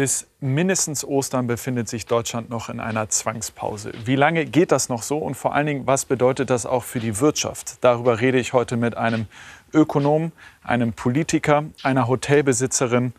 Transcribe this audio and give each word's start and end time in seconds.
Bis 0.00 0.26
mindestens 0.40 1.04
Ostern 1.04 1.46
befindet 1.46 1.86
sich 1.86 2.06
Deutschland 2.06 2.48
noch 2.48 2.70
in 2.70 2.80
einer 2.80 3.10
Zwangspause. 3.10 3.92
Wie 4.06 4.16
lange 4.16 4.46
geht 4.46 4.72
das 4.72 4.88
noch 4.88 5.02
so 5.02 5.18
und 5.18 5.34
vor 5.34 5.54
allen 5.54 5.66
Dingen, 5.66 5.86
was 5.86 6.06
bedeutet 6.06 6.48
das 6.48 6.64
auch 6.64 6.84
für 6.84 7.00
die 7.00 7.20
Wirtschaft? 7.20 7.76
Darüber 7.82 8.18
rede 8.18 8.38
ich 8.38 8.54
heute 8.54 8.78
mit 8.78 8.96
einem 8.96 9.26
Ökonom, 9.74 10.32
einem 10.62 10.94
Politiker, 10.94 11.64
einer 11.82 12.08
Hotelbesitzerin 12.08 13.12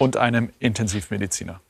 und 0.00 0.16
einem 0.16 0.50
Intensivmediziner. 0.58 1.60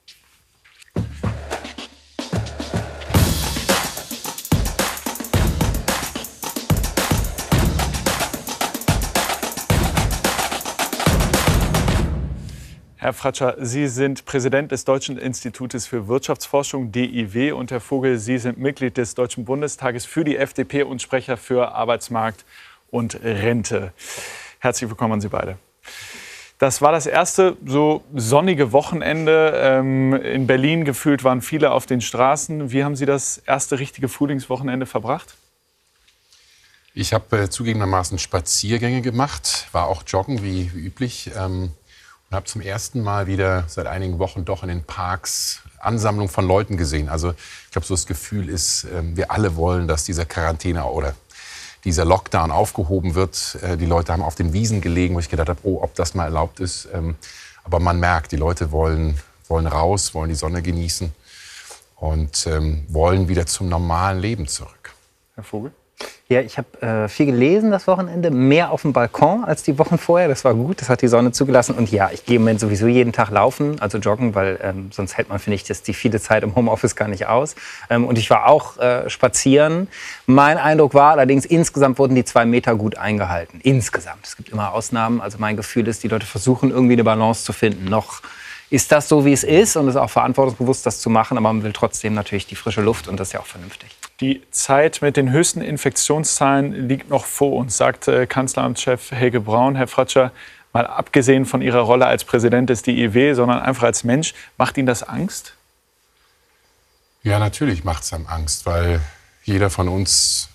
Herr 13.04 13.12
Fratscher, 13.12 13.56
Sie 13.60 13.86
sind 13.86 14.24
Präsident 14.24 14.72
des 14.72 14.86
Deutschen 14.86 15.18
Institutes 15.18 15.86
für 15.86 16.08
Wirtschaftsforschung, 16.08 16.90
DIW, 16.90 17.52
und 17.52 17.70
Herr 17.70 17.80
Vogel, 17.80 18.18
Sie 18.18 18.38
sind 18.38 18.56
Mitglied 18.56 18.96
des 18.96 19.14
Deutschen 19.14 19.44
Bundestages 19.44 20.06
für 20.06 20.24
die 20.24 20.38
FDP 20.38 20.84
und 20.84 21.02
Sprecher 21.02 21.36
für 21.36 21.72
Arbeitsmarkt 21.72 22.46
und 22.90 23.22
Rente. 23.22 23.92
Herzlich 24.58 24.88
willkommen 24.88 25.12
an 25.12 25.20
Sie 25.20 25.28
beide. 25.28 25.58
Das 26.58 26.80
war 26.80 26.92
das 26.92 27.04
erste 27.04 27.58
so 27.66 28.02
sonnige 28.14 28.72
Wochenende. 28.72 29.52
Ähm, 29.54 30.14
in 30.14 30.46
Berlin 30.46 30.86
gefühlt 30.86 31.24
waren 31.24 31.42
viele 31.42 31.72
auf 31.72 31.84
den 31.84 32.00
Straßen. 32.00 32.72
Wie 32.72 32.84
haben 32.84 32.96
Sie 32.96 33.04
das 33.04 33.36
erste 33.36 33.80
richtige 33.80 34.08
Frühlingswochenende 34.08 34.86
verbracht? 34.86 35.36
Ich 36.94 37.12
habe 37.12 37.36
äh, 37.38 37.50
zugegebenermaßen 37.50 38.18
Spaziergänge 38.18 39.02
gemacht, 39.02 39.68
war 39.72 39.88
auch 39.88 40.04
joggen 40.06 40.42
wie, 40.42 40.72
wie 40.72 40.86
üblich. 40.86 41.30
Ähm 41.36 41.72
und 42.34 42.38
habe 42.38 42.46
zum 42.46 42.62
ersten 42.62 43.00
Mal 43.00 43.28
wieder 43.28 43.62
seit 43.68 43.86
einigen 43.86 44.18
Wochen 44.18 44.44
doch 44.44 44.64
in 44.64 44.68
den 44.68 44.82
Parks 44.82 45.60
Ansammlung 45.78 46.28
von 46.28 46.44
Leuten 46.44 46.76
gesehen. 46.76 47.08
Also 47.08 47.30
ich 47.30 47.70
glaube, 47.70 47.86
so 47.86 47.94
das 47.94 48.06
Gefühl 48.06 48.48
ist, 48.48 48.88
ähm, 48.92 49.16
wir 49.16 49.30
alle 49.30 49.54
wollen, 49.54 49.86
dass 49.86 50.02
dieser 50.02 50.24
Quarantäne 50.24 50.84
oder 50.84 51.14
dieser 51.84 52.04
Lockdown 52.04 52.50
aufgehoben 52.50 53.14
wird. 53.14 53.58
Äh, 53.62 53.76
die 53.76 53.86
Leute 53.86 54.12
haben 54.12 54.22
auf 54.22 54.34
den 54.34 54.52
Wiesen 54.52 54.80
gelegen, 54.80 55.14
wo 55.14 55.20
ich 55.20 55.28
gedacht 55.28 55.48
habe, 55.48 55.60
oh, 55.62 55.78
ob 55.80 55.94
das 55.94 56.14
mal 56.14 56.24
erlaubt 56.24 56.58
ist. 56.58 56.88
Ähm, 56.92 57.14
aber 57.62 57.78
man 57.78 58.00
merkt, 58.00 58.32
die 58.32 58.36
Leute 58.36 58.72
wollen, 58.72 59.16
wollen 59.46 59.68
raus, 59.68 60.12
wollen 60.12 60.30
die 60.30 60.34
Sonne 60.34 60.60
genießen 60.60 61.14
und 61.94 62.48
ähm, 62.48 62.84
wollen 62.88 63.28
wieder 63.28 63.46
zum 63.46 63.68
normalen 63.68 64.18
Leben 64.18 64.48
zurück. 64.48 64.92
Herr 65.36 65.44
Vogel? 65.44 65.72
Ja, 66.26 66.40
ich 66.40 66.56
habe 66.56 66.80
äh, 66.80 67.08
viel 67.08 67.26
gelesen 67.26 67.70
das 67.70 67.86
Wochenende, 67.86 68.30
mehr 68.30 68.70
auf 68.70 68.80
dem 68.80 68.94
Balkon 68.94 69.44
als 69.44 69.62
die 69.62 69.78
Wochen 69.78 69.98
vorher. 69.98 70.26
Das 70.26 70.42
war 70.42 70.54
gut, 70.54 70.80
das 70.80 70.88
hat 70.88 71.02
die 71.02 71.08
Sonne 71.08 71.32
zugelassen. 71.32 71.74
Und 71.74 71.92
ja, 71.92 72.10
ich 72.10 72.24
gehe 72.24 72.36
im 72.36 72.42
Moment 72.42 72.60
sowieso 72.60 72.86
jeden 72.86 73.12
Tag 73.12 73.28
laufen, 73.28 73.78
also 73.80 73.98
joggen, 73.98 74.34
weil 74.34 74.58
ähm, 74.62 74.90
sonst 74.90 75.18
hält 75.18 75.28
man, 75.28 75.38
finde 75.38 75.56
ich, 75.56 75.64
das 75.64 75.82
die 75.82 75.92
viele 75.92 76.18
Zeit 76.20 76.42
im 76.42 76.54
Homeoffice 76.54 76.96
gar 76.96 77.08
nicht 77.08 77.26
aus. 77.26 77.56
Ähm, 77.90 78.06
und 78.06 78.16
ich 78.16 78.30
war 78.30 78.46
auch 78.46 78.78
äh, 78.78 79.10
spazieren. 79.10 79.86
Mein 80.24 80.56
Eindruck 80.56 80.94
war 80.94 81.12
allerdings, 81.12 81.44
insgesamt 81.44 81.98
wurden 81.98 82.14
die 82.14 82.24
zwei 82.24 82.46
Meter 82.46 82.74
gut 82.74 82.96
eingehalten. 82.96 83.60
Insgesamt. 83.62 84.24
Es 84.24 84.36
gibt 84.36 84.48
immer 84.48 84.72
Ausnahmen. 84.72 85.20
Also 85.20 85.36
mein 85.38 85.56
Gefühl 85.56 85.86
ist, 85.88 86.04
die 86.04 86.08
Leute 86.08 86.24
versuchen 86.24 86.70
irgendwie 86.70 86.94
eine 86.94 87.04
Balance 87.04 87.44
zu 87.44 87.52
finden. 87.52 87.84
Noch 87.84 88.22
ist 88.70 88.90
das 88.92 89.10
so, 89.10 89.26
wie 89.26 89.34
es 89.34 89.44
ist 89.44 89.76
und 89.76 89.88
ist 89.88 89.96
auch 89.96 90.10
verantwortungsbewusst, 90.10 90.86
das 90.86 91.00
zu 91.00 91.10
machen. 91.10 91.36
Aber 91.36 91.52
man 91.52 91.62
will 91.62 91.74
trotzdem 91.74 92.14
natürlich 92.14 92.46
die 92.46 92.56
frische 92.56 92.80
Luft 92.80 93.08
und 93.08 93.20
das 93.20 93.28
ist 93.28 93.32
ja 93.34 93.40
auch 93.40 93.46
vernünftig. 93.46 93.94
Die 94.20 94.42
Zeit 94.50 95.02
mit 95.02 95.16
den 95.16 95.32
höchsten 95.32 95.60
Infektionszahlen 95.60 96.88
liegt 96.88 97.10
noch 97.10 97.24
vor 97.24 97.52
uns, 97.52 97.76
sagte 97.76 98.26
Kanzleramtschef 98.26 99.10
Helge 99.10 99.40
Braun. 99.40 99.74
Herr 99.74 99.88
Fratscher, 99.88 100.30
mal 100.72 100.86
abgesehen 100.86 101.46
von 101.46 101.62
Ihrer 101.62 101.80
Rolle 101.80 102.06
als 102.06 102.24
Präsident 102.24 102.70
des 102.70 102.82
DIW, 102.82 103.34
sondern 103.34 103.60
einfach 103.60 103.84
als 103.84 104.04
Mensch, 104.04 104.34
macht 104.56 104.78
Ihnen 104.78 104.86
das 104.86 105.02
Angst? 105.02 105.54
Ja, 107.24 107.38
natürlich 107.38 107.82
macht 107.82 108.04
es 108.04 108.12
einem 108.12 108.26
Angst, 108.26 108.66
weil 108.66 109.00
jeder 109.42 109.70
von 109.70 109.88
uns 109.88 110.48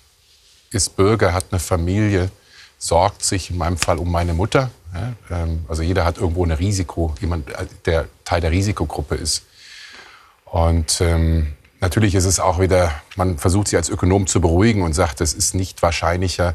ist 0.70 0.96
Bürger, 0.96 1.34
hat 1.34 1.46
eine 1.50 1.58
Familie, 1.58 2.30
sorgt 2.78 3.24
sich 3.24 3.50
in 3.50 3.58
meinem 3.58 3.76
Fall 3.76 3.98
um 3.98 4.10
meine 4.10 4.32
Mutter. 4.32 4.70
Ähm, 5.30 5.64
also 5.68 5.82
jeder 5.82 6.04
hat 6.04 6.18
irgendwo 6.18 6.44
ein 6.44 6.50
Risiko, 6.50 7.14
jemand, 7.20 7.48
der 7.84 8.08
Teil 8.24 8.40
der 8.40 8.52
Risikogruppe 8.52 9.16
ist. 9.16 9.44
Und 10.44 11.00
ähm, 11.00 11.54
Natürlich 11.80 12.14
ist 12.14 12.26
es 12.26 12.40
auch 12.40 12.60
wieder, 12.60 12.92
man 13.16 13.38
versucht 13.38 13.68
sich 13.68 13.76
als 13.76 13.88
Ökonom 13.88 14.26
zu 14.26 14.40
beruhigen 14.40 14.82
und 14.82 14.92
sagt, 14.92 15.20
es 15.22 15.32
ist 15.32 15.54
nicht 15.54 15.82
wahrscheinlicher, 15.82 16.54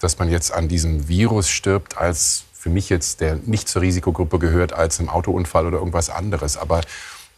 dass 0.00 0.18
man 0.18 0.28
jetzt 0.28 0.52
an 0.52 0.68
diesem 0.68 1.08
Virus 1.08 1.48
stirbt, 1.48 1.96
als 1.96 2.44
für 2.52 2.70
mich 2.70 2.88
jetzt, 2.88 3.20
der 3.20 3.36
nicht 3.46 3.68
zur 3.68 3.82
Risikogruppe 3.82 4.40
gehört, 4.40 4.72
als 4.72 4.98
im 4.98 5.08
Autounfall 5.08 5.66
oder 5.66 5.78
irgendwas 5.78 6.10
anderes. 6.10 6.56
Aber 6.56 6.80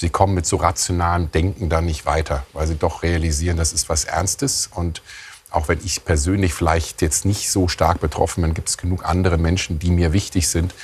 sie 0.00 0.08
kommen 0.08 0.34
mit 0.34 0.46
so 0.46 0.56
rationalem 0.56 1.30
Denken 1.30 1.68
da 1.68 1.82
nicht 1.82 2.06
weiter, 2.06 2.44
weil 2.54 2.66
sie 2.66 2.76
doch 2.76 3.02
realisieren, 3.02 3.58
das 3.58 3.74
ist 3.74 3.90
was 3.90 4.04
Ernstes. 4.04 4.70
Und 4.74 5.02
auch 5.50 5.68
wenn 5.68 5.80
ich 5.84 6.06
persönlich 6.06 6.54
vielleicht 6.54 7.02
jetzt 7.02 7.26
nicht 7.26 7.50
so 7.50 7.68
stark 7.68 8.00
betroffen 8.00 8.42
bin, 8.42 8.54
gibt 8.54 8.70
es 8.70 8.78
genug 8.78 9.04
andere 9.04 9.36
Menschen, 9.36 9.78
die 9.78 9.90
mir 9.90 10.14
wichtig 10.14 10.48
sind, 10.48 10.74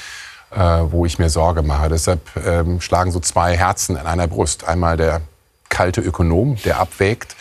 äh, 0.51 0.59
wo 0.59 1.07
ich 1.07 1.19
mir 1.19 1.31
Sorge 1.31 1.63
mache. 1.63 1.89
Deshalb 1.89 2.21
ähm, 2.37 2.83
schlagen 2.83 3.11
so 3.11 3.21
zwei 3.21 3.57
Herzen 3.57 3.97
in 3.97 4.07
einer 4.07 4.27
Brust. 4.27 4.65
Einmal 4.65 4.99
der 4.99 5.23
kalte 5.76 6.00
Ökonom, 6.00 6.56
der 6.64 6.81
abwägt, 6.81 7.37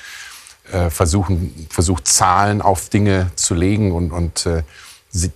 äh, 0.69 0.90
versuchen, 0.90 1.68
versucht 1.69 2.06
Zahlen 2.06 2.62
auf 2.62 2.90
Dinge 2.90 3.31
zu 3.35 3.53
legen 3.56 3.94
und, 3.94 4.12
und 4.12 4.46
äh, 4.46 4.63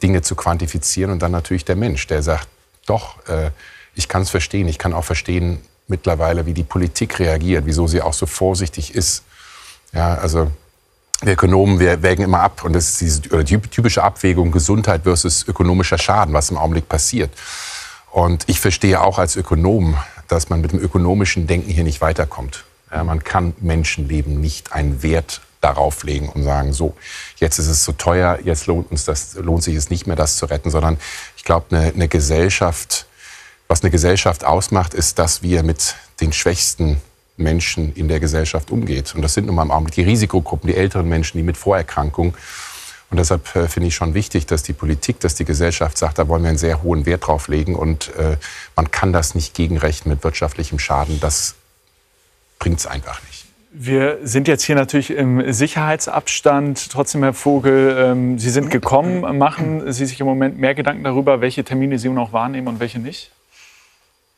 Dinge 0.03 0.21
zu 0.21 0.35
quantifizieren. 0.35 1.09
Und 1.09 1.21
dann 1.21 1.31
natürlich 1.31 1.63
der 1.63 1.77
Mensch, 1.77 2.07
der 2.07 2.21
sagt, 2.23 2.49
doch, 2.85 3.25
äh, 3.29 3.51
ich 3.95 4.09
kann 4.09 4.23
es 4.23 4.29
verstehen. 4.29 4.67
Ich 4.67 4.77
kann 4.77 4.91
auch 4.91 5.05
verstehen 5.05 5.59
mittlerweile, 5.87 6.45
wie 6.45 6.53
die 6.53 6.65
Politik 6.65 7.19
reagiert, 7.19 7.65
wieso 7.65 7.87
sie 7.87 8.01
auch 8.01 8.11
so 8.11 8.25
vorsichtig 8.25 8.93
ist. 8.93 9.23
Ja, 9.93 10.15
also 10.15 10.51
wir 11.21 11.33
Ökonomen, 11.33 11.79
wir 11.79 12.01
wägen 12.01 12.23
immer 12.23 12.41
ab 12.41 12.65
und 12.65 12.73
das 12.73 12.89
ist 12.89 13.01
diese 13.01 13.21
typische 13.45 14.03
Abwägung 14.03 14.51
Gesundheit 14.51 15.03
versus 15.03 15.47
ökonomischer 15.47 15.97
Schaden, 15.97 16.33
was 16.33 16.49
im 16.49 16.57
Augenblick 16.57 16.89
passiert. 16.89 17.31
Und 18.11 18.43
ich 18.47 18.59
verstehe 18.59 18.99
auch 18.99 19.19
als 19.19 19.37
Ökonom, 19.37 19.95
dass 20.27 20.49
man 20.49 20.59
mit 20.59 20.73
dem 20.73 20.79
ökonomischen 20.79 21.47
Denken 21.47 21.71
hier 21.71 21.85
nicht 21.85 22.01
weiterkommt. 22.01 22.65
Ja, 22.91 23.03
man 23.03 23.23
kann 23.23 23.53
Menschenleben 23.59 24.41
nicht 24.41 24.73
einen 24.73 25.03
Wert 25.03 25.41
darauf 25.61 26.03
legen 26.03 26.29
und 26.29 26.43
sagen, 26.43 26.73
so, 26.73 26.95
jetzt 27.37 27.59
ist 27.59 27.67
es 27.67 27.83
so 27.83 27.91
teuer, 27.91 28.39
jetzt 28.43 28.67
lohnt 28.67 28.91
uns 28.91 29.05
das, 29.05 29.35
lohnt 29.35 29.63
sich 29.63 29.75
es 29.75 29.89
nicht 29.89 30.07
mehr, 30.07 30.15
das 30.15 30.37
zu 30.37 30.45
retten, 30.45 30.69
sondern 30.69 30.97
ich 31.35 31.43
glaube, 31.43 31.75
eine, 31.75 31.93
eine 31.93 32.07
Gesellschaft, 32.07 33.05
was 33.67 33.81
eine 33.81 33.91
Gesellschaft 33.91 34.45
ausmacht, 34.45 34.93
ist, 34.93 35.19
dass 35.19 35.43
wir 35.43 35.63
mit 35.63 35.95
den 36.21 36.33
schwächsten 36.33 37.01
Menschen 37.37 37.93
in 37.93 38.07
der 38.07 38.19
Gesellschaft 38.19 38.71
umgeht. 38.71 39.15
Und 39.15 39.21
das 39.21 39.33
sind 39.33 39.47
nun 39.47 39.55
mal 39.55 39.63
im 39.63 39.71
Augenblick 39.71 39.95
die 39.95 40.03
Risikogruppen, 40.03 40.67
die 40.67 40.75
älteren 40.75 41.07
Menschen, 41.07 41.37
die 41.37 41.43
mit 41.43 41.57
Vorerkrankungen. 41.57 42.33
Und 43.09 43.17
deshalb 43.17 43.55
äh, 43.55 43.67
finde 43.67 43.87
ich 43.87 43.95
schon 43.95 44.13
wichtig, 44.13 44.45
dass 44.45 44.61
die 44.63 44.73
Politik, 44.73 45.19
dass 45.19 45.35
die 45.35 45.45
Gesellschaft 45.45 45.97
sagt, 45.97 46.19
da 46.19 46.27
wollen 46.27 46.43
wir 46.43 46.49
einen 46.49 46.57
sehr 46.57 46.83
hohen 46.83 47.05
Wert 47.05 47.27
drauf 47.27 47.47
legen. 47.47 47.75
Und 47.75 48.15
äh, 48.15 48.37
man 48.75 48.91
kann 48.91 49.13
das 49.13 49.35
nicht 49.35 49.55
gegenrechnen 49.55 50.13
mit 50.13 50.23
wirtschaftlichem 50.23 50.79
Schaden. 50.79 51.19
Das 51.19 51.55
bringt 52.59 52.79
es 52.79 52.87
einfach 52.87 53.21
nicht. 53.23 53.45
Wir 53.71 54.17
sind 54.23 54.47
jetzt 54.47 54.63
hier 54.63 54.75
natürlich 54.75 55.11
im 55.11 55.53
Sicherheitsabstand. 55.53 56.91
Trotzdem, 56.91 57.23
Herr 57.23 57.33
Vogel, 57.33 57.95
ähm, 57.97 58.39
Sie 58.39 58.49
sind 58.49 58.71
gekommen. 58.71 59.37
Machen 59.37 59.91
Sie 59.91 60.05
sich 60.05 60.19
im 60.19 60.25
Moment 60.25 60.57
mehr 60.57 60.73
Gedanken 60.73 61.03
darüber, 61.03 61.39
welche 61.41 61.63
Termine 61.63 61.99
Sie 61.99 62.09
noch 62.09 62.33
wahrnehmen 62.33 62.67
und 62.67 62.79
welche 62.79 62.99
nicht? 62.99 63.31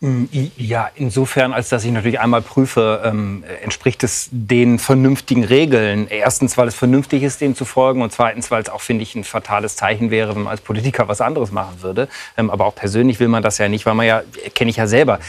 Mm, 0.03 0.25
ja, 0.57 0.89
insofern, 0.95 1.53
als 1.53 1.69
dass 1.69 1.85
ich 1.85 1.91
natürlich 1.91 2.19
einmal 2.19 2.41
prüfe, 2.41 3.03
ähm, 3.05 3.43
entspricht 3.63 4.03
es 4.03 4.29
den 4.31 4.79
vernünftigen 4.79 5.43
Regeln. 5.43 6.07
Erstens, 6.09 6.57
weil 6.57 6.67
es 6.67 6.73
vernünftig 6.73 7.21
ist, 7.21 7.39
denen 7.39 7.55
zu 7.55 7.65
folgen 7.65 8.01
und 8.01 8.11
zweitens, 8.11 8.49
weil 8.49 8.63
es 8.63 8.69
auch, 8.69 8.81
finde 8.81 9.03
ich, 9.03 9.13
ein 9.13 9.23
fatales 9.23 9.75
Zeichen 9.75 10.09
wäre, 10.09 10.35
wenn 10.35 10.43
man 10.43 10.51
als 10.51 10.61
Politiker 10.61 11.07
was 11.07 11.21
anderes 11.21 11.51
machen 11.51 11.83
würde. 11.83 12.09
Ähm, 12.35 12.49
aber 12.49 12.65
auch 12.65 12.73
persönlich 12.73 13.19
will 13.19 13.27
man 13.27 13.43
das 13.43 13.59
ja 13.59 13.69
nicht, 13.69 13.85
weil 13.85 13.93
man 13.93 14.07
ja, 14.07 14.23
kenne 14.55 14.71
ich 14.71 14.77
ja 14.77 14.87
selber, 14.87 15.19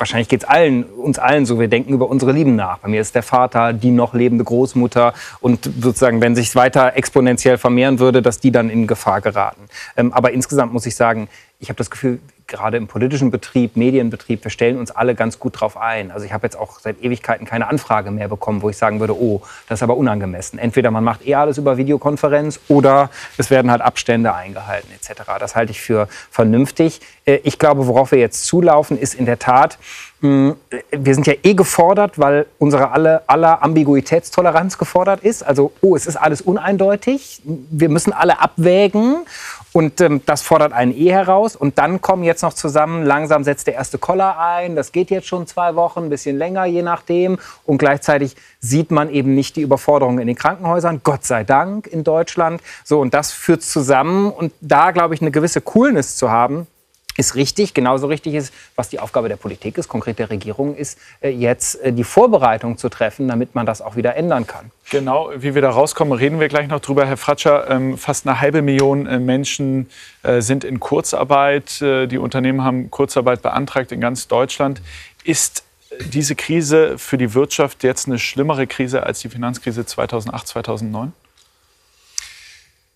wahrscheinlich 0.00 0.28
geht 0.28 0.42
es 0.42 0.48
allen, 0.48 0.84
uns 0.84 1.18
allen 1.18 1.46
so, 1.46 1.60
wir 1.60 1.68
denken 1.68 1.92
über 1.92 2.08
unsere 2.08 2.32
Lieben 2.32 2.56
nach. 2.56 2.78
Bei 2.78 2.88
mir 2.88 3.00
ist 3.00 3.14
der 3.14 3.22
Vater, 3.22 3.72
die 3.72 3.90
noch 3.90 4.14
lebende 4.14 4.44
Großmutter 4.44 5.14
und 5.40 5.70
sozusagen, 5.80 6.20
wenn 6.20 6.34
sich 6.34 6.54
weiter 6.56 6.96
exponentiell 6.96 7.58
vermehren 7.58 7.98
würde, 7.98 8.22
dass 8.22 8.40
die 8.40 8.50
dann 8.50 8.70
in 8.70 8.86
Gefahr 8.86 9.20
geraten. 9.20 9.62
Ähm, 9.96 10.12
aber 10.12 10.32
insgesamt 10.32 10.72
muss 10.72 10.86
ich 10.86 10.96
sagen, 10.96 11.28
ich 11.60 11.68
habe 11.68 11.76
das 11.76 11.90
Gefühl, 11.90 12.18
gerade 12.50 12.76
im 12.76 12.86
politischen 12.86 13.30
Betrieb, 13.30 13.76
Medienbetrieb, 13.76 14.44
wir 14.44 14.50
stellen 14.50 14.78
uns 14.78 14.90
alle 14.90 15.14
ganz 15.14 15.38
gut 15.38 15.58
drauf 15.58 15.78
ein. 15.78 16.10
Also 16.10 16.26
ich 16.26 16.32
habe 16.32 16.46
jetzt 16.46 16.56
auch 16.56 16.78
seit 16.78 17.02
Ewigkeiten 17.02 17.46
keine 17.46 17.68
Anfrage 17.68 18.10
mehr 18.10 18.28
bekommen, 18.28 18.60
wo 18.60 18.68
ich 18.68 18.76
sagen 18.76 19.00
würde, 19.00 19.16
oh, 19.16 19.40
das 19.68 19.78
ist 19.78 19.82
aber 19.82 19.96
unangemessen. 19.96 20.58
Entweder 20.58 20.90
man 20.90 21.02
macht 21.02 21.26
eh 21.26 21.36
alles 21.36 21.56
über 21.56 21.78
Videokonferenz 21.78 22.60
oder 22.68 23.08
es 23.38 23.48
werden 23.50 23.70
halt 23.70 23.80
Abstände 23.80 24.34
eingehalten 24.34 24.90
etc. 24.92 25.22
Das 25.38 25.56
halte 25.56 25.72
ich 25.72 25.80
für 25.80 26.08
vernünftig. 26.30 27.00
Äh, 27.24 27.36
ich 27.44 27.58
glaube, 27.58 27.86
worauf 27.86 28.12
wir 28.12 28.18
jetzt 28.18 28.44
zulaufen, 28.44 28.98
ist 28.98 29.14
in 29.14 29.24
der 29.24 29.38
Tat, 29.38 29.78
wir 30.22 31.14
sind 31.14 31.26
ja 31.26 31.32
eh 31.42 31.54
gefordert, 31.54 32.18
weil 32.18 32.46
unsere 32.58 32.90
alle, 32.90 33.22
aller 33.26 33.62
Ambiguitätstoleranz 33.62 34.76
gefordert 34.76 35.20
ist. 35.22 35.42
Also, 35.42 35.72
oh, 35.80 35.96
es 35.96 36.06
ist 36.06 36.16
alles 36.16 36.42
uneindeutig. 36.42 37.40
Wir 37.44 37.88
müssen 37.88 38.12
alle 38.12 38.40
abwägen. 38.40 39.24
Und 39.72 40.00
ähm, 40.00 40.20
das 40.26 40.42
fordert 40.42 40.72
einen 40.72 40.92
eh 40.92 41.10
heraus. 41.10 41.56
Und 41.56 41.78
dann 41.78 42.02
kommen 42.02 42.24
jetzt 42.24 42.42
noch 42.42 42.52
zusammen, 42.52 43.04
langsam 43.04 43.44
setzt 43.44 43.66
der 43.66 43.74
erste 43.74 43.98
Koller 43.98 44.38
ein. 44.38 44.76
Das 44.76 44.92
geht 44.92 45.10
jetzt 45.10 45.26
schon 45.26 45.46
zwei 45.46 45.74
Wochen, 45.76 46.00
ein 46.00 46.10
bisschen 46.10 46.36
länger, 46.36 46.66
je 46.66 46.82
nachdem. 46.82 47.38
Und 47.64 47.78
gleichzeitig 47.78 48.36
sieht 48.58 48.90
man 48.90 49.10
eben 49.10 49.34
nicht 49.34 49.56
die 49.56 49.62
Überforderung 49.62 50.18
in 50.18 50.26
den 50.26 50.36
Krankenhäusern. 50.36 51.00
Gott 51.02 51.24
sei 51.24 51.44
Dank 51.44 51.86
in 51.86 52.04
Deutschland. 52.04 52.60
So, 52.84 53.00
und 53.00 53.14
das 53.14 53.32
führt 53.32 53.62
zusammen. 53.62 54.30
Und 54.30 54.52
da, 54.60 54.90
glaube 54.90 55.14
ich, 55.14 55.22
eine 55.22 55.30
gewisse 55.30 55.60
Coolness 55.60 56.16
zu 56.16 56.30
haben, 56.30 56.66
ist 57.16 57.34
richtig. 57.34 57.74
Genauso 57.74 58.06
richtig 58.06 58.34
ist, 58.34 58.52
was 58.76 58.88
die 58.88 58.98
Aufgabe 58.98 59.28
der 59.28 59.36
Politik 59.36 59.78
ist, 59.78 59.88
konkret 59.88 60.18
der 60.18 60.30
Regierung 60.30 60.74
ist, 60.74 60.98
äh, 61.20 61.30
jetzt 61.30 61.80
äh, 61.80 61.92
die 61.92 62.04
Vorbereitung 62.04 62.78
zu 62.78 62.88
treffen, 62.88 63.28
damit 63.28 63.54
man 63.54 63.66
das 63.66 63.82
auch 63.82 63.96
wieder 63.96 64.16
ändern 64.16 64.46
kann. 64.46 64.70
Genau, 64.90 65.30
wie 65.36 65.54
wir 65.54 65.62
da 65.62 65.70
rauskommen, 65.70 66.12
reden 66.12 66.40
wir 66.40 66.48
gleich 66.48 66.68
noch 66.68 66.80
drüber. 66.80 67.06
Herr 67.06 67.16
Fratscher, 67.16 67.68
ähm, 67.70 67.98
fast 67.98 68.26
eine 68.26 68.40
halbe 68.40 68.62
Million 68.62 69.06
äh, 69.06 69.18
Menschen 69.18 69.88
sind 70.40 70.64
in 70.64 70.80
Kurzarbeit. 70.80 71.80
Die 71.80 72.18
Unternehmen 72.18 72.62
haben 72.62 72.90
Kurzarbeit 72.90 73.40
beantragt 73.40 73.90
in 73.90 74.02
ganz 74.02 74.28
Deutschland. 74.28 74.82
Ist 75.24 75.64
diese 75.98 76.34
Krise 76.34 76.98
für 76.98 77.16
die 77.16 77.32
Wirtschaft 77.32 77.82
jetzt 77.84 78.06
eine 78.06 78.18
schlimmere 78.18 78.66
Krise 78.66 79.02
als 79.04 79.20
die 79.20 79.30
Finanzkrise 79.30 79.86
2008, 79.86 80.46
2009? 80.46 81.12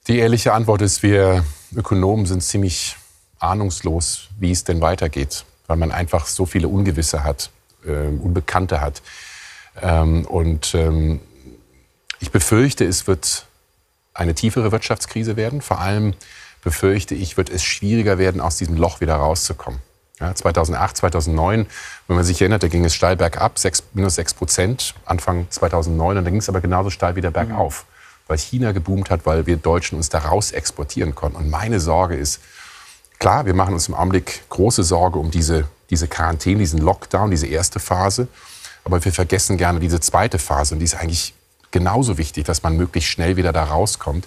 Die 0.06 0.19
ehrliche 0.19 0.52
Antwort 0.52 0.82
ist, 0.82 1.02
wir 1.02 1.46
Ökonomen 1.75 2.26
sind 2.26 2.43
ziemlich 2.43 2.96
ahnungslos, 3.44 4.29
wie 4.38 4.50
es 4.50 4.64
denn 4.64 4.81
weitergeht, 4.81 5.44
weil 5.67 5.76
man 5.76 5.93
einfach 5.93 6.26
so 6.26 6.46
viele 6.46 6.69
Ungewisse 6.69 7.25
hat, 7.25 7.50
äh, 7.87 7.91
Unbekannte 7.91 8.81
hat. 8.81 9.02
Ähm, 9.81 10.25
und 10.26 10.75
ähm, 10.75 11.20
ich 12.20 12.31
befürchte, 12.31 12.85
es 12.85 13.06
wird 13.06 13.46
eine 14.14 14.35
tiefere 14.35 14.73
Wirtschaftskrise 14.73 15.37
werden. 15.37 15.61
Vor 15.61 15.81
allem 15.81 16.14
befürchte 16.62 17.14
ich, 17.14 17.37
wird 17.37 17.50
es 17.50 17.62
schwieriger 17.62 18.19
werden, 18.19 18.41
aus 18.41 18.56
diesem 18.56 18.76
Loch 18.76 19.00
wieder 19.00 19.17
rauszukommen. 19.17 19.81
Ja, 20.20 20.32
2008, 20.32 20.97
2009, 20.99 21.67
wenn 22.06 22.17
man 22.17 22.25
sich 22.25 22.40
erinnert, 22.40 22.62
da 22.62 22.69
ging 22.69 22.85
es 22.85 22.94
steil 22.94 23.17
bergab, 23.17 23.58
6, 23.58 23.82
minus 23.94 24.14
6 24.14 24.35
Prozent 24.35 24.94
Anfang 25.05 25.47
2009. 25.50 26.17
Und 26.17 26.25
dann 26.25 26.32
ging 26.32 26.40
es 26.40 26.49
aber 26.49 26.61
genauso 26.61 26.90
steil 26.90 27.17
wieder 27.17 27.32
bergauf, 27.32 27.85
mhm. 27.85 28.23
weil 28.29 28.38
China 28.38 28.73
geboomt 28.73 29.11
hat, 29.11 29.26
weil 29.26 29.47
wir 29.47 29.56
Deutschen 29.56 29.97
uns 29.97 30.08
da 30.08 30.19
raus 30.19 30.52
exportieren 30.52 31.14
konnten. 31.14 31.37
Und 31.37 31.50
meine 31.50 31.81
Sorge 31.81 32.14
ist, 32.14 32.40
Klar, 33.25 33.47
wir 33.47 33.55
machen 33.55 33.73
uns 33.73 33.88
im 33.88 33.94
Augenblick 33.94 34.43
große 34.50 34.82
Sorge 34.82 35.19
um 35.19 35.31
diese, 35.31 35.65
diese 35.88 36.09
Quarantäne, 36.09 36.59
diesen 36.59 36.81
Lockdown, 36.81 37.31
diese 37.31 37.47
erste 37.47 37.81
Phase. 37.81 38.29
Aber 38.85 39.03
wir 39.03 39.12
vergessen 39.12 39.56
gerne 39.56 39.81
diese 39.81 39.99
zweite 39.99 40.38
Phase. 40.38 40.75
Und 40.75 40.81
die 40.81 40.85
ist 40.85 40.94
eigentlich 40.94 41.32
genauso 41.71 42.19
wichtig, 42.19 42.44
dass 42.44 42.62
man 42.62 42.76
möglichst 42.76 43.09
schnell 43.09 43.37
wieder 43.37 43.55
da 43.55 43.65
rauskommt. 43.65 44.26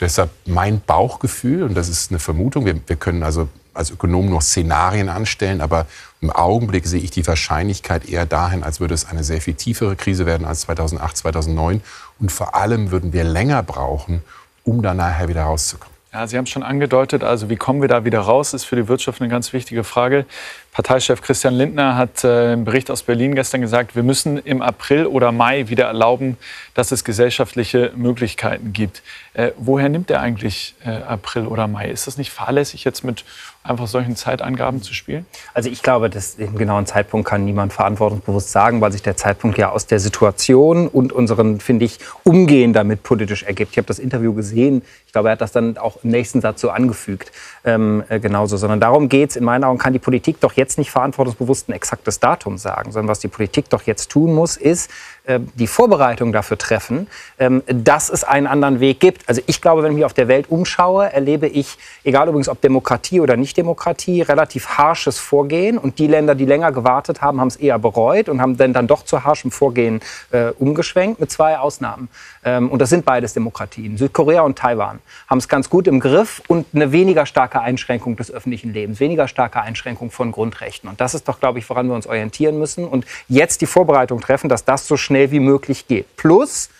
Deshalb 0.00 0.30
mein 0.46 0.80
Bauchgefühl, 0.80 1.62
und 1.62 1.74
das 1.76 1.88
ist 1.88 2.10
eine 2.10 2.18
Vermutung, 2.18 2.66
wir, 2.66 2.74
wir 2.88 2.96
können 2.96 3.22
also 3.22 3.48
als 3.72 3.92
Ökonomen 3.92 4.30
noch 4.30 4.42
Szenarien 4.42 5.08
anstellen, 5.08 5.60
aber 5.60 5.86
im 6.20 6.32
Augenblick 6.32 6.88
sehe 6.88 7.02
ich 7.02 7.12
die 7.12 7.24
Wahrscheinlichkeit 7.24 8.08
eher 8.08 8.26
dahin, 8.26 8.64
als 8.64 8.80
würde 8.80 8.94
es 8.94 9.04
eine 9.04 9.22
sehr 9.22 9.40
viel 9.40 9.54
tiefere 9.54 9.94
Krise 9.94 10.26
werden 10.26 10.44
als 10.44 10.62
2008, 10.62 11.18
2009. 11.18 11.82
Und 12.18 12.32
vor 12.32 12.56
allem 12.56 12.90
würden 12.90 13.12
wir 13.12 13.22
länger 13.22 13.62
brauchen, 13.62 14.24
um 14.64 14.82
da 14.82 14.92
nachher 14.92 15.28
wieder 15.28 15.44
rauszukommen. 15.44 15.93
Ja, 16.14 16.28
Sie 16.28 16.36
haben 16.36 16.44
es 16.44 16.50
schon 16.50 16.62
angedeutet, 16.62 17.24
also 17.24 17.50
wie 17.50 17.56
kommen 17.56 17.80
wir 17.80 17.88
da 17.88 18.04
wieder 18.04 18.20
raus, 18.20 18.54
ist 18.54 18.62
für 18.62 18.76
die 18.76 18.86
Wirtschaft 18.86 19.20
eine 19.20 19.28
ganz 19.28 19.52
wichtige 19.52 19.82
Frage. 19.82 20.26
Parteichef 20.70 21.20
Christian 21.22 21.54
Lindner 21.54 21.96
hat 21.96 22.22
äh, 22.22 22.52
im 22.52 22.64
Bericht 22.64 22.88
aus 22.88 23.02
Berlin 23.02 23.34
gestern 23.34 23.62
gesagt, 23.62 23.96
wir 23.96 24.04
müssen 24.04 24.38
im 24.38 24.62
April 24.62 25.06
oder 25.06 25.32
Mai 25.32 25.68
wieder 25.70 25.86
erlauben, 25.86 26.36
dass 26.74 26.92
es 26.92 27.02
gesellschaftliche 27.02 27.90
Möglichkeiten 27.96 28.72
gibt. 28.72 29.02
Äh, 29.32 29.50
woher 29.56 29.88
nimmt 29.88 30.08
er 30.08 30.20
eigentlich 30.20 30.76
äh, 30.84 30.90
April 30.90 31.48
oder 31.48 31.66
Mai? 31.66 31.90
Ist 31.90 32.06
das 32.06 32.16
nicht 32.16 32.30
fahrlässig, 32.30 32.84
jetzt 32.84 33.02
mit 33.02 33.24
einfach 33.64 33.86
solchen 33.86 34.14
Zeitangaben 34.14 34.82
zu 34.82 34.92
spielen? 34.92 35.24
Also 35.54 35.70
ich 35.70 35.82
glaube, 35.82 36.10
dass 36.10 36.36
den 36.36 36.54
genauen 36.54 36.84
Zeitpunkt 36.84 37.26
kann 37.26 37.44
niemand 37.44 37.72
verantwortungsbewusst 37.72 38.52
sagen, 38.52 38.80
weil 38.82 38.92
sich 38.92 39.02
der 39.02 39.16
Zeitpunkt 39.16 39.56
ja 39.56 39.70
aus 39.70 39.86
der 39.86 39.98
Situation 39.98 40.86
und 40.86 41.12
unseren, 41.12 41.60
finde 41.60 41.86
ich, 41.86 41.98
Umgehen 42.24 42.72
damit 42.72 43.02
politisch 43.02 43.42
ergibt. 43.42 43.72
Ich 43.72 43.78
habe 43.78 43.86
das 43.86 43.98
Interview 43.98 44.34
gesehen. 44.34 44.82
Ich 45.06 45.12
glaube, 45.12 45.28
er 45.28 45.32
hat 45.32 45.40
das 45.40 45.52
dann 45.52 45.78
auch 45.78 46.04
im 46.04 46.10
nächsten 46.10 46.42
Satz 46.42 46.60
so 46.60 46.70
angefügt. 46.70 47.32
Ähm, 47.66 48.04
äh, 48.10 48.20
genauso. 48.20 48.58
Sondern 48.58 48.78
darum 48.78 49.08
geht 49.08 49.30
es, 49.30 49.36
in 49.36 49.44
meinen 49.44 49.64
Augen 49.64 49.78
kann 49.78 49.94
die 49.94 49.98
Politik 49.98 50.38
doch 50.40 50.52
jetzt 50.52 50.76
nicht 50.76 50.90
verantwortungsbewusst 50.90 51.70
ein 51.70 51.72
exaktes 51.72 52.20
Datum 52.20 52.58
sagen, 52.58 52.92
sondern 52.92 53.08
was 53.08 53.20
die 53.20 53.28
Politik 53.28 53.70
doch 53.70 53.82
jetzt 53.84 54.10
tun 54.10 54.34
muss, 54.34 54.58
ist, 54.58 54.90
äh, 55.24 55.40
die 55.54 55.66
Vorbereitung 55.66 56.34
dafür 56.34 56.58
treffen, 56.58 57.06
ähm, 57.38 57.62
dass 57.66 58.10
es 58.10 58.22
einen 58.22 58.46
anderen 58.46 58.80
Weg 58.80 59.00
gibt. 59.00 59.26
Also 59.26 59.40
ich 59.46 59.62
glaube, 59.62 59.82
wenn 59.82 59.92
ich 59.92 59.96
mich 59.96 60.04
auf 60.04 60.12
der 60.12 60.28
Welt 60.28 60.50
umschaue, 60.50 61.10
erlebe 61.10 61.46
ich, 61.46 61.78
egal 62.04 62.28
übrigens 62.28 62.50
ob 62.50 62.60
Demokratie 62.60 63.20
oder 63.20 63.34
Nicht-Demokratie, 63.38 64.20
relativ 64.20 64.68
harsches 64.76 65.18
Vorgehen. 65.18 65.78
Und 65.78 65.98
die 65.98 66.06
Länder, 66.06 66.34
die 66.34 66.44
länger 66.44 66.70
gewartet 66.70 67.22
haben, 67.22 67.40
haben 67.40 67.48
es 67.48 67.56
eher 67.56 67.78
bereut 67.78 68.28
und 68.28 68.42
haben 68.42 68.58
dann, 68.58 68.74
dann 68.74 68.86
doch 68.86 69.06
zu 69.06 69.24
harschem 69.24 69.50
Vorgehen 69.50 70.00
äh, 70.32 70.50
umgeschwenkt, 70.58 71.18
mit 71.18 71.30
zwei 71.30 71.58
Ausnahmen. 71.58 72.10
Ähm, 72.44 72.70
und 72.70 72.82
das 72.82 72.90
sind 72.90 73.06
beides 73.06 73.32
Demokratien. 73.32 73.96
Südkorea 73.96 74.42
und 74.42 74.58
Taiwan 74.58 74.98
haben 75.28 75.38
es 75.38 75.48
ganz 75.48 75.70
gut 75.70 75.86
im 75.86 76.00
Griff 76.00 76.42
und 76.48 76.66
eine 76.74 76.92
weniger 76.92 77.24
starke 77.24 77.53
Einschränkung 77.60 78.16
des 78.16 78.30
öffentlichen 78.30 78.72
Lebens, 78.72 79.00
weniger 79.00 79.26
starke 79.26 79.62
Einschränkung 79.62 80.10
von 80.10 80.32
Grundrechten. 80.32 80.88
Und 80.88 81.00
das 81.00 81.14
ist 81.14 81.28
doch, 81.28 81.40
glaube 81.40 81.58
ich, 81.58 81.68
woran 81.68 81.88
wir 81.88 81.94
uns 81.94 82.06
orientieren 82.06 82.58
müssen 82.58 82.86
und 82.86 83.04
jetzt 83.28 83.60
die 83.60 83.66
Vorbereitung 83.66 84.20
treffen, 84.20 84.48
dass 84.48 84.64
das 84.64 84.86
so 84.86 84.96
schnell 84.96 85.14
schnell 85.14 85.30
wie 85.30 85.40
möglich 85.40 85.86
geht. 85.86 86.16
Plus, 86.16 86.70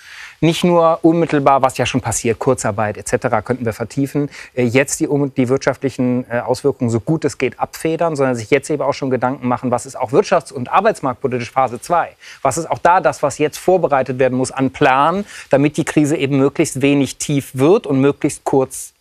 nicht 0.41 0.65
nur 0.65 0.99
unmittelbar, 1.03 1.62
was 1.62 1.79
ja 1.79 1.87
schon 1.87 2.00
passiert, 2.00 2.38
Kurzarbeit 2.38 2.99
etc. 2.99 3.44
könnten 3.44 3.65
wir 3.65 3.73
vertiefen, 3.73 4.29
äh, 4.55 4.65
jetzt 4.65 4.99
die, 5.00 5.09
die 5.37 5.49
wirtschaftlichen 5.49 6.26
äh, 6.29 6.41
Auswirkungen 6.41 6.91
so 6.91 6.99
gut 7.00 7.25
es 7.25 7.38
geht 7.38 7.61
abfedern, 7.61 8.17
sondern 8.17 8.35
sich 8.35 8.50
jetzt 8.50 8.69
eben 8.70 8.82
auch 8.82 8.93
schon 8.93 9.09
Gedanken 9.09 9.47
machen, 9.47 9.70
was 9.70 9.87
ist 9.87 9.97
auch 9.97 10.11
wirtschafts- 10.11 10.53
und 10.53 10.70
arbeitsmarktpolitisch 10.70 11.50
Phase 11.50 11.81
2? 11.81 12.17
Was 12.43 12.59
ist 12.59 12.69
auch 12.69 12.79
da 12.79 13.00
das, 13.00 13.23
was 13.23 13.38
jetzt 13.38 13.59
vorbereitet 13.59 14.19
werden 14.19 14.37
muss 14.37 14.50
an 14.50 14.70
Plan, 14.70 15.25
damit 15.50 15.77
die 15.77 15.85
Krise 15.85 16.17
eben 16.17 16.37
möglichst 16.37 16.82
wenig 16.82 17.17
tief 17.17 17.53
wird 17.55 17.87
und 17.87 18.00
möglichst 18.00 18.44
kurz 18.44 18.93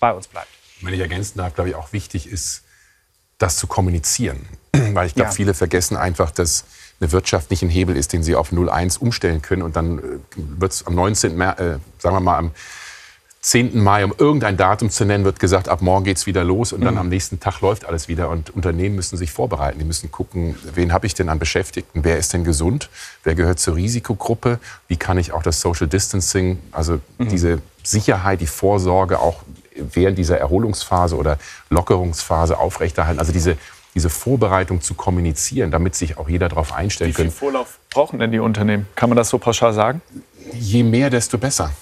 bei 0.00 0.12
uns 0.12 0.26
bleibt? 0.26 0.57
Wenn 0.80 0.94
ich 0.94 1.00
ergänzen 1.00 1.38
darf, 1.38 1.54
glaube 1.54 1.70
ich, 1.70 1.76
auch 1.76 1.92
wichtig 1.92 2.28
ist, 2.28 2.62
das 3.38 3.56
zu 3.56 3.66
kommunizieren. 3.66 4.48
Weil 4.72 5.06
ich 5.06 5.14
glaube, 5.14 5.30
ja. 5.30 5.34
viele 5.34 5.54
vergessen 5.54 5.96
einfach, 5.96 6.30
dass 6.30 6.64
eine 7.00 7.12
Wirtschaft 7.12 7.50
nicht 7.50 7.62
ein 7.62 7.68
Hebel 7.68 7.96
ist, 7.96 8.12
den 8.12 8.22
sie 8.22 8.34
auf 8.34 8.52
0,1 8.52 8.98
umstellen 8.98 9.42
können. 9.42 9.62
Und 9.62 9.76
dann 9.76 9.98
äh, 9.98 10.02
wird 10.36 10.72
es 10.72 10.86
am 10.86 10.94
19. 10.94 11.36
März, 11.36 11.60
äh, 11.60 11.78
sagen 11.98 12.16
wir 12.16 12.20
mal 12.20 12.38
am 12.38 12.50
10. 13.40 13.80
Mai, 13.80 14.04
um 14.04 14.12
irgendein 14.18 14.56
Datum 14.56 14.90
zu 14.90 15.04
nennen, 15.04 15.24
wird 15.24 15.38
gesagt, 15.38 15.68
ab 15.68 15.80
morgen 15.80 16.04
geht 16.04 16.16
es 16.16 16.26
wieder 16.26 16.42
los 16.42 16.72
und 16.72 16.80
dann 16.80 16.94
mhm. 16.94 17.00
am 17.00 17.08
nächsten 17.08 17.38
Tag 17.38 17.60
läuft 17.60 17.84
alles 17.84 18.08
wieder. 18.08 18.30
Und 18.30 18.50
Unternehmen 18.50 18.96
müssen 18.96 19.16
sich 19.16 19.30
vorbereiten. 19.30 19.78
Die 19.78 19.84
müssen 19.84 20.10
gucken, 20.10 20.56
wen 20.74 20.92
habe 20.92 21.06
ich 21.06 21.14
denn 21.14 21.28
an 21.28 21.38
Beschäftigten? 21.38 22.02
Wer 22.02 22.18
ist 22.18 22.32
denn 22.32 22.42
gesund? 22.42 22.90
Wer 23.22 23.36
gehört 23.36 23.60
zur 23.60 23.76
Risikogruppe? 23.76 24.58
Wie 24.88 24.96
kann 24.96 25.18
ich 25.18 25.32
auch 25.32 25.42
das 25.42 25.60
Social 25.60 25.86
Distancing, 25.86 26.58
also 26.72 27.00
mhm. 27.18 27.28
diese 27.28 27.62
Sicherheit, 27.84 28.40
die 28.40 28.46
Vorsorge 28.48 29.20
auch 29.20 29.44
während 29.92 30.18
dieser 30.18 30.38
Erholungsphase 30.38 31.16
oder 31.16 31.38
Lockerungsphase 31.70 32.58
aufrechterhalten? 32.58 33.18
Also 33.18 33.32
diese 33.32 33.56
diese 33.94 34.10
Vorbereitung 34.10 34.80
zu 34.80 34.94
kommunizieren, 34.94 35.72
damit 35.72 35.96
sich 35.96 36.18
auch 36.18 36.28
jeder 36.28 36.48
darauf 36.48 36.72
einstellen 36.72 37.12
kann. 37.12 37.26
Wie 37.26 37.30
viel 37.30 37.36
Vorlauf 37.36 37.78
brauchen 37.90 38.20
denn 38.20 38.30
die 38.30 38.38
Unternehmen? 38.38 38.86
Kann 38.94 39.08
man 39.08 39.16
das 39.16 39.28
so 39.28 39.38
pauschal 39.38 39.72
sagen? 39.72 40.02
Je 40.52 40.84
mehr, 40.84 41.10
desto 41.10 41.36
besser. 41.36 41.72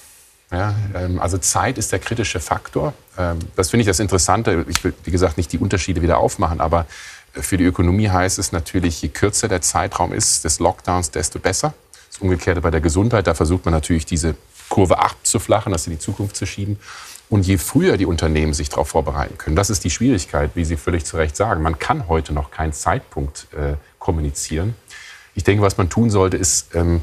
Ja, 0.51 0.75
ähm, 0.95 1.21
also 1.21 1.39
Zeit 1.39 1.77
ist 1.77 1.91
der 1.93 1.99
kritische 1.99 2.41
Faktor. 2.41 2.95
Ähm, 3.19 3.39
das 3.57 3.71
finde 3.71 3.83
ich 3.83 3.87
das 3.87 3.99
Interessante. 3.99 4.65
Ich 4.69 4.83
will, 4.85 4.95
wie 5.05 5.11
gesagt, 5.11 5.37
nicht 5.37 5.53
die 5.53 5.59
Unterschiede 5.59 6.03
wieder 6.03 6.19
aufmachen, 6.19 6.61
aber 6.61 6.87
für 7.33 7.57
die 7.57 7.65
Ökonomie 7.65 8.09
heißt 8.09 8.39
es 8.39 8.53
natürlich, 8.53 9.03
je 9.03 9.09
kürzer 9.09 9.49
der 9.49 9.61
Zeitraum 9.61 10.13
ist 10.13 10.45
des 10.45 10.59
Lockdowns, 10.61 11.11
desto 11.11 11.39
besser. 11.39 11.75
Das 12.09 12.19
Umgekehrte 12.19 12.61
bei 12.61 12.71
der 12.71 12.81
Gesundheit, 12.81 13.27
da 13.27 13.35
versucht 13.35 13.65
man 13.65 13.75
natürlich 13.75 14.07
diese 14.07 14.37
Kurve 14.69 14.99
abzuflachen, 14.99 15.73
das 15.73 15.87
in 15.87 15.93
die 15.93 15.99
Zukunft 15.99 16.37
zu 16.37 16.47
schieben. 16.47 16.79
Und 17.29 17.47
je 17.47 17.59
früher 17.59 17.97
die 17.97 18.07
Unternehmen 18.07 18.55
sich 18.55 18.69
darauf 18.69 18.89
vorbereiten 18.89 19.37
können, 19.37 19.57
das 19.57 19.71
ist 19.71 19.83
die 19.85 19.91
Schwierigkeit, 19.91 20.53
wie 20.55 20.65
Sie 20.65 20.77
völlig 20.77 21.05
zu 21.05 21.17
Recht 21.17 21.37
sagen. 21.37 21.63
Man 21.63 21.79
kann 21.79 22.07
heute 22.09 22.33
noch 22.33 22.51
keinen 22.51 22.73
Zeitpunkt 22.73 23.49
äh, 23.53 23.75
kommunizieren. 23.99 24.77
Ich 25.35 25.43
denke, 25.43 25.63
was 25.63 25.77
man 25.77 25.89
tun 25.89 26.11
sollte, 26.11 26.37
ist 26.37 26.75
ähm, 26.75 27.03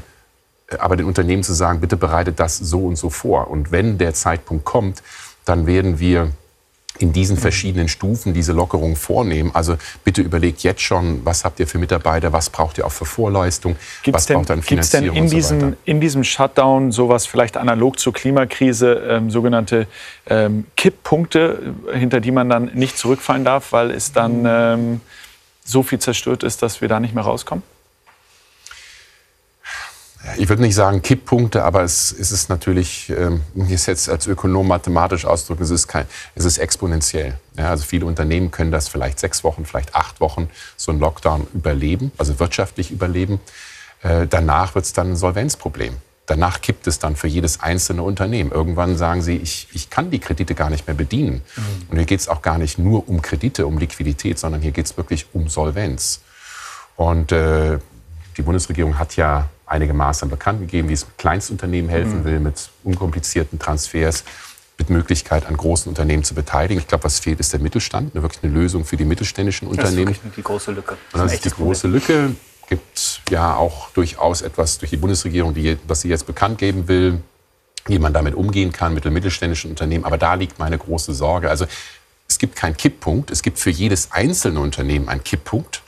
aber 0.78 0.96
den 0.96 1.06
Unternehmen 1.06 1.42
zu 1.42 1.52
sagen, 1.52 1.80
bitte 1.80 1.96
bereitet 1.96 2.40
das 2.40 2.56
so 2.58 2.86
und 2.86 2.96
so 2.96 3.10
vor. 3.10 3.50
Und 3.50 3.70
wenn 3.70 3.98
der 3.98 4.14
Zeitpunkt 4.14 4.64
kommt, 4.64 5.02
dann 5.44 5.66
werden 5.66 5.98
wir 5.98 6.30
in 6.98 7.12
diesen 7.12 7.36
verschiedenen 7.36 7.88
Stufen 7.88 8.34
diese 8.34 8.52
Lockerung 8.52 8.94
vornehmen. 8.94 9.50
Also 9.54 9.76
bitte 10.04 10.22
überlegt 10.22 10.62
jetzt 10.62 10.80
schon, 10.80 11.24
was 11.24 11.44
habt 11.44 11.58
ihr 11.58 11.66
für 11.66 11.78
Mitarbeiter, 11.78 12.32
was 12.32 12.50
braucht 12.50 12.78
ihr 12.78 12.86
auch 12.86 12.92
für 12.92 13.04
Vorleistung, 13.04 13.76
gibt's 14.02 14.16
was 14.16 14.26
denn, 14.26 14.36
braucht 14.36 14.50
an 14.52 14.62
Finanzierung 14.62 15.14
denn 15.14 15.24
in, 15.24 15.28
so 15.28 15.34
diesem, 15.34 15.76
in 15.84 16.00
diesem 16.00 16.24
Shutdown 16.24 16.92
sowas 16.92 17.26
vielleicht 17.26 17.56
analog 17.56 17.98
zur 17.98 18.12
Klimakrise, 18.12 19.02
ähm, 19.08 19.30
sogenannte 19.30 19.88
ähm, 20.26 20.66
Kipppunkte, 20.76 21.74
hinter 21.92 22.20
die 22.20 22.30
man 22.30 22.48
dann 22.48 22.70
nicht 22.74 22.96
zurückfallen 22.96 23.44
darf, 23.44 23.72
weil 23.72 23.90
es 23.90 24.12
dann 24.12 24.44
ähm, 24.46 25.00
so 25.64 25.82
viel 25.82 25.98
zerstört 25.98 26.42
ist, 26.44 26.62
dass 26.62 26.80
wir 26.80 26.88
da 26.88 27.00
nicht 27.00 27.14
mehr 27.14 27.24
rauskommen? 27.24 27.62
Ich 30.36 30.48
würde 30.48 30.62
nicht 30.62 30.74
sagen 30.74 31.02
Kipppunkte, 31.02 31.64
aber 31.64 31.82
es, 31.82 32.12
es 32.12 32.32
ist 32.32 32.48
natürlich, 32.48 33.10
ähm, 33.10 33.42
ich 33.54 33.86
jetzt 33.86 34.08
als 34.08 34.26
Ökonom 34.26 34.68
mathematisch 34.68 35.24
ausdrücken, 35.24 35.62
es 35.62 35.70
ist, 35.70 35.88
kein, 35.88 36.06
es 36.34 36.44
ist 36.44 36.58
exponentiell. 36.58 37.38
Ja, 37.56 37.70
also 37.70 37.84
viele 37.84 38.06
Unternehmen 38.06 38.50
können 38.50 38.70
das 38.70 38.88
vielleicht 38.88 39.18
sechs 39.18 39.44
Wochen, 39.44 39.64
vielleicht 39.66 39.94
acht 39.94 40.20
Wochen 40.20 40.48
so 40.76 40.92
einen 40.92 41.00
Lockdown 41.00 41.46
überleben, 41.52 42.12
also 42.16 42.38
wirtschaftlich 42.40 42.90
überleben. 42.90 43.40
Äh, 44.02 44.26
danach 44.26 44.74
wird 44.74 44.84
es 44.84 44.92
dann 44.92 45.12
ein 45.12 45.16
Solvenzproblem. 45.16 45.96
Danach 46.26 46.62
kippt 46.62 46.86
es 46.86 46.98
dann 46.98 47.16
für 47.16 47.28
jedes 47.28 47.60
einzelne 47.60 48.02
Unternehmen. 48.02 48.50
Irgendwann 48.50 48.96
sagen 48.96 49.20
sie, 49.20 49.36
ich, 49.36 49.68
ich 49.74 49.90
kann 49.90 50.10
die 50.10 50.20
Kredite 50.20 50.54
gar 50.54 50.70
nicht 50.70 50.86
mehr 50.86 50.96
bedienen. 50.96 51.42
Mhm. 51.56 51.62
Und 51.90 51.96
hier 51.98 52.06
geht 52.06 52.20
es 52.20 52.28
auch 52.28 52.40
gar 52.40 52.56
nicht 52.56 52.78
nur 52.78 53.08
um 53.08 53.20
Kredite, 53.20 53.66
um 53.66 53.76
Liquidität, 53.76 54.38
sondern 54.38 54.62
hier 54.62 54.72
geht 54.72 54.86
es 54.86 54.96
wirklich 54.96 55.26
um 55.34 55.48
Solvenz. 55.48 56.22
Und 56.96 57.30
äh, 57.32 57.78
die 58.38 58.42
Bundesregierung 58.42 58.98
hat 58.98 59.16
ja 59.16 59.50
einige 59.74 59.92
Maßnahmen 59.92 60.30
bekannt 60.30 60.60
gegeben, 60.60 60.88
wie 60.88 60.92
es 60.92 61.06
Kleinstunternehmen 61.18 61.90
helfen 61.90 62.20
mhm. 62.20 62.24
will, 62.24 62.40
mit 62.40 62.70
unkomplizierten 62.84 63.58
Transfers, 63.58 64.24
mit 64.78 64.90
Möglichkeit 64.90 65.46
an 65.46 65.56
großen 65.56 65.88
Unternehmen 65.88 66.24
zu 66.24 66.34
beteiligen. 66.34 66.80
Ich 66.80 66.88
glaube, 66.88 67.04
was 67.04 67.18
fehlt, 67.18 67.40
ist 67.40 67.52
der 67.52 67.60
Mittelstand, 67.60 68.14
wirklich 68.14 68.42
eine 68.42 68.52
Lösung 68.52 68.84
für 68.84 68.96
die 68.96 69.04
mittelständischen 69.04 69.68
Unternehmen. 69.68 70.14
Das 70.14 70.24
ist 70.24 70.36
die 70.36 70.42
große 70.42 70.72
Lücke. 70.72 70.96
Das, 71.12 71.22
das 71.22 71.32
ist 71.34 71.44
die 71.44 71.50
große 71.50 71.88
Lücke. 71.88 72.34
Gibt 72.68 73.20
ja 73.30 73.56
auch 73.56 73.90
durchaus 73.90 74.42
etwas 74.42 74.78
durch 74.78 74.90
die 74.90 74.96
Bundesregierung, 74.96 75.54
die, 75.54 75.76
was 75.86 76.00
sie 76.00 76.08
jetzt 76.08 76.26
bekannt 76.26 76.58
geben 76.58 76.88
will, 76.88 77.20
wie 77.86 77.98
man 77.98 78.14
damit 78.14 78.34
umgehen 78.34 78.72
kann 78.72 78.94
mit 78.94 79.04
den 79.04 79.12
mittelständischen 79.12 79.70
Unternehmen. 79.70 80.04
Aber 80.04 80.16
da 80.16 80.34
liegt 80.34 80.58
meine 80.58 80.78
große 80.78 81.12
Sorge. 81.12 81.50
Also 81.50 81.66
es 82.26 82.38
gibt 82.38 82.56
keinen 82.56 82.76
Kipppunkt. 82.76 83.30
Es 83.30 83.42
gibt 83.42 83.58
für 83.58 83.70
jedes 83.70 84.12
einzelne 84.12 84.60
Unternehmen 84.60 85.08
einen 85.08 85.22
Kipppunkt. 85.22 85.82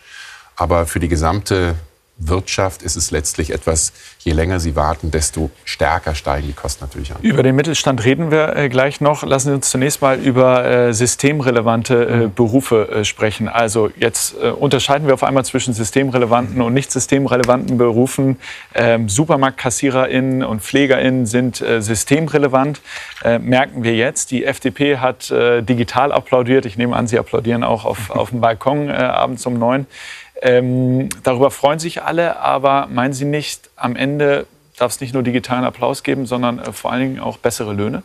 Aber 0.55 0.87
für 0.87 1.01
die 1.01 1.09
gesamte 1.09 1.77
Wirtschaft 2.19 2.83
ist 2.83 2.97
es 2.97 3.11
letztlich 3.11 3.51
etwas, 3.51 3.93
je 4.21 4.33
länger 4.33 4.59
Sie 4.59 4.75
warten, 4.75 5.11
desto 5.11 5.51
stärker 5.65 6.15
steigen 6.15 6.47
die 6.47 6.55
Kosten 6.55 6.85
natürlich 6.85 7.15
an. 7.15 7.21
Über 7.21 7.43
den 7.43 7.55
Mittelstand 7.55 8.05
reden 8.05 8.31
wir 8.31 8.57
äh, 8.57 8.71
gleich 8.71 9.03
noch. 9.03 9.23
Lassen 9.23 9.49
Sie 9.49 9.55
uns 9.55 9.71
zunächst 9.71 10.01
mal 10.01 10.19
über 10.19 10.65
äh, 10.65 10.95
systemrelevante 10.95 12.25
äh, 12.25 12.29
Berufe 12.35 12.89
äh, 12.89 13.05
sprechen. 13.05 13.49
Also 13.49 13.91
jetzt 13.97 14.35
unterscheiden 14.35 15.07
wir 15.07 15.15
auf 15.15 15.23
einmal 15.23 15.45
zwischen 15.45 15.75
systemrelevanten 15.75 16.63
und 16.63 16.73
nicht 16.73 16.91
systemrelevanten 16.91 17.77
Berufen. 17.77 18.39
Ähm, 18.75 19.09
SupermarktkassiererInnen 19.11 20.43
und 20.43 20.63
PflegerInnen 20.63 21.27
sind 21.27 21.57
systemrelevant, 21.57 22.81
merken 23.41 23.83
wir 23.83 23.95
jetzt. 23.95 24.31
Die 24.31 24.45
FDP 24.45 24.99
hat 24.99 25.31
digital 25.31 26.13
applaudiert. 26.13 26.67
Ich 26.67 26.77
nehme 26.77 26.97
an, 26.97 27.07
Sie 27.07 27.19
applaudieren 27.19 27.65
auch 27.65 27.85
auf, 27.85 28.11
auf 28.17 28.31
dem 28.31 28.41
Balkon 28.41 28.91
abends 28.91 29.47
um 29.47 29.59
neun. 29.59 29.87
Ähm, 30.43 31.09
darüber 31.23 31.51
freuen 31.51 31.79
sich 31.79 32.03
alle, 32.03 32.39
aber 32.39 32.89
meinen 32.91 33.13
Sie 33.13 33.25
nicht, 33.25 33.71
am 33.77 33.97
Ende 33.97 34.47
darf 34.77 34.93
es 34.93 35.01
nicht 35.01 35.15
nur 35.15 35.23
digitalen 35.23 35.65
Applaus 35.65 36.03
geben, 36.03 36.27
sondern 36.27 36.59
äh, 36.59 36.73
vor 36.73 36.93
allen 36.93 37.01
Dingen 37.03 37.21
auch 37.21 37.39
bessere 37.39 37.73
Löhne? 37.73 38.03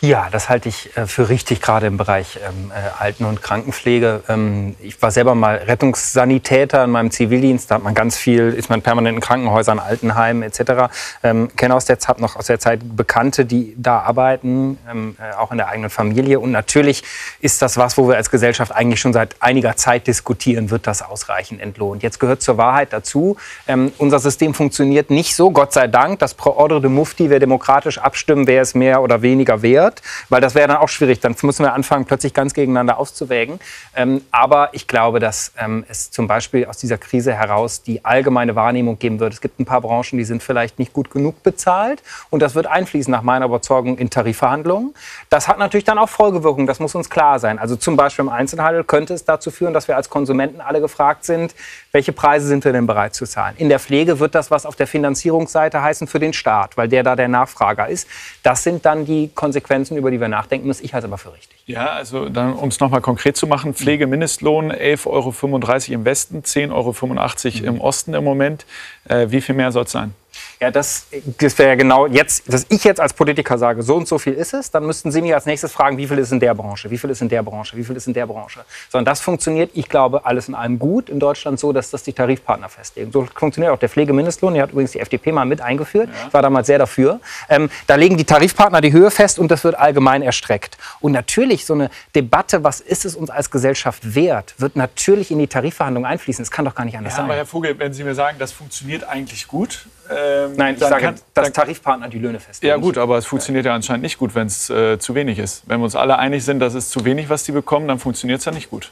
Ja, 0.00 0.28
das 0.30 0.50
halte 0.50 0.68
ich 0.68 0.94
äh, 0.96 1.06
für 1.06 1.30
richtig, 1.30 1.62
gerade 1.62 1.86
im 1.86 1.96
Bereich 1.96 2.38
ähm, 2.46 2.70
äh, 2.70 3.02
Alten- 3.02 3.24
und 3.24 3.40
Krankenpflege. 3.40 4.22
Ähm, 4.28 4.76
ich 4.80 5.00
war 5.00 5.10
selber 5.10 5.34
mal 5.34 5.56
Rettungssanitäter 5.56 6.84
in 6.84 6.90
meinem 6.90 7.10
Zivildienst. 7.10 7.70
Da 7.70 7.76
hat 7.76 7.82
man 7.82 7.94
ganz 7.94 8.18
viel, 8.18 8.50
ist 8.50 8.68
man 8.68 8.82
permanent 8.82 9.16
in 9.16 9.20
Krankenhäusern, 9.22 9.78
Altenheimen 9.78 10.42
etc. 10.42 10.92
Ähm, 11.22 11.48
kenne 11.56 11.74
aus 11.74 11.86
der 11.86 11.98
Zeit 11.98 12.20
noch 12.20 12.36
aus 12.36 12.48
der 12.48 12.60
Zeit 12.60 12.80
Bekannte, 12.96 13.46
die 13.46 13.74
da 13.78 14.00
arbeiten, 14.00 14.78
ähm, 14.90 15.16
äh, 15.18 15.34
auch 15.36 15.50
in 15.50 15.56
der 15.56 15.68
eigenen 15.68 15.88
Familie. 15.88 16.38
Und 16.38 16.50
natürlich 16.50 17.02
ist 17.40 17.62
das 17.62 17.78
was, 17.78 17.96
wo 17.96 18.06
wir 18.06 18.16
als 18.16 18.30
Gesellschaft 18.30 18.72
eigentlich 18.72 19.00
schon 19.00 19.14
seit 19.14 19.36
einiger 19.40 19.74
Zeit 19.76 20.06
diskutieren, 20.06 20.70
wird 20.70 20.86
das 20.86 21.00
ausreichend 21.00 21.62
entlohnt. 21.62 22.02
Jetzt 22.02 22.20
gehört 22.20 22.42
zur 22.42 22.58
Wahrheit 22.58 22.92
dazu, 22.92 23.38
ähm, 23.66 23.90
unser 23.96 24.18
System 24.18 24.52
funktioniert 24.52 25.08
nicht 25.08 25.34
so, 25.34 25.50
Gott 25.50 25.72
sei 25.72 25.86
Dank, 25.86 26.18
das 26.18 26.34
Pro 26.34 26.50
Ordre 26.50 26.82
de 26.82 26.90
Mufti, 26.90 27.30
wir 27.30 27.40
demokratisch 27.40 27.96
abstimmen, 27.96 28.46
wer 28.46 28.60
es 28.60 28.74
mehr 28.74 29.00
oder 29.00 29.22
weniger 29.22 29.62
wert, 29.64 30.02
weil 30.28 30.40
das 30.40 30.54
wäre 30.54 30.68
dann 30.68 30.76
auch 30.76 30.88
schwierig. 30.88 31.18
Dann 31.18 31.34
müssen 31.42 31.64
wir 31.64 31.72
anfangen, 31.72 32.04
plötzlich 32.04 32.32
ganz 32.32 32.54
gegeneinander 32.54 32.98
auszuwägen. 32.98 33.58
Ähm, 33.96 34.20
aber 34.30 34.68
ich 34.72 34.86
glaube, 34.86 35.18
dass 35.18 35.52
ähm, 35.58 35.84
es 35.88 36.12
zum 36.12 36.28
Beispiel 36.28 36.66
aus 36.66 36.78
dieser 36.78 36.98
Krise 36.98 37.34
heraus 37.34 37.82
die 37.82 38.04
allgemeine 38.04 38.54
Wahrnehmung 38.54 39.00
geben 39.00 39.18
wird. 39.18 39.32
Es 39.32 39.40
gibt 39.40 39.58
ein 39.58 39.64
paar 39.64 39.80
Branchen, 39.80 40.16
die 40.18 40.24
sind 40.24 40.42
vielleicht 40.42 40.78
nicht 40.78 40.92
gut 40.92 41.10
genug 41.10 41.42
bezahlt 41.42 42.02
und 42.30 42.40
das 42.40 42.54
wird 42.54 42.66
einfließen 42.66 43.10
nach 43.10 43.22
meiner 43.22 43.46
Überzeugung 43.46 43.98
in 43.98 44.10
Tarifverhandlungen. 44.10 44.94
Das 45.30 45.48
hat 45.48 45.58
natürlich 45.58 45.84
dann 45.84 45.98
auch 45.98 46.08
Folgewirkungen, 46.08 46.66
das 46.66 46.78
muss 46.78 46.94
uns 46.94 47.10
klar 47.10 47.38
sein. 47.40 47.58
Also 47.58 47.76
zum 47.76 47.96
Beispiel 47.96 48.24
im 48.24 48.28
Einzelhandel 48.28 48.84
könnte 48.84 49.14
es 49.14 49.24
dazu 49.24 49.50
führen, 49.50 49.74
dass 49.74 49.88
wir 49.88 49.96
als 49.96 50.10
Konsumenten 50.10 50.60
alle 50.60 50.80
gefragt 50.80 51.24
sind, 51.24 51.54
welche 51.92 52.12
Preise 52.12 52.46
sind 52.46 52.64
wir 52.64 52.72
denn 52.72 52.86
bereit 52.86 53.14
zu 53.14 53.24
zahlen. 53.26 53.54
In 53.58 53.68
der 53.68 53.78
Pflege 53.78 54.20
wird 54.20 54.34
das 54.34 54.50
was 54.50 54.66
auf 54.66 54.76
der 54.76 54.86
Finanzierungsseite 54.86 55.82
heißen 55.82 56.06
für 56.06 56.20
den 56.20 56.32
Staat, 56.32 56.76
weil 56.76 56.88
der 56.88 57.02
da 57.02 57.16
der 57.16 57.28
Nachfrager 57.28 57.88
ist. 57.88 58.08
Das 58.42 58.62
sind 58.62 58.84
dann 58.84 59.04
die 59.04 59.30
Konsequenzen, 59.34 59.53
über 59.96 60.10
die 60.10 60.20
wir 60.20 60.28
nachdenken 60.28 60.66
müssen. 60.66 60.84
Ich 60.84 60.94
halte 60.94 61.06
es 61.06 61.12
aber 61.12 61.18
für 61.18 61.32
richtig. 61.32 61.62
Ja, 61.66 61.90
also 61.90 62.22
um 62.22 62.68
es 62.68 62.80
nochmal 62.80 63.00
konkret 63.00 63.36
zu 63.36 63.46
machen, 63.46 63.74
Pflegemindestlohn 63.74 64.72
11,35 64.72 65.06
Euro 65.06 65.94
im 65.94 66.04
Westen, 66.04 66.42
10,85 66.42 67.62
Euro 67.62 67.74
im 67.74 67.80
Osten 67.80 68.14
im 68.14 68.24
Moment. 68.24 68.66
Äh, 69.08 69.26
wie 69.30 69.40
viel 69.40 69.54
mehr 69.54 69.72
soll 69.72 69.84
es 69.84 69.92
sein? 69.92 70.14
Ja, 70.60 70.70
das, 70.70 71.06
das 71.38 71.58
wäre 71.58 71.70
ja 71.70 71.74
genau 71.74 72.06
jetzt, 72.06 72.52
dass 72.52 72.66
ich 72.68 72.84
jetzt 72.84 73.00
als 73.00 73.12
Politiker 73.12 73.58
sage, 73.58 73.82
so 73.82 73.96
und 73.96 74.08
so 74.08 74.18
viel 74.18 74.34
ist 74.34 74.54
es, 74.54 74.70
dann 74.70 74.86
müssten 74.86 75.10
Sie 75.10 75.20
mich 75.20 75.34
als 75.34 75.46
nächstes 75.46 75.72
fragen, 75.72 75.96
wie 75.98 76.06
viel 76.06 76.18
ist 76.18 76.32
in 76.32 76.40
der 76.40 76.54
Branche, 76.54 76.90
wie 76.90 76.98
viel 76.98 77.10
ist 77.10 77.22
in 77.22 77.28
der 77.28 77.42
Branche, 77.42 77.76
wie 77.76 77.84
viel 77.84 77.96
ist 77.96 78.06
in 78.06 78.14
der 78.14 78.26
Branche. 78.26 78.64
Sondern 78.90 79.06
das 79.06 79.20
funktioniert, 79.20 79.70
ich 79.74 79.88
glaube, 79.88 80.24
alles 80.24 80.48
in 80.48 80.54
allem 80.54 80.78
gut 80.78 81.08
in 81.08 81.18
Deutschland 81.20 81.58
so, 81.58 81.72
dass 81.72 81.90
das 81.90 82.02
die 82.02 82.12
Tarifpartner 82.12 82.68
festlegen. 82.68 83.12
So 83.12 83.26
funktioniert 83.34 83.72
auch 83.72 83.78
der 83.78 83.88
Pflegemindestlohn, 83.88 84.54
der 84.54 84.64
hat 84.64 84.70
übrigens 84.70 84.92
die 84.92 85.00
FDP 85.00 85.32
mal 85.32 85.44
mit 85.44 85.60
eingeführt, 85.60 86.08
ja. 86.08 86.32
war 86.32 86.42
damals 86.42 86.66
sehr 86.66 86.78
dafür. 86.78 87.20
Ähm, 87.48 87.70
da 87.86 87.96
legen 87.96 88.16
die 88.16 88.24
Tarifpartner 88.24 88.80
die 88.80 88.92
Höhe 88.92 89.10
fest 89.10 89.38
und 89.38 89.50
das 89.50 89.64
wird 89.64 89.74
allgemein 89.76 90.22
erstreckt. 90.22 90.78
Und 91.00 91.12
natürlich 91.12 91.66
so 91.66 91.74
eine 91.74 91.90
Debatte, 92.14 92.64
was 92.64 92.80
ist 92.80 93.04
es 93.04 93.16
uns 93.16 93.30
als 93.30 93.50
Gesellschaft 93.50 94.14
wert, 94.14 94.54
wird 94.58 94.76
natürlich 94.76 95.30
in 95.30 95.38
die 95.38 95.46
Tarifverhandlungen 95.46 96.08
einfließen. 96.08 96.44
Das 96.44 96.50
kann 96.50 96.64
doch 96.64 96.74
gar 96.74 96.84
nicht 96.84 96.96
anders 96.96 97.14
ja, 97.14 97.16
sein. 97.18 97.24
Aber 97.26 97.36
Herr 97.36 97.46
Vogel, 97.46 97.78
wenn 97.78 97.92
Sie 97.92 98.04
mir 98.04 98.14
sagen, 98.14 98.38
das 98.38 98.52
funktioniert 98.52 99.04
eigentlich 99.04 99.46
gut, 99.46 99.86
ähm, 100.10 100.52
Nein, 100.56 100.74
ich 100.74 100.80
sage, 100.80 101.02
kann, 101.02 101.14
dass 101.32 101.52
Tarifpartner 101.52 102.08
die 102.08 102.18
Löhne 102.18 102.40
festlegen. 102.40 102.70
Ja 102.70 102.76
gut, 102.76 102.98
aber 102.98 103.18
es 103.18 103.26
funktioniert 103.26 103.64
ja 103.66 103.74
anscheinend 103.74 104.02
nicht 104.02 104.18
gut, 104.18 104.34
wenn 104.34 104.46
es 104.46 104.68
äh, 104.70 104.98
zu 104.98 105.14
wenig 105.14 105.38
ist. 105.38 105.62
Wenn 105.66 105.80
wir 105.80 105.84
uns 105.84 105.96
alle 105.96 106.18
einig 106.18 106.44
sind, 106.44 106.60
dass 106.60 106.74
es 106.74 106.90
zu 106.90 107.04
wenig, 107.04 107.28
was 107.28 107.44
die 107.44 107.52
bekommen, 107.52 107.88
dann 107.88 107.98
funktioniert 107.98 108.40
es 108.40 108.44
ja 108.44 108.52
nicht 108.52 108.70
gut. 108.70 108.90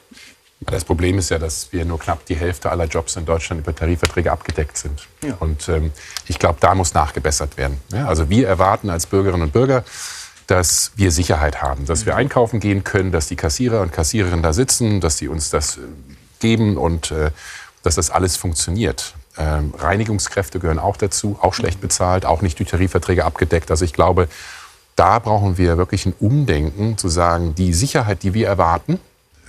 Das 0.61 0.85
Problem 0.85 1.19
ist 1.19 1.31
ja, 1.31 1.39
dass 1.39 1.73
wir 1.73 1.85
nur 1.85 1.99
knapp 1.99 2.25
die 2.27 2.37
Hälfte 2.37 2.71
aller 2.71 2.85
Jobs 2.85 3.17
in 3.17 3.25
Deutschland 3.25 3.63
über 3.63 3.75
Tarifverträge 3.75 4.31
abgedeckt 4.31 4.77
sind. 4.77 5.09
Ja. 5.25 5.35
Und 5.41 5.69
ähm, 5.69 5.93
ich 6.29 6.39
glaube, 6.39 6.59
da 6.61 6.75
muss 6.75 6.95
nachgebessert 6.95 7.57
werden. 7.57 7.81
Ja, 7.93 8.07
also 8.07 8.31
wir 8.31 8.47
erwarten 8.47 8.89
als 8.89 9.07
Bürgerinnen 9.07 9.43
und 9.43 9.53
Bürger, 9.53 9.85
dass 10.47 10.93
wir 10.97 11.11
Sicherheit 11.11 11.63
haben, 11.63 11.87
dass 11.87 12.07
wir 12.07 12.13
mhm. 12.15 12.21
einkaufen 12.21 12.61
gehen 12.61 12.85
können, 12.85 13.11
dass 13.11 13.27
die 13.27 13.37
Kassierer 13.37 13.81
und 13.81 13.93
Kassiererinnen 13.93 14.43
da 14.43 14.53
sitzen, 14.53 15.01
dass 15.01 15.19
sie 15.19 15.29
uns 15.29 15.51
das 15.51 15.79
äh, 15.79 15.81
geben 16.41 16.77
und 16.77 17.11
äh, 17.11 17.31
dass 17.83 17.97
das 17.97 18.11
alles 18.11 18.37
funktioniert. 18.37 19.15
Ähm, 19.39 19.73
Reinigungskräfte 19.79 20.59
gehören 20.59 20.79
auch 20.79 20.97
dazu, 20.97 21.39
auch 21.41 21.55
schlecht 21.55 21.81
bezahlt, 21.81 22.27
auch 22.27 22.43
nicht 22.43 22.59
durch 22.59 22.69
Tarifverträge 22.69 23.25
abgedeckt. 23.25 23.71
Also 23.71 23.85
ich 23.85 23.93
glaube, 23.93 24.29
da 24.97 25.19
brauchen 25.19 25.57
wir 25.57 25.79
wirklich 25.79 26.05
ein 26.07 26.15
Umdenken, 26.21 26.99
zu 26.99 27.09
sagen, 27.09 27.55
die 27.55 27.73
Sicherheit, 27.73 28.23
die 28.23 28.35
wir 28.35 28.47
erwarten, 28.47 29.01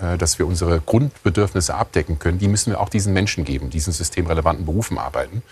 äh, 0.02 0.18
dass 0.18 0.40
wir 0.40 0.48
unsere 0.48 0.80
Grundbedürfnisse 0.80 1.76
abdecken 1.76 2.18
können, 2.20 2.40
die 2.40 2.48
müssen 2.48 2.72
wir 2.72 2.80
auch 2.80 2.90
diesen 2.90 3.14
Menschen 3.14 3.44
geben, 3.44 3.70
diesen 3.70 3.92
systemrelevanten 3.92 4.66
Berufen 4.66 4.98
arbeiten. 4.98 5.44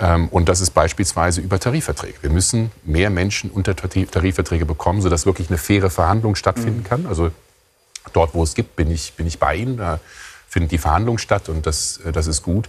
Ähm, 0.00 0.28
und 0.28 0.48
das 0.48 0.60
ist 0.60 0.70
beispielsweise 0.70 1.40
über 1.40 1.58
Tarifverträge. 1.58 2.18
Wir 2.22 2.30
müssen 2.30 2.70
mehr 2.84 3.10
Menschen 3.10 3.50
unter 3.50 3.74
Tarifverträge 3.74 4.66
bekommen, 4.66 5.02
sodass 5.02 5.26
wirklich 5.26 5.48
eine 5.48 5.58
faire 5.58 5.90
Verhandlung 5.90 6.36
stattfinden 6.36 6.84
kann. 6.84 7.06
Also 7.06 7.32
dort, 8.12 8.34
wo 8.34 8.42
es 8.42 8.54
gibt, 8.54 8.76
bin 8.76 8.90
ich, 8.90 9.14
bin 9.14 9.26
ich 9.26 9.38
bei 9.38 9.56
Ihnen. 9.56 9.76
Da 9.76 9.98
findet 10.48 10.72
die 10.72 10.78
Verhandlung 10.78 11.18
statt 11.18 11.48
und 11.48 11.66
das, 11.66 11.98
äh, 11.98 12.12
das 12.12 12.26
ist 12.26 12.42
gut. 12.42 12.68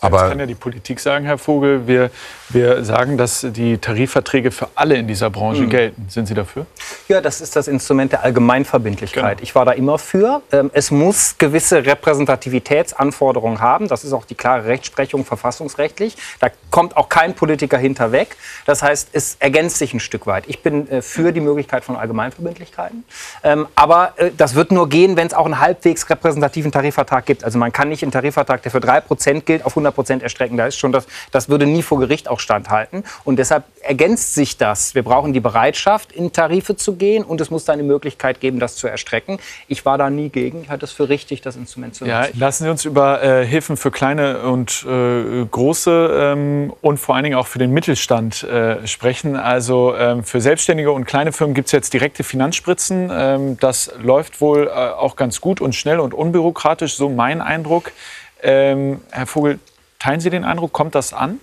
Aber 0.00 0.20
Jetzt 0.22 0.30
kann 0.30 0.40
ja 0.40 0.46
die 0.46 0.54
Politik 0.54 0.98
sagen, 0.98 1.26
Herr 1.26 1.36
Vogel, 1.36 1.86
wir, 1.86 2.10
wir 2.48 2.84
sagen, 2.84 3.18
dass 3.18 3.46
die 3.50 3.76
Tarifverträge 3.76 4.50
für 4.50 4.68
alle 4.74 4.96
in 4.96 5.06
dieser 5.06 5.28
Branche 5.28 5.62
mhm. 5.62 5.70
gelten. 5.70 6.06
Sind 6.08 6.26
Sie 6.26 6.34
dafür? 6.34 6.64
Ja, 7.08 7.20
das 7.20 7.42
ist 7.42 7.54
das 7.54 7.68
Instrument 7.68 8.12
der 8.12 8.22
Allgemeinverbindlichkeit. 8.22 9.38
Genau. 9.38 9.42
Ich 9.42 9.54
war 9.54 9.66
da 9.66 9.72
immer 9.72 9.98
für. 9.98 10.40
Ähm, 10.52 10.70
es 10.72 10.90
muss 10.90 11.36
gewisse 11.36 11.84
Repräsentativitätsanforderungen 11.84 13.60
haben. 13.60 13.88
Das 13.88 14.02
ist 14.04 14.14
auch 14.14 14.24
die 14.24 14.34
klare 14.34 14.64
Rechtsprechung 14.64 15.26
verfassungsrechtlich. 15.26 16.16
Da 16.40 16.48
kommt 16.70 16.96
auch 16.96 17.10
kein 17.10 17.34
Politiker 17.34 17.76
hinterweg. 17.76 18.36
Das 18.64 18.82
heißt, 18.82 19.10
es 19.12 19.36
ergänzt 19.38 19.76
sich 19.76 19.92
ein 19.92 20.00
Stück 20.00 20.26
weit. 20.26 20.44
Ich 20.46 20.62
bin 20.62 20.88
äh, 20.88 21.02
für 21.02 21.32
die 21.32 21.40
Möglichkeit 21.40 21.84
von 21.84 21.96
Allgemeinverbindlichkeiten. 21.96 23.04
Ähm, 23.44 23.66
aber 23.74 24.14
äh, 24.16 24.30
das 24.34 24.54
wird 24.54 24.72
nur 24.72 24.88
gehen, 24.88 25.16
wenn 25.16 25.26
es 25.26 25.34
auch 25.34 25.44
einen 25.44 25.60
halbwegs 25.60 26.08
repräsentativen 26.08 26.72
Tarifvertrag 26.72 27.26
gibt. 27.26 27.44
Also 27.44 27.58
man 27.58 27.70
kann 27.70 27.90
nicht 27.90 28.02
einen 28.02 28.12
Tarifvertrag, 28.12 28.62
der 28.62 28.72
für 28.72 28.80
drei 28.80 29.00
Prozent 29.02 29.44
gilt, 29.44 29.66
auf 29.66 29.72
100 29.72 29.89
100 29.90 29.94
Prozent 29.94 30.22
erstrecken. 30.22 30.56
Da 30.56 30.66
ist 30.66 30.76
schon 30.76 30.92
das, 30.92 31.06
das 31.30 31.48
würde 31.48 31.66
nie 31.66 31.82
vor 31.82 31.98
Gericht 31.98 32.28
auch 32.28 32.40
standhalten. 32.40 33.04
Und 33.24 33.38
deshalb 33.38 33.64
ergänzt 33.82 34.34
sich 34.34 34.56
das. 34.56 34.94
Wir 34.94 35.02
brauchen 35.02 35.32
die 35.32 35.40
Bereitschaft, 35.40 36.12
in 36.12 36.32
Tarife 36.32 36.76
zu 36.76 36.96
gehen 36.96 37.24
und 37.24 37.40
es 37.40 37.50
muss 37.50 37.64
da 37.64 37.72
eine 37.72 37.82
Möglichkeit 37.82 38.40
geben, 38.40 38.60
das 38.60 38.76
zu 38.76 38.86
erstrecken. 38.86 39.38
Ich 39.68 39.84
war 39.84 39.98
da 39.98 40.10
nie 40.10 40.28
gegen. 40.28 40.62
Ich 40.62 40.70
halte 40.70 40.84
es 40.84 40.92
für 40.92 41.08
richtig, 41.08 41.42
das 41.42 41.56
Instrument 41.56 41.94
zu 41.94 42.04
nutzen. 42.04 42.10
Ja, 42.10 42.28
lassen 42.38 42.64
Sie 42.64 42.70
uns 42.70 42.84
über 42.84 43.22
äh, 43.22 43.46
Hilfen 43.46 43.76
für 43.76 43.90
kleine 43.90 44.42
und 44.42 44.84
äh, 44.88 45.44
große 45.44 46.32
ähm, 46.34 46.72
und 46.80 46.98
vor 46.98 47.14
allen 47.14 47.24
Dingen 47.24 47.36
auch 47.36 47.46
für 47.46 47.58
den 47.58 47.72
Mittelstand 47.72 48.42
äh, 48.44 48.86
sprechen. 48.86 49.36
Also 49.36 49.94
ähm, 49.96 50.24
für 50.24 50.40
Selbstständige 50.40 50.92
und 50.92 51.04
kleine 51.04 51.32
Firmen 51.32 51.54
gibt 51.54 51.66
es 51.66 51.72
jetzt 51.72 51.92
direkte 51.92 52.24
Finanzspritzen. 52.24 53.10
Ähm, 53.12 53.56
das 53.58 53.92
läuft 54.00 54.40
wohl 54.40 54.66
äh, 54.66 54.70
auch 54.70 55.16
ganz 55.16 55.40
gut 55.40 55.60
und 55.60 55.74
schnell 55.74 56.00
und 56.00 56.14
unbürokratisch, 56.14 56.94
so 56.94 57.08
mein 57.08 57.40
Eindruck. 57.40 57.92
Ähm, 58.42 59.00
Herr 59.10 59.26
Vogel, 59.26 59.58
Teilen 60.00 60.18
Sie 60.20 60.30
den 60.30 60.44
Eindruck, 60.44 60.72
kommt 60.72 60.96
das 60.96 61.12
an? 61.12 61.38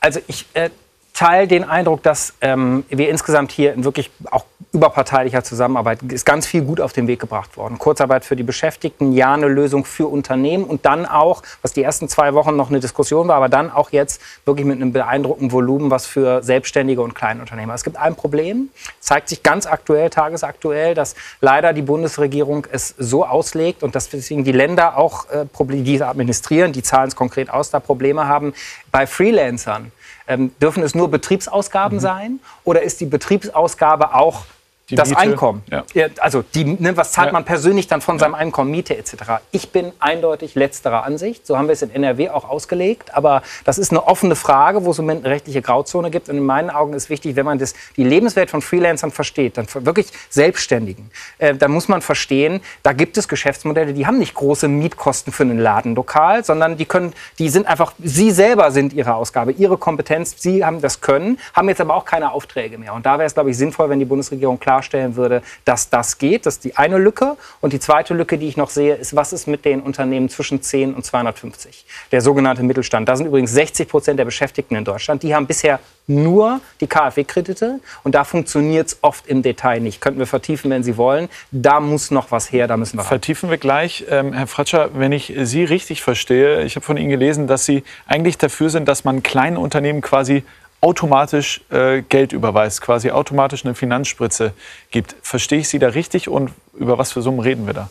Also 0.00 0.20
ich 0.26 0.46
äh, 0.54 0.70
teile 1.16 1.48
den 1.48 1.64
Eindruck, 1.64 2.02
dass 2.02 2.34
ähm, 2.42 2.84
wir 2.88 3.08
insgesamt 3.08 3.50
hier 3.50 3.82
wirklich 3.82 4.10
auch 4.30 4.44
überparteilicher 4.72 5.42
Zusammenarbeit 5.42 6.02
ist 6.02 6.26
ganz 6.26 6.46
viel 6.46 6.60
gut 6.60 6.80
auf 6.80 6.92
den 6.92 7.06
Weg 7.06 7.20
gebracht 7.20 7.56
worden. 7.56 7.78
Kurzarbeit 7.78 8.26
für 8.26 8.36
die 8.36 8.42
Beschäftigten, 8.42 9.12
ja 9.12 9.32
eine 9.32 9.48
Lösung 9.48 9.86
für 9.86 10.06
Unternehmen 10.06 10.64
und 10.64 10.84
dann 10.84 11.06
auch, 11.06 11.42
was 11.62 11.72
die 11.72 11.82
ersten 11.82 12.08
zwei 12.10 12.34
Wochen 12.34 12.54
noch 12.54 12.68
eine 12.68 12.80
Diskussion 12.80 13.28
war, 13.28 13.36
aber 13.36 13.48
dann 13.48 13.70
auch 13.70 13.90
jetzt 13.90 14.20
wirklich 14.44 14.66
mit 14.66 14.76
einem 14.76 14.92
beeindruckenden 14.92 15.52
Volumen, 15.52 15.90
was 15.90 16.06
für 16.06 16.42
Selbstständige 16.42 17.00
und 17.00 17.14
Kleinunternehmer. 17.14 17.72
Es 17.72 17.84
gibt 17.84 17.96
ein 17.96 18.14
Problem, 18.14 18.68
zeigt 19.00 19.30
sich 19.30 19.42
ganz 19.42 19.66
aktuell, 19.66 20.10
tagesaktuell, 20.10 20.94
dass 20.94 21.14
leider 21.40 21.72
die 21.72 21.82
Bundesregierung 21.82 22.66
es 22.70 22.94
so 22.98 23.24
auslegt 23.24 23.82
und 23.82 23.94
dass 23.94 24.10
deswegen 24.10 24.44
die 24.44 24.52
Länder 24.52 24.98
auch, 24.98 25.30
äh, 25.30 25.46
die 25.58 26.02
administrieren, 26.02 26.72
die 26.72 26.82
zahlen 26.82 27.08
es 27.08 27.16
konkret 27.16 27.48
aus, 27.48 27.70
da 27.70 27.80
Probleme 27.80 28.28
haben 28.28 28.52
bei 28.92 29.06
Freelancern 29.06 29.92
ähm, 30.28 30.52
dürfen 30.60 30.82
es 30.82 30.94
nur 30.94 31.10
Betriebsausgaben 31.10 31.98
mhm. 31.98 32.02
sein 32.02 32.40
oder 32.64 32.82
ist 32.82 33.00
die 33.00 33.06
Betriebsausgabe 33.06 34.14
auch 34.14 34.44
die 34.90 34.94
das 34.94 35.08
Miete, 35.08 35.20
Einkommen. 35.20 35.64
Ja. 35.68 35.84
Also 36.20 36.44
die, 36.54 36.64
ne, 36.64 36.96
was 36.96 37.10
zahlt 37.10 37.28
ja. 37.28 37.32
man 37.32 37.44
persönlich 37.44 37.88
dann 37.88 38.00
von 38.00 38.16
ja. 38.16 38.20
seinem 38.20 38.36
Einkommen, 38.36 38.70
Miete 38.70 38.96
etc. 38.96 39.14
Ich 39.50 39.70
bin 39.70 39.90
eindeutig 39.98 40.54
letzterer 40.54 41.04
Ansicht. 41.04 41.44
So 41.44 41.58
haben 41.58 41.66
wir 41.66 41.72
es 41.72 41.82
in 41.82 41.90
NRW 41.90 42.30
auch 42.30 42.48
ausgelegt. 42.48 43.12
Aber 43.14 43.42
das 43.64 43.78
ist 43.78 43.90
eine 43.90 44.06
offene 44.06 44.36
Frage, 44.36 44.84
wo 44.84 44.92
es 44.92 44.98
im 45.00 45.06
Moment 45.06 45.24
eine 45.24 45.34
rechtliche 45.34 45.60
Grauzone 45.60 46.10
gibt. 46.10 46.28
Und 46.28 46.36
in 46.36 46.44
meinen 46.44 46.70
Augen 46.70 46.92
ist 46.92 47.10
wichtig, 47.10 47.34
wenn 47.34 47.44
man 47.44 47.58
das, 47.58 47.74
die 47.96 48.04
Lebenswelt 48.04 48.48
von 48.48 48.62
Freelancern 48.62 49.10
versteht, 49.10 49.56
dann 49.58 49.66
wirklich 49.80 50.06
Selbstständigen, 50.30 51.10
äh, 51.38 51.54
dann 51.54 51.72
muss 51.72 51.88
man 51.88 52.00
verstehen, 52.00 52.60
da 52.84 52.92
gibt 52.92 53.18
es 53.18 53.26
Geschäftsmodelle, 53.26 53.92
die 53.92 54.06
haben 54.06 54.18
nicht 54.18 54.34
große 54.34 54.68
Mietkosten 54.68 55.32
für 55.32 55.42
ein 55.42 55.58
Ladenlokal, 55.58 56.44
sondern 56.44 56.76
die 56.76 56.84
können, 56.84 57.12
die 57.40 57.48
sind 57.48 57.66
einfach, 57.66 57.92
sie 57.98 58.30
selber 58.30 58.70
sind 58.70 58.92
ihre 58.92 59.14
Ausgabe, 59.14 59.50
ihre 59.50 59.78
Kompetenz, 59.78 60.36
sie 60.38 60.64
haben 60.64 60.80
das 60.80 61.00
Können, 61.00 61.38
haben 61.54 61.68
jetzt 61.68 61.80
aber 61.80 61.94
auch 61.94 62.04
keine 62.04 62.30
Aufträge 62.30 62.78
mehr. 62.78 62.94
Und 62.94 63.04
da 63.04 63.18
wäre 63.18 63.26
es, 63.26 63.34
glaube 63.34 63.50
ich, 63.50 63.56
sinnvoll, 63.56 63.90
wenn 63.90 63.98
die 63.98 64.04
Bundesregierung 64.04 64.60
klar 64.60 64.75
klarstellen 64.76 65.16
würde, 65.16 65.42
dass 65.64 65.90
das 65.90 66.18
geht. 66.18 66.46
Das 66.46 66.56
ist 66.56 66.64
die 66.64 66.76
eine 66.76 66.98
Lücke. 66.98 67.36
Und 67.60 67.72
die 67.72 67.80
zweite 67.80 68.14
Lücke, 68.14 68.38
die 68.38 68.48
ich 68.48 68.56
noch 68.56 68.70
sehe, 68.70 68.94
ist, 68.94 69.16
was 69.16 69.32
ist 69.32 69.46
mit 69.46 69.64
den 69.64 69.80
Unternehmen 69.80 70.28
zwischen 70.28 70.60
10 70.60 70.94
und 70.94 71.04
250? 71.04 71.86
Der 72.12 72.20
sogenannte 72.20 72.62
Mittelstand. 72.62 73.08
Da 73.08 73.16
sind 73.16 73.26
übrigens 73.26 73.52
60 73.52 73.88
Prozent 73.88 74.18
der 74.18 74.24
Beschäftigten 74.24 74.76
in 74.76 74.84
Deutschland. 74.84 75.22
Die 75.22 75.34
haben 75.34 75.46
bisher 75.46 75.80
nur 76.08 76.60
die 76.80 76.86
KfW-Kredite 76.86 77.80
und 78.04 78.14
da 78.14 78.22
funktioniert 78.22 78.88
es 78.88 78.98
oft 79.00 79.26
im 79.26 79.42
Detail 79.42 79.80
nicht. 79.80 80.00
Könnten 80.00 80.20
wir 80.20 80.26
vertiefen, 80.26 80.70
wenn 80.70 80.84
Sie 80.84 80.96
wollen. 80.96 81.28
Da 81.50 81.80
muss 81.80 82.12
noch 82.12 82.30
was 82.30 82.52
her, 82.52 82.68
da 82.68 82.76
müssen 82.76 82.98
wir 82.98 83.04
Vertiefen 83.04 83.50
wir 83.50 83.58
gleich. 83.58 84.04
Ähm, 84.08 84.32
Herr 84.32 84.46
Fratscher, 84.46 84.90
wenn 84.94 85.10
ich 85.10 85.32
Sie 85.36 85.64
richtig 85.64 86.02
verstehe, 86.02 86.62
ich 86.62 86.76
habe 86.76 86.86
von 86.86 86.96
Ihnen 86.96 87.10
gelesen, 87.10 87.48
dass 87.48 87.64
Sie 87.64 87.82
eigentlich 88.06 88.38
dafür 88.38 88.70
sind, 88.70 88.86
dass 88.86 89.04
man 89.04 89.24
kleinen 89.24 89.56
Unternehmen 89.56 90.00
quasi 90.00 90.44
automatisch 90.86 91.62
äh, 91.70 92.02
Geld 92.02 92.32
überweist, 92.32 92.80
quasi 92.80 93.10
automatisch 93.10 93.64
eine 93.64 93.74
Finanzspritze 93.74 94.52
gibt. 94.92 95.16
Verstehe 95.20 95.58
ich 95.58 95.68
Sie 95.68 95.80
da 95.80 95.88
richtig 95.88 96.28
und 96.28 96.52
über 96.78 96.96
was 96.96 97.10
für 97.10 97.22
Summen 97.22 97.40
reden 97.40 97.66
wir 97.66 97.74
da? 97.74 97.90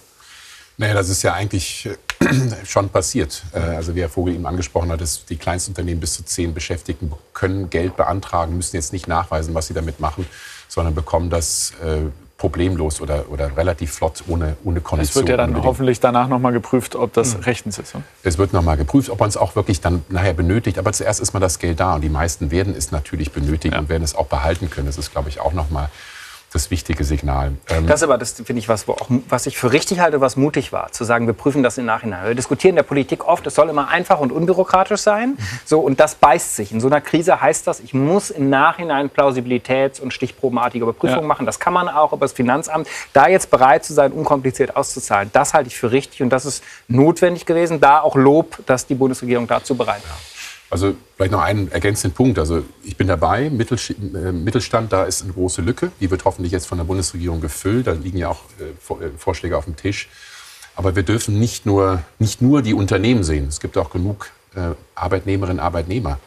Naja, 0.78 0.94
das 0.94 1.10
ist 1.10 1.22
ja 1.22 1.34
eigentlich 1.34 1.90
äh, 2.22 2.26
schon 2.66 2.88
passiert. 2.88 3.44
Äh, 3.54 3.60
also 3.60 3.96
wie 3.96 4.02
Herr 4.02 4.08
Vogel 4.08 4.36
eben 4.36 4.46
angesprochen 4.46 4.90
hat, 4.92 5.02
ist, 5.02 5.30
die 5.30 5.36
Kleinstunternehmen 5.36 6.00
bis 6.00 6.14
zu 6.14 6.24
zehn 6.24 6.54
Beschäftigten 6.54 7.12
können 7.34 7.70
Geld 7.70 7.98
beantragen, 7.98 8.56
müssen 8.56 8.78
jetzt 8.78 8.94
nicht 8.94 9.10
nachweisen, 9.10 9.54
was 9.54 9.68
sie 9.68 9.74
damit 9.74 10.00
machen, 10.00 10.26
sondern 10.70 10.96
bekommen 10.96 11.30
das 11.30 11.74
äh, 11.84 12.10
problemlos 12.38 13.00
oder, 13.00 13.26
oder 13.30 13.56
relativ 13.56 13.94
flott 13.94 14.24
ohne, 14.28 14.58
ohne 14.64 14.82
Kondition. 14.82 15.24
Es 15.24 15.28
wird 15.28 15.30
ja 15.30 15.38
dann 15.38 15.64
hoffentlich 15.64 16.02
danach 16.02 16.28
nochmal 16.28 16.52
geprüft, 16.52 16.96
ob 16.96 17.14
das 17.14 17.38
mhm. 17.38 17.44
rechtens 17.44 17.80
ist. 17.80 17.96
Ne? 17.96 18.04
Es 18.24 18.38
wird 18.38 18.52
nochmal 18.52 18.76
geprüft, 18.76 19.10
ob 19.10 19.20
man 19.22 19.30
es 19.30 19.38
auch 19.38 19.56
wirklich 19.56 19.80
dann 19.80 20.04
nachher 20.10 20.34
benötigt. 20.34 20.78
Aber 20.78 20.92
zuerst 20.92 21.22
ist 21.22 21.34
mal 21.34 21.40
das 21.40 21.60
Geld 21.60 21.80
da 21.80 21.96
und 21.96 22.02
die 22.02 22.10
meisten 22.10 22.52
werden 22.52 22.76
es 22.78 22.92
natürlich 22.92 23.32
benötigen 23.32 23.74
ja. 23.74 23.80
und 23.80 23.90
werden 23.90 24.04
es 24.04 24.16
auch 24.16 24.28
behalten 24.28 24.70
können. 24.70 24.88
Das 24.88 24.98
ist, 24.98 25.12
glaube 25.12 25.30
ich, 25.30 25.40
auch 25.40 25.54
nochmal 25.54 25.90
das 26.56 26.72
wichtige 26.72 27.04
Signal. 27.04 27.52
Ähm 27.70 27.86
das 27.86 28.02
aber, 28.02 28.18
das 28.18 28.32
finde 28.32 28.60
ich 28.60 28.70
was, 28.70 28.88
auch, 28.88 29.10
was 29.30 29.46
ich 29.46 29.58
für 29.58 29.72
richtig 29.74 30.00
halte, 30.00 30.22
was 30.22 30.38
mutig 30.38 30.72
war, 30.72 30.92
zu 30.92 31.04
sagen, 31.04 31.28
wir 31.28 31.34
prüfen 31.34 31.62
das 31.64 31.78
im 31.78 31.86
Nachhinein. 31.86 32.26
Wir 32.26 32.36
diskutieren 32.36 32.72
in 32.72 32.76
der 32.78 32.84
Politik 32.84 33.28
oft, 33.28 33.46
es 33.46 33.56
soll 33.56 33.70
immer 33.70 33.90
einfach 33.90 34.20
und 34.20 34.32
unbürokratisch 34.32 35.02
sein. 35.02 35.32
Mhm. 35.32 35.38
So, 35.66 35.80
und 35.80 36.00
das 36.00 36.16
beißt 36.16 36.56
sich. 36.56 36.72
In 36.72 36.80
so 36.80 36.88
einer 36.88 37.02
Krise 37.02 37.42
heißt 37.42 37.68
das, 37.68 37.82
ich 37.82 37.94
muss 37.94 38.30
im 38.30 38.50
Nachhinein 38.50 39.10
Plausibilitäts- 39.10 40.00
und 40.02 40.14
stichprobenartige 40.14 40.84
Überprüfungen 40.84 41.24
ja. 41.24 41.28
machen. 41.28 41.46
Das 41.46 41.60
kann 41.60 41.74
man 41.74 41.90
auch 41.90 42.14
über 42.14 42.26
das 42.26 42.34
Finanzamt. 42.34 42.88
Da 43.14 43.28
jetzt 43.28 43.52
bereit 43.52 43.84
zu 43.84 43.94
sein, 43.94 44.14
unkompliziert 44.14 44.76
auszuzahlen, 44.76 45.30
das 45.34 45.54
halte 45.54 45.68
ich 45.68 45.76
für 45.76 45.92
richtig 45.92 46.22
und 46.22 46.30
das 46.30 46.46
ist 46.46 46.64
notwendig 46.88 47.46
gewesen. 47.46 47.82
Da 47.82 48.00
auch 48.00 48.16
Lob, 48.16 48.66
dass 48.66 48.88
die 48.88 48.96
Bundesregierung 48.96 49.48
dazu 49.48 49.76
bereit 49.76 50.02
war. 50.04 50.18
Ja. 50.18 50.35
Also 50.76 50.94
vielleicht 51.16 51.32
noch 51.32 51.40
einen 51.40 51.72
ergänzenden 51.72 52.14
Punkt. 52.14 52.38
Also 52.38 52.66
ich 52.84 52.98
bin 52.98 53.08
dabei, 53.08 53.46
äh, 53.46 53.50
Mittelstand, 53.50 54.92
da 54.92 55.06
ist 55.06 55.24
eine 55.24 55.32
große 55.32 55.62
Lücke. 55.62 55.94
Die 56.02 56.12
wird 56.12 56.26
hoffentlich 56.26 56.52
jetzt 56.52 56.68
von 56.68 56.78
der 56.78 56.84
Bundesregierung 56.84 57.40
gefüllt. 57.40 57.88
Da 57.88 57.94
liegen 57.94 58.18
ja 58.18 58.28
auch 58.28 58.42
äh, 58.60 59.06
äh, 59.06 59.12
Vorschläge 59.18 59.58
auf 59.58 59.64
dem 59.64 59.78
Tisch. 59.78 60.10
Aber 60.76 60.94
wir 60.98 61.04
dürfen 61.04 61.40
nicht 61.40 61.66
nur, 61.66 62.02
nicht 62.20 62.42
nur 62.42 62.62
die 62.62 62.74
Unternehmen 62.74 63.24
sehen. 63.24 63.48
Es 63.48 63.62
gibt 63.62 63.78
auch 63.78 63.90
genug 63.90 64.32
Arbeitnehmerinnen 64.96 65.60
und 65.60 65.66
Arbeitnehmer. 65.66 66.20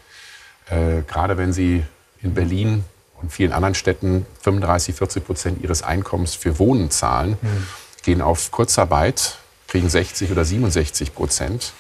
Gerade 0.67 1.37
wenn 1.37 1.53
sie 1.53 1.83
in 2.23 2.33
Berlin 2.33 2.85
und 3.21 3.31
vielen 3.31 3.53
anderen 3.53 3.75
Städten 3.75 4.25
35, 4.41 4.95
40 4.95 5.27
Prozent 5.27 5.63
ihres 5.63 5.83
Einkommens 5.83 6.35
für 6.35 6.59
Wohnen 6.59 6.91
zahlen, 6.91 7.37
mhm. 7.43 7.67
gehen 8.03 8.23
auf 8.23 8.51
Kurzarbeit, 8.51 9.37
kriegen 9.67 9.91
60 9.91 10.31
oder 10.31 10.47
67 10.47 11.15
Prozent. 11.15 11.75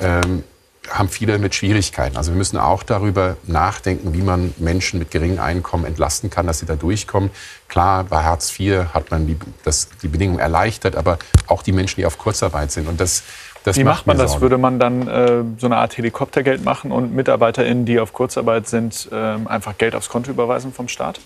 Ähm, 0.00 0.42
haben 0.90 1.08
viele 1.08 1.38
mit 1.38 1.54
Schwierigkeiten. 1.54 2.16
Also 2.16 2.32
wir 2.32 2.36
müssen 2.36 2.58
auch 2.58 2.82
darüber 2.82 3.36
nachdenken, 3.46 4.12
wie 4.12 4.22
man 4.22 4.52
Menschen 4.58 4.98
mit 4.98 5.10
geringem 5.10 5.40
Einkommen 5.40 5.84
entlasten 5.84 6.30
kann, 6.30 6.46
dass 6.46 6.58
sie 6.58 6.66
da 6.66 6.76
durchkommen. 6.76 7.30
Klar, 7.68 8.04
bei 8.04 8.22
Hartz 8.22 8.58
IV 8.58 8.86
hat 8.92 9.10
man 9.10 9.26
die, 9.26 9.36
das, 9.64 9.88
die 10.02 10.08
Bedingungen 10.08 10.40
erleichtert, 10.40 10.96
aber 10.96 11.18
auch 11.46 11.62
die 11.62 11.72
Menschen, 11.72 11.96
die 11.96 12.06
auf 12.06 12.18
Kurzarbeit 12.18 12.72
sind. 12.72 12.88
Und 12.88 13.00
das, 13.00 13.22
das 13.64 13.76
Wie 13.76 13.84
macht 13.84 14.06
man 14.06 14.18
das? 14.18 14.32
Sorgen. 14.32 14.42
Würde 14.42 14.58
man 14.58 14.78
dann 14.78 15.06
äh, 15.06 15.42
so 15.58 15.66
eine 15.66 15.76
Art 15.76 15.96
Helikoptergeld 15.96 16.64
machen 16.64 16.92
und 16.92 17.14
MitarbeiterInnen, 17.14 17.84
die 17.84 18.00
auf 18.00 18.12
Kurzarbeit 18.12 18.68
sind, 18.68 19.08
äh, 19.12 19.14
einfach 19.14 19.78
Geld 19.78 19.94
aufs 19.94 20.08
Konto 20.08 20.30
überweisen 20.30 20.72
vom 20.72 20.88
Staat? 20.88 21.20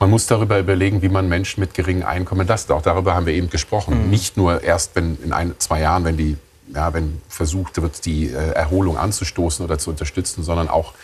Man 0.00 0.10
muss 0.10 0.26
darüber 0.26 0.58
überlegen, 0.58 1.02
wie 1.02 1.08
man 1.08 1.28
Menschen 1.28 1.60
mit 1.60 1.74
geringem 1.74 2.06
Einkommen 2.06 2.42
entlastet. 2.42 2.70
Auch 2.70 2.82
darüber 2.82 3.14
haben 3.14 3.26
wir 3.26 3.34
eben 3.34 3.50
gesprochen. 3.50 4.04
Mhm. 4.04 4.10
Nicht 4.10 4.36
nur 4.36 4.62
erst 4.62 4.94
wenn 4.94 5.18
in 5.24 5.32
ein, 5.32 5.54
zwei 5.58 5.80
Jahren, 5.80 6.04
wenn 6.04 6.16
die 6.16 6.36
ja, 6.74 6.92
wenn 6.94 7.20
versucht 7.28 7.80
wird, 7.80 8.04
die 8.04 8.30
äh, 8.30 8.52
Erholung 8.52 8.98
anzustoßen 8.98 9.64
oder 9.64 9.78
zu 9.78 9.90
unterstützen, 9.90 10.42
sondern 10.42 10.68
auch 10.68 10.94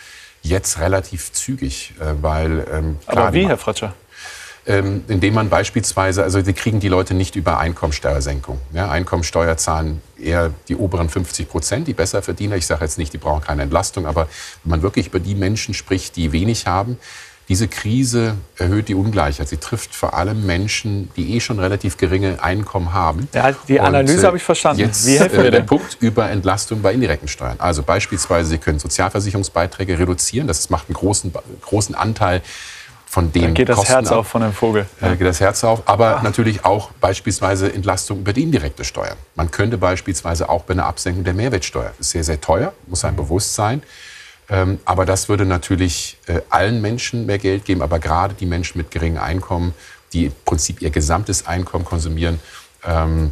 jetzt 0.41 0.79
relativ 0.79 1.31
zügig, 1.31 1.93
äh, 1.99 2.13
weil 2.21 2.65
ähm, 2.71 2.99
klar, 3.07 3.25
Aber 3.25 3.33
wie, 3.33 3.47
Herr 3.47 3.57
Fratscher? 3.57 3.93
Ähm, 4.67 5.03
indem 5.07 5.35
man 5.35 5.49
beispielsweise, 5.49 6.23
also 6.23 6.41
die 6.41 6.53
kriegen 6.53 6.79
die 6.79 6.87
Leute 6.87 7.13
nicht 7.13 7.35
über 7.35 7.59
Einkommensteuersenkung. 7.59 8.59
Ja, 8.73 8.89
Einkommensteuer 8.89 9.57
zahlen 9.57 10.01
eher 10.19 10.51
die 10.67 10.75
oberen 10.75 11.07
50 11.07 11.47
Prozent, 11.47 11.87
die 11.87 11.93
Besserverdiener. 11.93 12.55
Ich 12.55 12.65
sage 12.65 12.83
jetzt 12.83 12.97
nicht, 12.97 13.13
die 13.13 13.19
brauchen 13.19 13.41
keine 13.41 13.61
Entlastung, 13.61 14.07
aber 14.07 14.27
wenn 14.63 14.71
man 14.71 14.81
wirklich 14.81 15.07
über 15.07 15.19
die 15.19 15.35
Menschen 15.35 15.75
spricht, 15.75 16.15
die 16.15 16.31
wenig 16.31 16.65
haben, 16.65 16.97
Diese 17.47 17.67
Krise 17.67 18.35
erhöht 18.57 18.87
die 18.87 18.95
Ungleichheit. 18.95 19.47
Sie 19.47 19.57
trifft 19.57 19.93
vor 19.93 20.15
allem 20.15 20.45
Menschen, 20.45 21.11
die 21.15 21.35
eh 21.35 21.39
schon 21.39 21.59
relativ 21.59 21.97
geringe 21.97 22.41
Einkommen 22.41 22.91
haben. 22.91 23.27
Ja, 23.33 23.51
die 23.67 23.79
Analyse 23.79 24.23
äh, 24.23 24.25
habe 24.25 24.37
ich 24.37 24.43
verstanden. 24.43 24.81
Jetzt 24.81 25.05
Wie 25.05 25.19
helfen 25.19 25.37
wir 25.37 25.45
äh, 25.45 25.51
der 25.51 25.61
Punkt 25.61 25.97
über 25.99 26.29
Entlastung 26.29 26.81
bei 26.81 26.91
indirekten 26.93 27.27
Steuern. 27.27 27.57
Also 27.59 27.83
beispielsweise, 27.83 28.49
Sie 28.49 28.57
können 28.57 28.79
Sozialversicherungsbeiträge 28.79 29.99
reduzieren. 29.99 30.47
Das 30.47 30.69
macht 30.71 30.89
einen 30.89 30.95
großen, 30.95 31.31
großen 31.61 31.93
Anteil 31.93 32.41
von 33.15 33.31
den 33.31 33.43
da 33.43 33.49
geht 33.51 33.69
das 33.69 33.77
Kosten 33.77 33.93
Herz 33.93 34.11
auf 34.11 34.27
von 34.27 34.41
dem 34.41 34.51
Vogel. 34.51 34.87
Da 34.99 35.15
geht 35.15 35.25
das 35.25 35.39
Herz 35.39 35.63
auf. 35.63 35.83
Aber 35.85 36.17
ah. 36.17 36.23
natürlich 36.23 36.65
auch 36.65 36.91
beispielsweise 36.99 37.71
Entlastung 37.71 38.19
über 38.19 38.33
die 38.33 38.43
indirekte 38.43 38.83
Steuer. 38.83 39.15
Man 39.35 39.51
könnte 39.51 39.77
beispielsweise 39.77 40.49
auch 40.49 40.63
bei 40.63 40.73
einer 40.73 40.85
Absenkung 40.85 41.23
der 41.23 41.33
Mehrwertsteuer, 41.33 41.93
das 41.97 42.07
ist 42.07 42.11
sehr, 42.11 42.23
sehr 42.23 42.41
teuer, 42.41 42.73
muss 42.87 43.05
einem 43.05 43.15
bewusst 43.15 43.55
sein, 43.55 43.83
ähm, 44.49 44.79
aber 44.85 45.05
das 45.05 45.29
würde 45.29 45.45
natürlich 45.45 46.17
äh, 46.27 46.41
allen 46.49 46.81
Menschen 46.81 47.25
mehr 47.25 47.39
Geld 47.39 47.65
geben, 47.65 47.81
aber 47.81 47.99
gerade 47.99 48.35
die 48.35 48.45
Menschen 48.45 48.77
mit 48.77 48.91
geringem 48.91 49.21
Einkommen, 49.21 49.73
die 50.13 50.25
im 50.25 50.33
Prinzip 50.45 50.81
ihr 50.81 50.91
gesamtes 50.91 51.47
Einkommen 51.47 51.85
konsumieren, 51.85 52.39
ähm, 52.83 53.31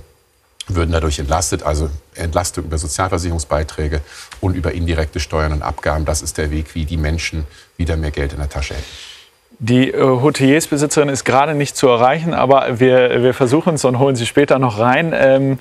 würden 0.67 0.91
dadurch 0.91 1.19
entlastet. 1.19 1.63
Also 1.63 1.89
Entlastung 2.15 2.65
über 2.65 2.78
Sozialversicherungsbeiträge 2.78 4.02
und 4.41 4.56
über 4.56 4.71
indirekte 4.71 5.19
Steuern 5.19 5.52
und 5.52 5.62
Abgaben. 5.62 6.06
Das 6.06 6.21
ist 6.21 6.38
der 6.38 6.52
Weg, 6.52 6.73
wie 6.73 6.86
die 6.86 6.97
Menschen 6.97 7.45
wieder 7.78 7.97
mehr 7.97 8.12
Geld 8.12 8.34
in 8.34 8.39
der 8.39 8.49
Tasche 8.49 8.76
hätten. 8.76 9.12
Die 9.60 9.92
äh, 9.92 10.02
Hoteliersbesitzerin 10.02 11.10
ist 11.10 11.24
gerade 11.24 11.54
nicht 11.54 11.78
zu 11.78 11.88
erreichen, 11.88 12.34
aber 12.34 12.80
wir, 12.80 13.22
wir 13.24 13.34
versuchen 13.34 13.76
es 13.76 13.86
und 13.86 14.00
holen 14.00 14.16
sie 14.16 14.26
später 14.26 14.60
noch 14.60 14.80
rein. 14.80 15.13
Ähm, 15.16 15.60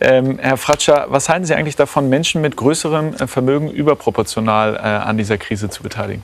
ähm, 0.00 0.38
Herr 0.38 0.56
Fratscher, 0.56 1.06
was 1.08 1.28
halten 1.28 1.44
Sie 1.44 1.54
eigentlich 1.54 1.76
davon, 1.76 2.08
Menschen 2.08 2.42
mit 2.42 2.56
größerem 2.56 3.14
äh, 3.14 3.26
Vermögen 3.26 3.70
überproportional 3.70 4.76
äh, 4.76 4.78
an 4.80 5.16
dieser 5.16 5.38
Krise 5.38 5.70
zu 5.70 5.82
beteiligen? 5.82 6.22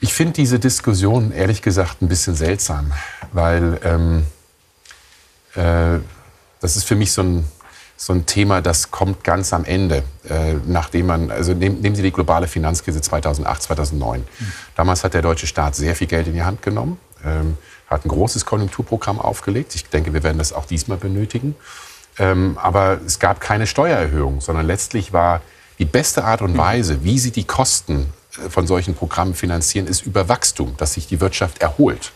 Ich 0.00 0.12
finde 0.12 0.34
diese 0.34 0.58
Diskussion 0.58 1.32
ehrlich 1.32 1.60
gesagt 1.60 2.02
ein 2.02 2.08
bisschen 2.08 2.34
seltsam, 2.34 2.92
weil 3.32 3.80
ähm, 3.84 4.26
äh, 5.54 5.98
das 6.60 6.76
ist 6.76 6.84
für 6.84 6.94
mich 6.94 7.12
so 7.12 7.22
ein 7.22 7.44
so 8.00 8.12
ein 8.12 8.26
Thema, 8.26 8.62
das 8.62 8.92
kommt 8.92 9.24
ganz 9.24 9.52
am 9.52 9.64
Ende, 9.64 10.04
äh, 10.28 10.54
nachdem 10.64 11.06
man, 11.06 11.32
also 11.32 11.52
nehm, 11.52 11.80
nehmen 11.80 11.96
Sie 11.96 12.02
die 12.02 12.12
globale 12.12 12.46
Finanzkrise 12.46 13.00
2008, 13.00 13.60
2009. 13.64 14.20
Mhm. 14.20 14.52
Damals 14.76 15.02
hat 15.02 15.14
der 15.14 15.22
deutsche 15.22 15.48
Staat 15.48 15.74
sehr 15.74 15.96
viel 15.96 16.06
Geld 16.06 16.28
in 16.28 16.34
die 16.34 16.44
Hand 16.44 16.62
genommen, 16.62 17.00
ähm, 17.24 17.58
hat 17.90 18.06
ein 18.06 18.08
großes 18.08 18.46
Konjunkturprogramm 18.46 19.20
aufgelegt. 19.20 19.74
Ich 19.74 19.84
denke, 19.86 20.14
wir 20.14 20.22
werden 20.22 20.38
das 20.38 20.52
auch 20.52 20.64
diesmal 20.64 20.96
benötigen. 20.96 21.56
Ähm, 22.20 22.56
aber 22.62 23.00
es 23.04 23.18
gab 23.18 23.40
keine 23.40 23.66
Steuererhöhung, 23.66 24.40
sondern 24.40 24.66
letztlich 24.66 25.12
war 25.12 25.40
die 25.80 25.84
beste 25.84 26.24
Art 26.24 26.40
und 26.40 26.56
Weise, 26.56 27.02
wie 27.02 27.18
Sie 27.18 27.32
die 27.32 27.44
Kosten 27.44 28.12
äh, 28.36 28.48
von 28.48 28.68
solchen 28.68 28.94
Programmen 28.94 29.34
finanzieren, 29.34 29.88
ist 29.88 30.06
über 30.06 30.28
Wachstum, 30.28 30.74
dass 30.76 30.94
sich 30.94 31.08
die 31.08 31.20
Wirtschaft 31.20 31.62
erholt. 31.62 32.12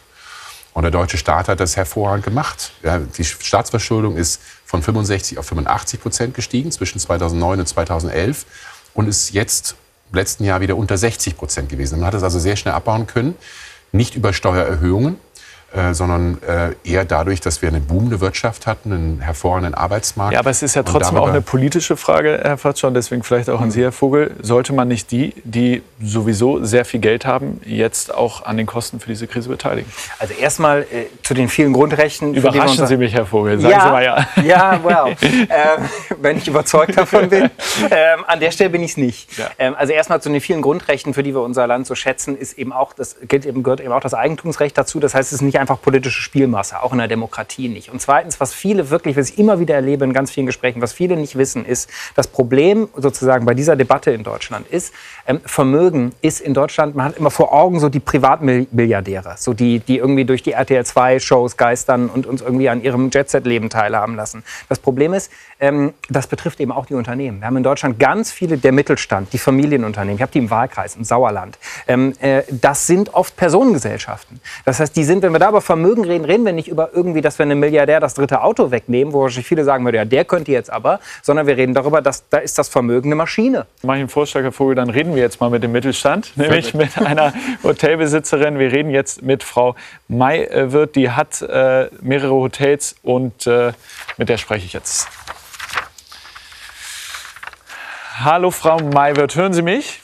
Und 0.74 0.82
der 0.82 0.90
deutsche 0.90 1.18
Staat 1.18 1.48
hat 1.48 1.60
das 1.60 1.76
hervorragend 1.76 2.24
gemacht. 2.24 2.72
Ja, 2.82 2.98
die 2.98 3.24
Staatsverschuldung 3.24 4.16
ist 4.16 4.40
von 4.64 4.82
65 4.82 5.38
auf 5.38 5.46
85 5.46 6.00
Prozent 6.00 6.34
gestiegen 6.34 6.72
zwischen 6.72 6.98
2009 6.98 7.60
und 7.60 7.66
2011 7.66 8.46
und 8.94 9.06
ist 9.06 9.32
jetzt 9.32 9.76
im 10.10 10.16
letzten 10.16 10.44
Jahr 10.44 10.60
wieder 10.60 10.76
unter 10.76 10.96
60 10.96 11.36
Prozent 11.36 11.68
gewesen. 11.68 11.98
Man 11.98 12.06
hat 12.06 12.14
es 12.14 12.22
also 12.22 12.38
sehr 12.38 12.56
schnell 12.56 12.74
abbauen 12.74 13.06
können, 13.06 13.34
nicht 13.92 14.14
über 14.14 14.32
Steuererhöhungen, 14.32 15.18
äh, 15.74 15.94
sondern 15.94 16.38
äh, 16.42 16.74
eher 16.84 17.04
dadurch, 17.04 17.40
dass 17.40 17.62
wir 17.62 17.68
eine 17.68 17.80
boomende 17.80 18.20
Wirtschaft 18.20 18.66
hatten, 18.66 18.92
einen 18.92 19.20
hervorragenden 19.20 19.74
Arbeitsmarkt. 19.74 20.34
Ja, 20.34 20.40
aber 20.40 20.50
es 20.50 20.62
ist 20.62 20.74
ja 20.74 20.82
trotzdem 20.82 21.16
auch 21.16 21.28
eine 21.28 21.40
politische 21.40 21.96
Frage, 21.96 22.40
Herr 22.42 22.58
Fatschau, 22.58 22.90
deswegen 22.90 23.22
vielleicht 23.22 23.48
auch 23.48 23.60
an 23.60 23.70
Sie, 23.70 23.82
Herr 23.82 23.92
Vogel. 23.92 24.32
Sollte 24.42 24.72
man 24.72 24.88
nicht 24.88 25.10
die, 25.10 25.34
die 25.44 25.82
sowieso 26.02 26.62
sehr 26.62 26.84
viel 26.84 27.00
Geld 27.00 27.24
haben, 27.24 27.60
jetzt 27.64 28.12
auch 28.12 28.44
an 28.44 28.56
den 28.58 28.66
Kosten 28.66 29.00
für 29.00 29.08
diese 29.08 29.26
Krise 29.26 29.48
beteiligen? 29.48 29.90
Also 30.18 30.34
erstmal 30.34 30.82
äh, 30.82 31.06
zu 31.22 31.32
den 31.32 31.48
vielen 31.48 31.72
Grundrechten. 31.72 32.34
Überraschen 32.34 32.86
Sie 32.86 32.96
mich, 32.98 33.14
Herr 33.14 33.24
Vogel. 33.24 33.58
Sagen 33.58 33.72
ja, 33.72 33.80
Sie 33.80 33.88
mal 33.88 34.04
ja. 34.04 34.28
Ja, 34.44 34.84
well, 34.84 35.16
ähm, 35.22 35.88
wenn 36.20 36.36
ich 36.36 36.48
überzeugt 36.48 36.98
davon 36.98 37.30
bin. 37.30 37.44
Ähm, 37.90 38.24
an 38.26 38.40
der 38.40 38.50
Stelle 38.50 38.68
bin 38.68 38.82
ich 38.82 38.92
es 38.92 38.96
nicht. 38.98 39.38
Ja. 39.38 39.48
Ähm, 39.58 39.74
also 39.76 39.94
erstmal 39.94 40.20
zu 40.20 40.28
den 40.28 40.42
vielen 40.42 40.60
Grundrechten, 40.60 41.14
für 41.14 41.22
die 41.22 41.34
wir 41.34 41.40
unser 41.40 41.66
Land 41.66 41.86
so 41.86 41.94
schätzen, 41.94 42.36
ist 42.36 42.58
eben 42.58 42.72
auch, 42.72 42.92
das 42.92 43.16
gilt 43.26 43.46
eben, 43.46 43.62
gehört 43.62 43.80
eben 43.80 43.92
auch 43.92 44.00
das 44.00 44.12
Eigentumsrecht 44.12 44.76
dazu. 44.76 45.00
Das 45.00 45.14
heißt, 45.14 45.28
es 45.28 45.36
ist 45.36 45.42
nicht 45.42 45.61
einfach 45.62 45.80
politische 45.80 46.20
Spielmasse, 46.20 46.82
auch 46.82 46.92
in 46.92 46.98
der 46.98 47.08
Demokratie 47.08 47.68
nicht. 47.68 47.90
Und 47.90 48.02
zweitens, 48.02 48.40
was 48.40 48.52
viele 48.52 48.90
wirklich, 48.90 49.16
was 49.16 49.30
ich 49.30 49.38
immer 49.38 49.60
wieder 49.60 49.74
erlebe 49.74 50.04
in 50.04 50.12
ganz 50.12 50.30
vielen 50.30 50.46
Gesprächen, 50.46 50.82
was 50.82 50.92
viele 50.92 51.16
nicht 51.16 51.38
wissen, 51.38 51.64
ist, 51.64 51.88
das 52.14 52.26
Problem 52.26 52.88
sozusagen 52.96 53.46
bei 53.46 53.54
dieser 53.54 53.76
Debatte 53.76 54.10
in 54.10 54.24
Deutschland 54.24 54.66
ist, 54.68 54.92
ähm, 55.26 55.40
Vermögen 55.46 56.12
ist 56.20 56.40
in 56.40 56.52
Deutschland, 56.52 56.94
man 56.96 57.06
hat 57.06 57.16
immer 57.16 57.30
vor 57.30 57.52
Augen 57.52 57.80
so 57.80 57.88
die 57.88 58.00
Privatmilliardäre, 58.00 59.36
so 59.38 59.54
die, 59.54 59.78
die 59.78 59.98
irgendwie 59.98 60.24
durch 60.24 60.42
die 60.42 60.52
RTL 60.52 60.84
2 60.84 61.20
Shows 61.20 61.56
geistern 61.56 62.08
und 62.08 62.26
uns 62.26 62.42
irgendwie 62.42 62.68
an 62.68 62.82
ihrem 62.82 63.10
Jetset-Leben 63.10 63.70
teilhaben 63.70 64.16
lassen. 64.16 64.42
Das 64.68 64.80
Problem 64.80 65.14
ist, 65.14 65.30
ähm, 65.60 65.94
das 66.10 66.26
betrifft 66.26 66.60
eben 66.60 66.72
auch 66.72 66.86
die 66.86 66.94
Unternehmen. 66.94 67.40
Wir 67.40 67.46
haben 67.46 67.56
in 67.56 67.62
Deutschland 67.62 68.00
ganz 68.00 68.32
viele, 68.32 68.58
der 68.58 68.72
Mittelstand, 68.72 69.32
die 69.32 69.38
Familienunternehmen, 69.38 70.16
ich 70.16 70.22
habe 70.22 70.32
die 70.32 70.38
im 70.38 70.50
Wahlkreis, 70.50 70.96
im 70.96 71.04
Sauerland, 71.04 71.58
ähm, 71.86 72.14
äh, 72.20 72.42
das 72.50 72.88
sind 72.88 73.14
oft 73.14 73.36
Personengesellschaften. 73.36 74.40
Das 74.64 74.80
heißt, 74.80 74.96
die 74.96 75.04
sind, 75.04 75.22
wenn 75.22 75.32
wir 75.32 75.38
da 75.38 75.51
über 75.52 75.60
Vermögen 75.60 76.04
reden, 76.04 76.24
reden 76.24 76.46
wir 76.46 76.52
nicht 76.52 76.68
über 76.68 76.90
irgendwie, 76.94 77.20
dass 77.20 77.38
wir 77.38 77.44
einem 77.44 77.60
Milliardär 77.60 78.00
das 78.00 78.14
dritte 78.14 78.42
Auto 78.42 78.70
wegnehmen, 78.70 79.12
wo 79.12 79.20
wahrscheinlich 79.20 79.46
viele 79.46 79.64
sagen 79.64 79.84
würden, 79.84 79.96
ja, 79.96 80.04
der 80.04 80.24
könnte 80.24 80.50
jetzt 80.50 80.72
aber, 80.72 80.98
sondern 81.22 81.46
wir 81.46 81.56
reden 81.56 81.74
darüber, 81.74 82.00
dass 82.00 82.28
da 82.28 82.38
ist 82.38 82.58
das 82.58 82.68
Vermögen 82.68 83.08
eine 83.08 83.16
Maschine. 83.16 83.66
Mache 83.82 83.98
ich 83.98 84.00
einen 84.00 84.08
Vorschlag, 84.08 84.42
Herr 84.42 84.52
Vogel, 84.52 84.74
dann 84.74 84.88
reden 84.88 85.14
wir 85.14 85.22
jetzt 85.22 85.40
mal 85.40 85.50
mit 85.50 85.62
dem 85.62 85.72
Mittelstand, 85.72 86.32
nämlich 86.36 86.72
mit 86.74 86.96
einer 86.98 87.34
Hotelbesitzerin. 87.62 88.58
Wir 88.58 88.72
reden 88.72 88.90
jetzt 88.90 89.22
mit 89.22 89.42
Frau 89.42 89.76
Maywirth, 90.08 90.96
die 90.96 91.10
hat 91.10 91.42
äh, 91.42 91.88
mehrere 92.00 92.32
Hotels 92.34 92.96
und 93.02 93.46
äh, 93.46 93.72
mit 94.16 94.28
der 94.28 94.38
spreche 94.38 94.64
ich 94.64 94.72
jetzt. 94.72 95.08
Hallo 98.18 98.50
Frau 98.50 98.78
Maywirth, 98.78 99.36
hören 99.36 99.52
Sie 99.52 99.62
mich? 99.62 100.00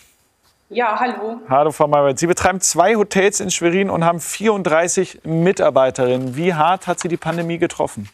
Ja, 0.71 1.01
hallo. 1.01 1.41
Hallo 1.49 1.73
Frau 1.73 1.87
Maywirth. 1.87 2.19
Sie 2.19 2.27
betreiben 2.27 2.61
zwei 2.61 2.97
Hotels 2.97 3.41
in 3.41 3.51
Schwerin 3.51 3.89
und 3.89 4.05
haben 4.05 4.21
34 4.21 5.21
Mitarbeiterinnen. 5.25 6.37
Wie 6.37 6.53
hart 6.53 6.87
hat 6.87 7.01
Sie 7.01 7.09
die 7.09 7.17
Pandemie 7.17 7.57
getroffen? 7.57 8.11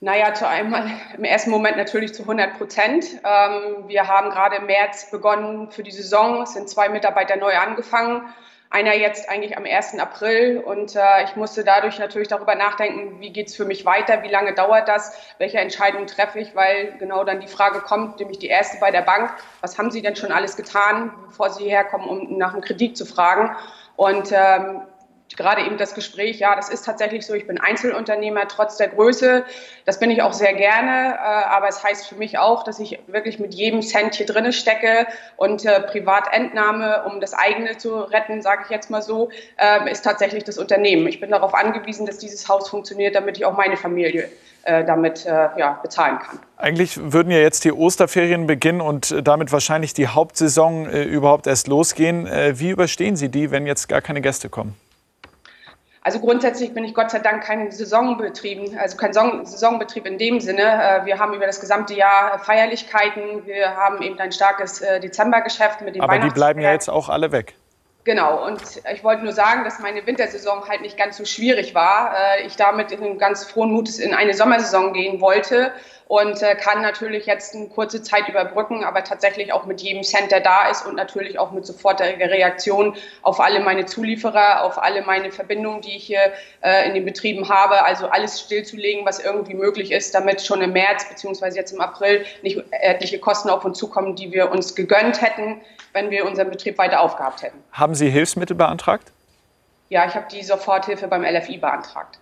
Naja, 0.00 0.34
zu 0.34 0.46
einmal 0.46 0.88
im 1.16 1.24
ersten 1.24 1.50
Moment 1.50 1.76
natürlich 1.76 2.14
zu 2.14 2.22
100 2.22 2.58
Prozent. 2.58 3.06
Ähm, 3.24 3.88
wir 3.88 4.06
haben 4.06 4.30
gerade 4.30 4.56
im 4.56 4.66
März 4.66 5.10
begonnen 5.10 5.68
für 5.72 5.82
die 5.82 5.90
Saison. 5.90 6.42
Es 6.42 6.52
sind 6.52 6.68
zwei 6.68 6.88
Mitarbeiter 6.88 7.36
neu 7.36 7.56
angefangen 7.56 8.22
einer 8.74 8.94
jetzt 8.96 9.28
eigentlich 9.28 9.56
am 9.56 9.64
1. 9.64 10.00
April. 10.00 10.58
Und 10.58 10.96
äh, 10.96 11.24
ich 11.24 11.36
musste 11.36 11.62
dadurch 11.62 12.00
natürlich 12.00 12.26
darüber 12.26 12.56
nachdenken, 12.56 13.20
wie 13.20 13.32
geht 13.32 13.46
es 13.46 13.54
für 13.54 13.64
mich 13.64 13.84
weiter, 13.84 14.24
wie 14.24 14.28
lange 14.28 14.52
dauert 14.52 14.88
das, 14.88 15.16
welche 15.38 15.58
Entscheidung 15.58 16.06
treffe 16.06 16.40
ich, 16.40 16.56
weil 16.56 16.92
genau 16.98 17.22
dann 17.22 17.40
die 17.40 17.46
Frage 17.46 17.80
kommt, 17.80 18.18
nämlich 18.18 18.40
die 18.40 18.48
erste 18.48 18.78
bei 18.80 18.90
der 18.90 19.02
Bank, 19.02 19.30
was 19.60 19.78
haben 19.78 19.92
Sie 19.92 20.02
denn 20.02 20.16
schon 20.16 20.32
alles 20.32 20.56
getan, 20.56 21.12
bevor 21.26 21.50
Sie 21.50 21.70
herkommen, 21.70 22.08
um 22.08 22.36
nach 22.36 22.52
einem 22.52 22.62
Kredit 22.62 22.96
zu 22.96 23.06
fragen. 23.06 23.54
Und 23.94 24.32
ähm, 24.32 24.82
gerade 25.36 25.62
eben 25.62 25.76
das 25.76 25.94
Gespräch, 25.94 26.38
ja, 26.38 26.54
das 26.54 26.68
ist 26.68 26.84
tatsächlich 26.84 27.26
so, 27.26 27.34
ich 27.34 27.46
bin 27.46 27.60
Einzelunternehmer 27.60 28.46
trotz 28.48 28.76
der 28.76 28.88
Größe. 28.88 29.44
Das 29.84 29.98
bin 29.98 30.10
ich 30.10 30.22
auch 30.22 30.32
sehr 30.32 30.54
gerne, 30.54 31.14
äh, 31.14 31.18
aber 31.18 31.68
es 31.68 31.82
heißt 31.82 32.08
für 32.08 32.14
mich 32.14 32.38
auch, 32.38 32.62
dass 32.62 32.78
ich 32.78 32.98
wirklich 33.06 33.38
mit 33.38 33.54
jedem 33.54 33.82
Cent 33.82 34.14
hier 34.14 34.26
drinne 34.26 34.52
stecke 34.52 35.06
und 35.36 35.64
äh, 35.64 35.80
Privatentnahme, 35.80 37.04
um 37.04 37.20
das 37.20 37.34
eigene 37.34 37.76
zu 37.76 38.00
retten, 38.00 38.42
sage 38.42 38.62
ich 38.64 38.70
jetzt 38.70 38.90
mal 38.90 39.02
so, 39.02 39.30
äh, 39.56 39.90
ist 39.90 40.02
tatsächlich 40.02 40.44
das 40.44 40.58
Unternehmen. 40.58 41.06
Ich 41.06 41.20
bin 41.20 41.30
darauf 41.30 41.54
angewiesen, 41.54 42.06
dass 42.06 42.18
dieses 42.18 42.48
Haus 42.48 42.68
funktioniert, 42.68 43.14
damit 43.14 43.36
ich 43.36 43.44
auch 43.44 43.56
meine 43.56 43.76
Familie 43.76 44.30
äh, 44.64 44.84
damit 44.84 45.26
äh, 45.26 45.30
ja, 45.58 45.78
bezahlen 45.82 46.18
kann. 46.20 46.38
Eigentlich 46.56 47.12
würden 47.12 47.30
ja 47.30 47.38
jetzt 47.38 47.64
die 47.64 47.72
Osterferien 47.72 48.46
beginnen 48.46 48.80
und 48.80 49.14
damit 49.22 49.52
wahrscheinlich 49.52 49.92
die 49.92 50.06
Hauptsaison 50.08 50.88
überhaupt 50.88 51.46
erst 51.46 51.66
losgehen. 51.66 52.26
wie 52.58 52.70
überstehen 52.70 53.16
Sie 53.16 53.28
die, 53.28 53.50
wenn 53.50 53.66
jetzt 53.66 53.88
gar 53.88 54.00
keine 54.00 54.22
Gäste 54.22 54.48
kommen? 54.48 54.74
Also 56.06 56.20
grundsätzlich 56.20 56.74
bin 56.74 56.84
ich 56.84 56.92
Gott 56.92 57.10
sei 57.10 57.18
Dank 57.18 57.42
kein 57.44 57.70
Saisonbetrieb, 57.70 58.78
also 58.78 58.98
kein 58.98 59.14
Saisonbetrieb 59.14 60.04
in 60.04 60.18
dem 60.18 60.38
Sinne. 60.38 60.62
Äh, 60.62 61.06
wir 61.06 61.18
haben 61.18 61.32
über 61.32 61.46
das 61.46 61.60
gesamte 61.60 61.94
Jahr 61.94 62.38
Feierlichkeiten. 62.38 63.46
Wir 63.46 63.74
haben 63.74 64.02
eben 64.02 64.18
ein 64.18 64.30
starkes 64.30 64.82
äh, 64.82 65.00
Dezembergeschäft 65.00 65.80
mit 65.80 65.94
den 65.94 66.02
Aber 66.02 66.18
die 66.18 66.28
bleiben 66.28 66.60
ja 66.60 66.72
jetzt 66.72 66.90
auch 66.90 67.08
alle 67.08 67.32
weg. 67.32 67.54
Genau, 68.04 68.44
und 68.46 68.60
ich 68.92 69.02
wollte 69.02 69.24
nur 69.24 69.32
sagen, 69.32 69.64
dass 69.64 69.78
meine 69.78 70.06
Wintersaison 70.06 70.68
halt 70.68 70.82
nicht 70.82 70.98
ganz 70.98 71.16
so 71.16 71.24
schwierig 71.24 71.74
war. 71.74 72.14
Äh, 72.14 72.46
ich 72.46 72.54
damit 72.56 72.94
ganz 73.18 73.44
frohen 73.44 73.72
Mutes 73.72 73.98
in 73.98 74.12
eine 74.12 74.34
Sommersaison 74.34 74.92
gehen 74.92 75.22
wollte 75.22 75.72
und 76.06 76.42
äh, 76.42 76.54
kann 76.54 76.82
natürlich 76.82 77.24
jetzt 77.24 77.54
eine 77.54 77.66
kurze 77.68 78.02
Zeit 78.02 78.28
überbrücken, 78.28 78.84
aber 78.84 79.04
tatsächlich 79.04 79.54
auch 79.54 79.64
mit 79.64 79.80
jedem 79.80 80.02
Cent, 80.02 80.30
der 80.30 80.40
da 80.40 80.68
ist 80.68 80.86
und 80.86 80.96
natürlich 80.96 81.38
auch 81.38 81.50
mit 81.52 81.64
sofortiger 81.64 82.28
Reaktion 82.28 82.94
auf 83.22 83.40
alle 83.40 83.60
meine 83.60 83.86
Zulieferer, 83.86 84.64
auf 84.64 84.76
alle 84.76 85.00
meine 85.00 85.32
Verbindungen, 85.32 85.80
die 85.80 85.96
ich 85.96 86.04
hier 86.04 86.32
äh, 86.62 86.86
in 86.86 86.92
den 86.92 87.06
Betrieben 87.06 87.48
habe. 87.48 87.84
Also 87.84 88.08
alles 88.08 88.38
stillzulegen, 88.38 89.06
was 89.06 89.18
irgendwie 89.18 89.54
möglich 89.54 89.92
ist, 89.92 90.14
damit 90.14 90.42
schon 90.42 90.60
im 90.60 90.74
März 90.74 91.08
bzw. 91.08 91.56
jetzt 91.56 91.72
im 91.72 91.80
April 91.80 92.26
nicht 92.42 92.62
etliche 92.70 93.18
Kosten 93.18 93.48
auf 93.48 93.64
uns 93.64 93.78
zukommen, 93.78 94.14
die 94.14 94.30
wir 94.30 94.50
uns 94.50 94.74
gegönnt 94.74 95.22
hätten, 95.22 95.62
wenn 95.94 96.10
wir 96.10 96.26
unseren 96.26 96.50
Betrieb 96.50 96.76
weiter 96.76 97.00
aufgehabt 97.00 97.42
hätten. 97.42 97.58
Haben 97.72 97.94
Sie 97.94 98.10
Hilfsmittel 98.10 98.56
beantragt? 98.56 99.12
Ja, 99.88 100.06
ich 100.06 100.14
habe 100.14 100.26
die 100.30 100.42
Soforthilfe 100.42 101.08
beim 101.08 101.22
LFI 101.22 101.58
beantragt. 101.58 102.18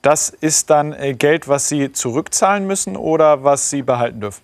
Das 0.00 0.30
ist 0.30 0.70
dann 0.70 0.94
äh, 0.94 1.12
Geld, 1.12 1.48
was 1.48 1.68
Sie 1.68 1.92
zurückzahlen 1.92 2.66
müssen 2.66 2.96
oder 2.96 3.44
was 3.44 3.68
Sie 3.68 3.82
behalten 3.82 4.20
dürfen? 4.20 4.42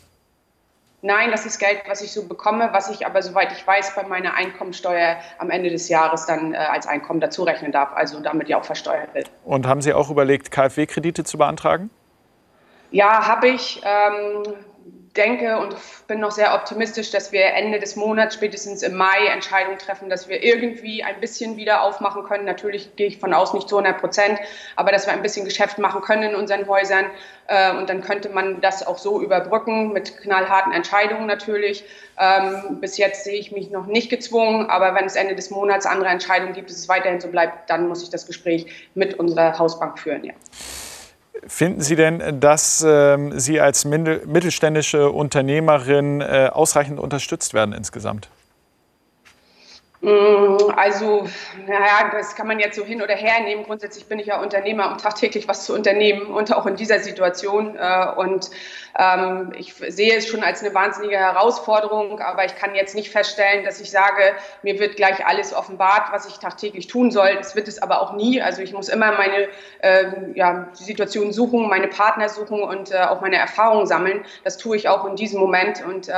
Nein, 1.02 1.30
das 1.30 1.46
ist 1.46 1.58
Geld, 1.58 1.82
was 1.86 2.02
ich 2.02 2.10
so 2.12 2.26
bekomme, 2.26 2.70
was 2.72 2.90
ich 2.90 3.06
aber, 3.06 3.22
soweit 3.22 3.52
ich 3.52 3.64
weiß, 3.64 3.94
bei 3.94 4.02
meiner 4.02 4.34
Einkommensteuer 4.34 5.18
am 5.38 5.50
Ende 5.50 5.70
des 5.70 5.88
Jahres 5.88 6.26
dann 6.26 6.52
äh, 6.52 6.56
als 6.56 6.86
Einkommen 6.86 7.20
dazu 7.20 7.44
rechnen 7.44 7.70
darf, 7.70 7.90
also 7.94 8.20
damit 8.20 8.48
ja 8.48 8.58
auch 8.58 8.64
versteuert 8.64 9.14
wird. 9.14 9.30
Und 9.44 9.66
haben 9.66 9.80
Sie 9.80 9.92
auch 9.94 10.10
überlegt, 10.10 10.50
KfW-Kredite 10.50 11.22
zu 11.22 11.38
beantragen? 11.38 11.90
Ja, 12.90 13.26
habe 13.26 13.48
ich. 13.48 13.80
Ähm, 13.84 14.54
denke 15.16 15.58
und 15.58 15.76
bin 16.06 16.20
noch 16.20 16.30
sehr 16.30 16.54
optimistisch, 16.54 17.10
dass 17.10 17.32
wir 17.32 17.44
Ende 17.46 17.78
des 17.78 17.96
Monats, 17.96 18.34
spätestens 18.34 18.82
im 18.82 18.94
Mai, 18.94 19.26
Entscheidungen 19.32 19.78
treffen, 19.78 20.08
dass 20.08 20.28
wir 20.28 20.42
irgendwie 20.42 21.02
ein 21.02 21.20
bisschen 21.20 21.56
wieder 21.56 21.82
aufmachen 21.82 22.24
können. 22.24 22.44
Natürlich 22.44 22.94
gehe 22.96 23.06
ich 23.06 23.18
von 23.18 23.34
aus 23.34 23.54
nicht 23.54 23.68
zu 23.68 23.78
100 23.78 24.00
Prozent, 24.00 24.38
aber 24.76 24.92
dass 24.92 25.06
wir 25.06 25.12
ein 25.12 25.22
bisschen 25.22 25.44
Geschäft 25.44 25.78
machen 25.78 26.00
können 26.02 26.30
in 26.30 26.34
unseren 26.34 26.66
Häusern. 26.68 27.06
Äh, 27.48 27.72
und 27.76 27.88
dann 27.88 28.02
könnte 28.02 28.28
man 28.28 28.60
das 28.60 28.86
auch 28.86 28.98
so 28.98 29.20
überbrücken 29.20 29.92
mit 29.92 30.18
knallharten 30.18 30.72
Entscheidungen 30.72 31.26
natürlich. 31.26 31.84
Ähm, 32.18 32.78
bis 32.80 32.96
jetzt 32.98 33.24
sehe 33.24 33.38
ich 33.38 33.52
mich 33.52 33.70
noch 33.70 33.86
nicht 33.86 34.10
gezwungen, 34.10 34.70
aber 34.70 34.94
wenn 34.94 35.04
es 35.04 35.16
Ende 35.16 35.34
des 35.34 35.50
Monats 35.50 35.86
andere 35.86 36.10
Entscheidungen 36.10 36.54
gibt, 36.54 36.70
dass 36.70 36.78
es 36.78 36.88
weiterhin 36.88 37.20
so 37.20 37.28
bleibt, 37.28 37.68
dann 37.70 37.88
muss 37.88 38.02
ich 38.02 38.10
das 38.10 38.26
Gespräch 38.26 38.66
mit 38.94 39.14
unserer 39.14 39.58
Hausbank 39.58 39.98
führen. 39.98 40.24
Ja. 40.24 40.32
Finden 41.46 41.80
Sie 41.80 41.96
denn, 41.96 42.40
dass 42.40 42.84
ähm, 42.86 43.38
Sie 43.38 43.60
als 43.60 43.84
mittelständische 43.84 45.10
Unternehmerin 45.10 46.20
äh, 46.20 46.50
ausreichend 46.52 46.98
unterstützt 46.98 47.54
werden 47.54 47.72
insgesamt? 47.72 48.28
Mm, 50.06 50.70
also, 50.76 51.26
naja, 51.66 52.10
das 52.12 52.36
kann 52.36 52.46
man 52.46 52.60
jetzt 52.60 52.76
so 52.76 52.84
hin 52.84 53.02
oder 53.02 53.14
her 53.14 53.40
nehmen. 53.42 53.64
Grundsätzlich 53.64 54.06
bin 54.06 54.20
ich 54.20 54.26
ja 54.26 54.40
Unternehmer, 54.40 54.92
um 54.92 54.98
tagtäglich 54.98 55.48
was 55.48 55.64
zu 55.64 55.74
unternehmen 55.74 56.26
und 56.26 56.54
auch 56.54 56.64
in 56.66 56.76
dieser 56.76 57.00
Situation. 57.00 57.76
Äh, 57.76 58.06
und 58.14 58.48
ähm, 58.98 59.52
ich 59.58 59.74
sehe 59.74 60.16
es 60.16 60.28
schon 60.28 60.44
als 60.44 60.62
eine 60.62 60.72
wahnsinnige 60.74 61.16
Herausforderung, 61.16 62.20
aber 62.20 62.44
ich 62.44 62.54
kann 62.54 62.76
jetzt 62.76 62.94
nicht 62.94 63.10
feststellen, 63.10 63.64
dass 63.64 63.80
ich 63.80 63.90
sage, 63.90 64.22
mir 64.62 64.78
wird 64.78 64.94
gleich 64.94 65.26
alles 65.26 65.52
offenbart, 65.52 66.12
was 66.12 66.26
ich 66.26 66.38
tagtäglich 66.38 66.86
tun 66.86 67.10
soll. 67.10 67.34
Das 67.36 67.56
wird 67.56 67.66
es 67.66 67.82
aber 67.82 68.00
auch 68.00 68.12
nie. 68.12 68.40
Also 68.40 68.62
ich 68.62 68.72
muss 68.72 68.88
immer 68.88 69.12
meine 69.12 69.48
äh, 69.80 70.04
ja, 70.34 70.68
Situation 70.72 71.32
suchen, 71.32 71.68
meine 71.68 71.88
Partner 71.88 72.28
suchen 72.28 72.62
und 72.62 72.92
äh, 72.92 72.98
auch 72.98 73.20
meine 73.20 73.36
Erfahrungen 73.36 73.86
sammeln. 73.86 74.24
Das 74.44 74.56
tue 74.56 74.76
ich 74.76 74.88
auch 74.88 75.04
in 75.04 75.16
diesem 75.16 75.40
Moment. 75.40 75.84
Und 75.84 76.08
äh, 76.08 76.12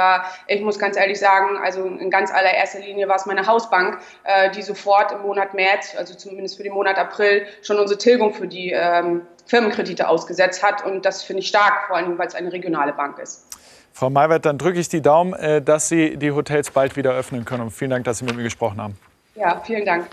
ich 0.46 0.61
muss 0.61 0.79
ganz 0.79 0.98
ehrlich 0.98 1.18
sagen, 1.18 1.57
also 1.57 1.85
in 1.85 2.11
ganz 2.11 2.31
allererster 2.33 2.81
Linie 2.81 3.09
war 3.09 3.16
es 3.16 3.27
meine 3.27 3.46
Haus 3.46 3.70
Hausbank, 3.78 3.98
äh, 4.24 4.50
die 4.50 4.62
sofort 4.62 5.12
im 5.12 5.22
Monat 5.22 5.54
März, 5.54 5.94
also 5.96 6.14
zumindest 6.14 6.56
für 6.56 6.62
den 6.62 6.72
Monat 6.72 6.98
April, 6.98 7.46
schon 7.62 7.78
unsere 7.78 7.98
Tilgung 7.98 8.34
für 8.34 8.46
die 8.46 8.72
ähm, 8.72 9.22
Firmenkredite 9.46 10.08
ausgesetzt 10.08 10.62
hat. 10.62 10.84
Und 10.84 11.04
das 11.04 11.22
finde 11.22 11.40
ich 11.40 11.48
stark, 11.48 11.86
vor 11.86 11.96
allem 11.96 12.18
weil 12.18 12.26
es 12.26 12.34
eine 12.34 12.52
regionale 12.52 12.92
Bank 12.92 13.18
ist. 13.18 13.46
Frau 13.92 14.10
Maywert, 14.10 14.46
dann 14.46 14.58
drücke 14.58 14.78
ich 14.78 14.88
die 14.88 15.02
Daumen, 15.02 15.32
äh, 15.34 15.60
dass 15.60 15.88
Sie 15.88 16.16
die 16.16 16.30
Hotels 16.30 16.70
bald 16.70 16.96
wieder 16.96 17.12
öffnen 17.12 17.44
können. 17.44 17.62
Und 17.62 17.70
vielen 17.70 17.90
Dank, 17.90 18.04
dass 18.04 18.18
Sie 18.18 18.24
mit 18.24 18.36
mir 18.36 18.44
gesprochen 18.44 18.80
haben. 18.80 18.98
Ja, 19.34 19.60
vielen 19.64 19.84
Dank. 19.84 20.06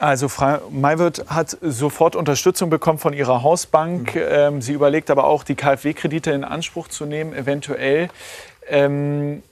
Also 0.00 0.28
Frau 0.28 0.58
Maywirth 0.70 1.24
hat 1.28 1.56
sofort 1.60 2.14
Unterstützung 2.14 2.70
bekommen 2.70 2.98
von 2.98 3.12
ihrer 3.12 3.42
Hausbank. 3.42 4.14
Ähm, 4.14 4.62
sie 4.62 4.72
überlegt 4.72 5.10
aber 5.10 5.24
auch, 5.24 5.42
die 5.42 5.56
KfW-Kredite 5.56 6.30
in 6.30 6.44
Anspruch 6.44 6.86
zu 6.86 7.04
nehmen, 7.04 7.34
eventuell. 7.34 8.08
Ähm, 8.68 9.42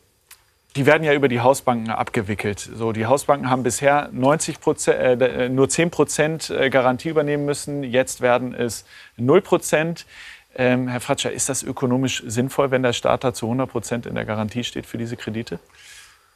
die 0.76 0.86
werden 0.86 1.02
ja 1.02 1.14
über 1.14 1.28
die 1.28 1.40
Hausbanken 1.40 1.90
abgewickelt. 1.90 2.70
So, 2.74 2.92
die 2.92 3.06
Hausbanken 3.06 3.48
haben 3.48 3.62
bisher 3.62 4.10
90 4.12 4.60
Prozent, 4.60 5.22
äh, 5.22 5.48
nur 5.48 5.68
10 5.68 5.90
Prozent 5.90 6.50
äh, 6.50 6.68
Garantie 6.68 7.08
übernehmen 7.08 7.46
müssen. 7.46 7.82
Jetzt 7.82 8.20
werden 8.20 8.54
es 8.54 8.84
0 9.16 9.40
Prozent. 9.40 10.06
Ähm, 10.54 10.88
Herr 10.88 11.00
Fratscher, 11.00 11.32
ist 11.32 11.48
das 11.48 11.62
ökonomisch 11.62 12.22
sinnvoll, 12.26 12.70
wenn 12.70 12.82
der 12.82 12.92
Staat 12.92 13.24
da 13.24 13.32
zu 13.32 13.46
100 13.46 13.70
Prozent 13.70 14.06
in 14.06 14.14
der 14.14 14.24
Garantie 14.24 14.64
steht 14.64 14.86
für 14.86 14.98
diese 14.98 15.16
Kredite? 15.16 15.58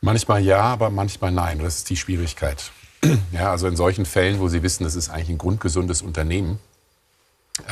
Manchmal 0.00 0.42
ja, 0.42 0.60
aber 0.60 0.88
manchmal 0.90 1.32
nein. 1.32 1.58
Das 1.58 1.76
ist 1.76 1.90
die 1.90 1.96
Schwierigkeit. 1.96 2.70
Ja, 3.32 3.50
also 3.50 3.66
in 3.66 3.76
solchen 3.76 4.04
Fällen, 4.04 4.40
wo 4.40 4.48
Sie 4.48 4.62
wissen, 4.62 4.84
das 4.84 4.94
ist 4.94 5.08
eigentlich 5.08 5.30
ein 5.30 5.38
grundgesundes 5.38 6.02
Unternehmen, 6.02 6.58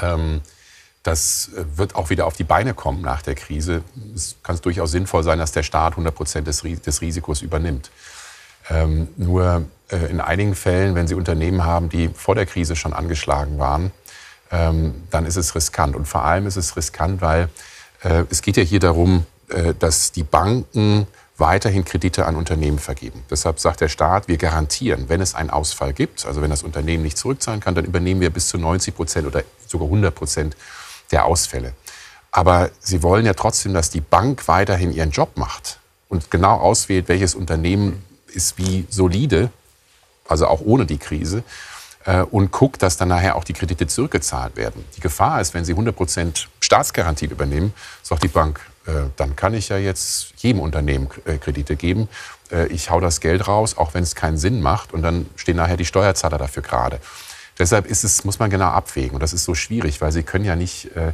ähm, 0.01 0.41
das 1.03 1.51
äh, 1.57 1.65
wird 1.77 1.95
auch 1.95 2.11
wieder 2.11 2.27
auf 2.27 2.37
die 2.37 2.45
Beine 2.45 2.75
kommen 2.75 3.03
nach 3.03 3.23
der 3.23 3.35
Krise. 3.35 3.83
Es 4.15 4.37
kann 4.43 4.59
durchaus 4.61 4.91
sinnvoll 4.91 5.23
sein, 5.23 5.39
dass 5.39 5.53
der 5.53 5.63
Staat 5.63 5.93
100 5.95 6.15
Prozent 6.15 6.47
des, 6.47 6.63
des, 6.63 7.01
Risikos 7.01 7.43
übernimmt. 7.43 7.91
Ähm, 8.71 9.09
nur 9.17 9.65
äh, 9.91 10.11
in 10.11 10.21
einigen 10.21 10.55
Fällen, 10.55 10.95
wenn 10.95 11.09
Sie 11.09 11.15
Unternehmen 11.15 11.65
haben, 11.65 11.89
die 11.89 12.09
vor 12.09 12.35
der 12.35 12.47
Krise 12.47 12.77
schon 12.77 12.93
angeschlagen 12.93 13.59
waren, 13.59 13.93
ähm, 14.51 15.03
dann 15.11 15.27
ist 15.27 15.37
es 15.37 15.55
riskant. 15.55 15.97
Und 15.97 16.07
vor 16.07 16.25
allem 16.25 16.47
ist 16.47 16.57
es 16.57 16.77
riskant, 16.77 17.21
weil 17.21 17.49
äh, 18.03 18.25
es 18.31 18.43
geht 18.43 18.57
ja 18.57 18.63
hier 18.63 18.81
darum, 18.81 19.27
äh, 19.49 19.75
dass 19.75 20.13
die 20.13 20.25
Banken 20.25 21.07
weiterhin 21.39 21.85
Kredite 21.85 22.27
an 22.27 22.35
Unternehmen 22.35 22.81
vergeben. 22.81 23.23
Deshalb 23.31 23.61
sagt 23.61 23.81
der 23.81 23.89
Staat, 23.89 24.27
wir 24.27 24.37
garantieren, 24.37 25.09
wenn 25.09 25.21
es 25.21 25.35
einen 25.35 25.51
Ausfall 25.51 25.93
gibt, 25.93 26.27
also 26.27 26.43
wenn 26.43 26.51
das 26.51 26.65
Unternehmen 26.65 27.05
nicht 27.05 27.17
zurückzahlen 27.17 27.61
kann, 27.61 27.77
dann 27.77 27.85
übernehmen 27.85 28.21
wir 28.21 28.31
bis 28.31 28.49
zu 28.49 28.59
90 28.59 28.95
Prozent 28.95 29.27
oder 29.27 29.45
sogar 29.67 29.87
100 29.87 30.13
Prozent 30.13 30.57
der 31.11 31.25
Ausfälle. 31.25 31.73
Aber 32.31 32.71
sie 32.81 33.03
wollen 33.03 33.27
ja 33.27 33.35
trotzdem, 33.35 33.75
dass 33.75 33.91
die 33.91 34.01
Bank 34.01 34.49
weiterhin 34.49 34.93
ihren 34.93 35.11
Job 35.11 35.37
macht 35.37 35.79
und 36.09 36.31
genau 36.31 36.57
auswählt, 36.57 37.09
welches 37.09 37.35
Unternehmen 37.35 38.05
ist 38.29 38.59
wie 38.59 38.87
solide, 38.91 39.51
also 40.29 40.47
auch 40.47 40.61
ohne 40.61 40.87
die 40.87 40.99
Krise, 40.99 41.43
äh, 42.05 42.23
und 42.23 42.51
guckt, 42.53 42.83
dass 42.83 42.97
dann 42.97 43.09
nachher 43.09 43.37
auch 43.37 43.45
die 43.45 43.53
Kredite 43.53 43.87
zurückgezahlt 43.87 44.57
werden. 44.57 44.85
Die 44.97 45.01
Gefahr 45.01 45.41
ist, 45.41 45.53
wenn 45.53 45.65
Sie 45.65 45.73
100 45.73 45.95
Prozent 45.95 46.49
Staatsgarantie 46.61 47.27
übernehmen, 47.27 47.75
sagt 48.03 48.23
die 48.23 48.29
Bank, 48.29 48.61
äh, 48.87 48.93
dann 49.17 49.37
kann 49.37 49.53
ich 49.53 49.69
ja 49.69 49.77
jetzt 49.77 50.33
jedem 50.39 50.61
Unternehmen 50.61 51.09
äh, 51.25 51.39
Kredite 51.39 51.77
geben. 51.77 52.09
Ich 52.71 52.89
hau 52.89 52.99
das 52.99 53.21
Geld 53.21 53.47
raus, 53.47 53.77
auch 53.77 53.93
wenn 53.93 54.03
es 54.03 54.15
keinen 54.15 54.39
Sinn 54.39 54.63
macht, 54.63 54.95
und 54.95 55.03
dann 55.03 55.27
stehen 55.37 55.57
nachher 55.57 55.77
die 55.77 55.85
Steuerzahler 55.85 56.39
dafür 56.39 56.63
gerade. 56.63 56.99
Deshalb 57.59 57.87
ist 57.87 58.05
es, 58.05 58.25
muss 58.25 58.39
man 58.39 58.51
genau 58.51 58.69
abwägen. 58.69 59.15
Und 59.15 59.23
das 59.23 59.33
ist 59.33 59.45
so 59.45 59.55
schwierig, 59.55 60.01
weil 60.01 60.13
Sie 60.13 60.23
können 60.23 60.45
ja 60.45 60.57
nicht, 60.57 60.97
äh, 60.97 61.13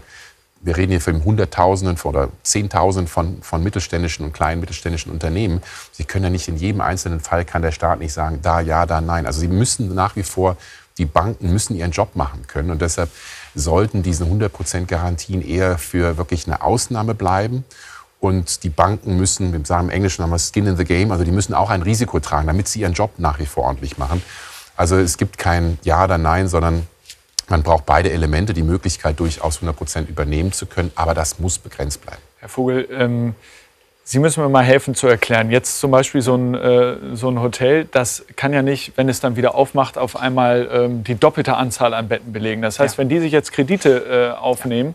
wir 0.61 0.77
reden 0.77 0.91
hier 0.91 1.01
von 1.01 1.25
Hunderttausenden 1.25 1.99
oder 2.05 2.29
Zehntausenden 2.43 3.09
von, 3.09 3.43
von 3.43 3.63
mittelständischen 3.63 4.25
und 4.25 4.33
kleinen 4.33 4.61
mittelständischen 4.61 5.13
Unternehmen. 5.13 5.63
Sie 5.93 6.05
können 6.05 6.25
ja 6.25 6.31
nicht 6.31 6.49
in 6.49 6.57
jedem 6.57 6.81
einzelnen 6.81 7.21
Fall, 7.21 7.45
kann 7.45 7.63
der 7.63 7.73
Staat 7.73 7.99
nicht 7.99 8.13
sagen, 8.13 8.41
da 8.43 8.61
ja, 8.61 8.87
da 8.87 9.01
nein. 9.01 9.27
Also 9.27 9.41
Sie 9.41 9.49
müssen 9.49 9.95
nach 9.95 10.17
wie 10.17 10.23
vor, 10.23 10.57
die 10.99 11.07
Banken 11.07 11.53
müssen 11.53 11.75
ihren 11.75 11.91
Job 11.91 12.15
machen 12.15 12.47
können. 12.47 12.71
Und 12.71 12.81
deshalb 12.83 13.11
sollten 13.55 14.03
diese 14.03 14.25
100% 14.25 14.87
Garantien 14.87 15.43
eher 15.43 15.79
für 15.79 16.17
wirklich 16.17 16.47
eine 16.47 16.63
Ausnahme 16.63 17.15
bleiben. 17.15 17.65
Und 18.21 18.63
die 18.65 18.71
Banken 18.71 19.17
müssen, 19.19 19.53
wir 19.53 19.61
sagen 19.67 19.89
im 19.89 19.91
Englischen 19.91 20.29
wir 20.29 20.39
Skin 20.39 20.67
in 20.67 20.77
the 20.77 20.85
Game, 20.85 21.13
also 21.13 21.25
die 21.25 21.31
müssen 21.31 21.53
auch 21.53 21.69
ein 21.69 21.83
Risiko 21.83 22.21
tragen, 22.21 22.47
damit 22.47 22.69
sie 22.69 22.81
ihren 22.81 22.95
Job 22.95 23.13
nach 23.19 23.39
wie 23.39 23.45
vor 23.45 23.65
ordentlich 23.65 23.99
machen. 23.99 24.23
Also 24.77 24.97
es 24.97 25.19
gibt 25.19 25.39
kein 25.39 25.79
Ja 25.83 26.05
oder 26.05 26.19
Nein, 26.19 26.49
sondern 26.49 26.87
man 27.49 27.63
braucht 27.63 27.87
beide 27.87 28.11
Elemente, 28.11 28.55
die 28.55 28.63
Möglichkeit 28.63 29.21
durchaus 29.21 29.57
100 29.57 29.77
Prozent 29.77 30.09
übernehmen 30.09 30.53
zu 30.53 30.67
können, 30.67 30.91
aber 30.95 31.15
das 31.15 31.39
muss 31.39 31.59
begrenzt 31.59 32.03
bleiben. 32.03 32.23
Herr 32.39 32.49
Vogel, 32.49 32.89
ähm, 32.91 33.35
Sie 34.07 34.19
müssen 34.19 34.43
mir 34.43 34.51
mal 34.51 34.63
helfen 34.63 34.95
zu 34.95 35.07
erklären. 35.07 35.51
Jetzt 35.51 35.81
zum 35.81 35.91
Beispiel 35.91 36.21
so 36.21 36.35
ein, 36.35 36.55
äh, 36.55 36.97
so 37.15 37.31
ein 37.31 37.41
Hotel, 37.41 37.87
das 37.91 38.27
kann 38.37 38.53
ja 38.53 38.61
nicht, 38.61 38.93
wenn 38.97 39.09
es 39.09 39.21
dann 39.21 39.37
wieder 39.37 39.55
aufmacht, 39.55 39.97
auf 39.97 40.17
einmal 40.17 40.69
ähm, 40.71 41.05
die 41.05 41.15
doppelte 41.15 41.57
Anzahl 41.57 41.95
an 41.95 42.09
Betten 42.09 42.31
belegen. 42.31 42.61
Das 42.61 42.79
heißt, 42.79 42.97
ja. 42.97 42.99
wenn 42.99 43.09
die 43.09 43.19
sich 43.19 43.33
jetzt 43.33 43.53
Kredite 43.53 44.35
äh, 44.37 44.39
aufnehmen, 44.39 44.95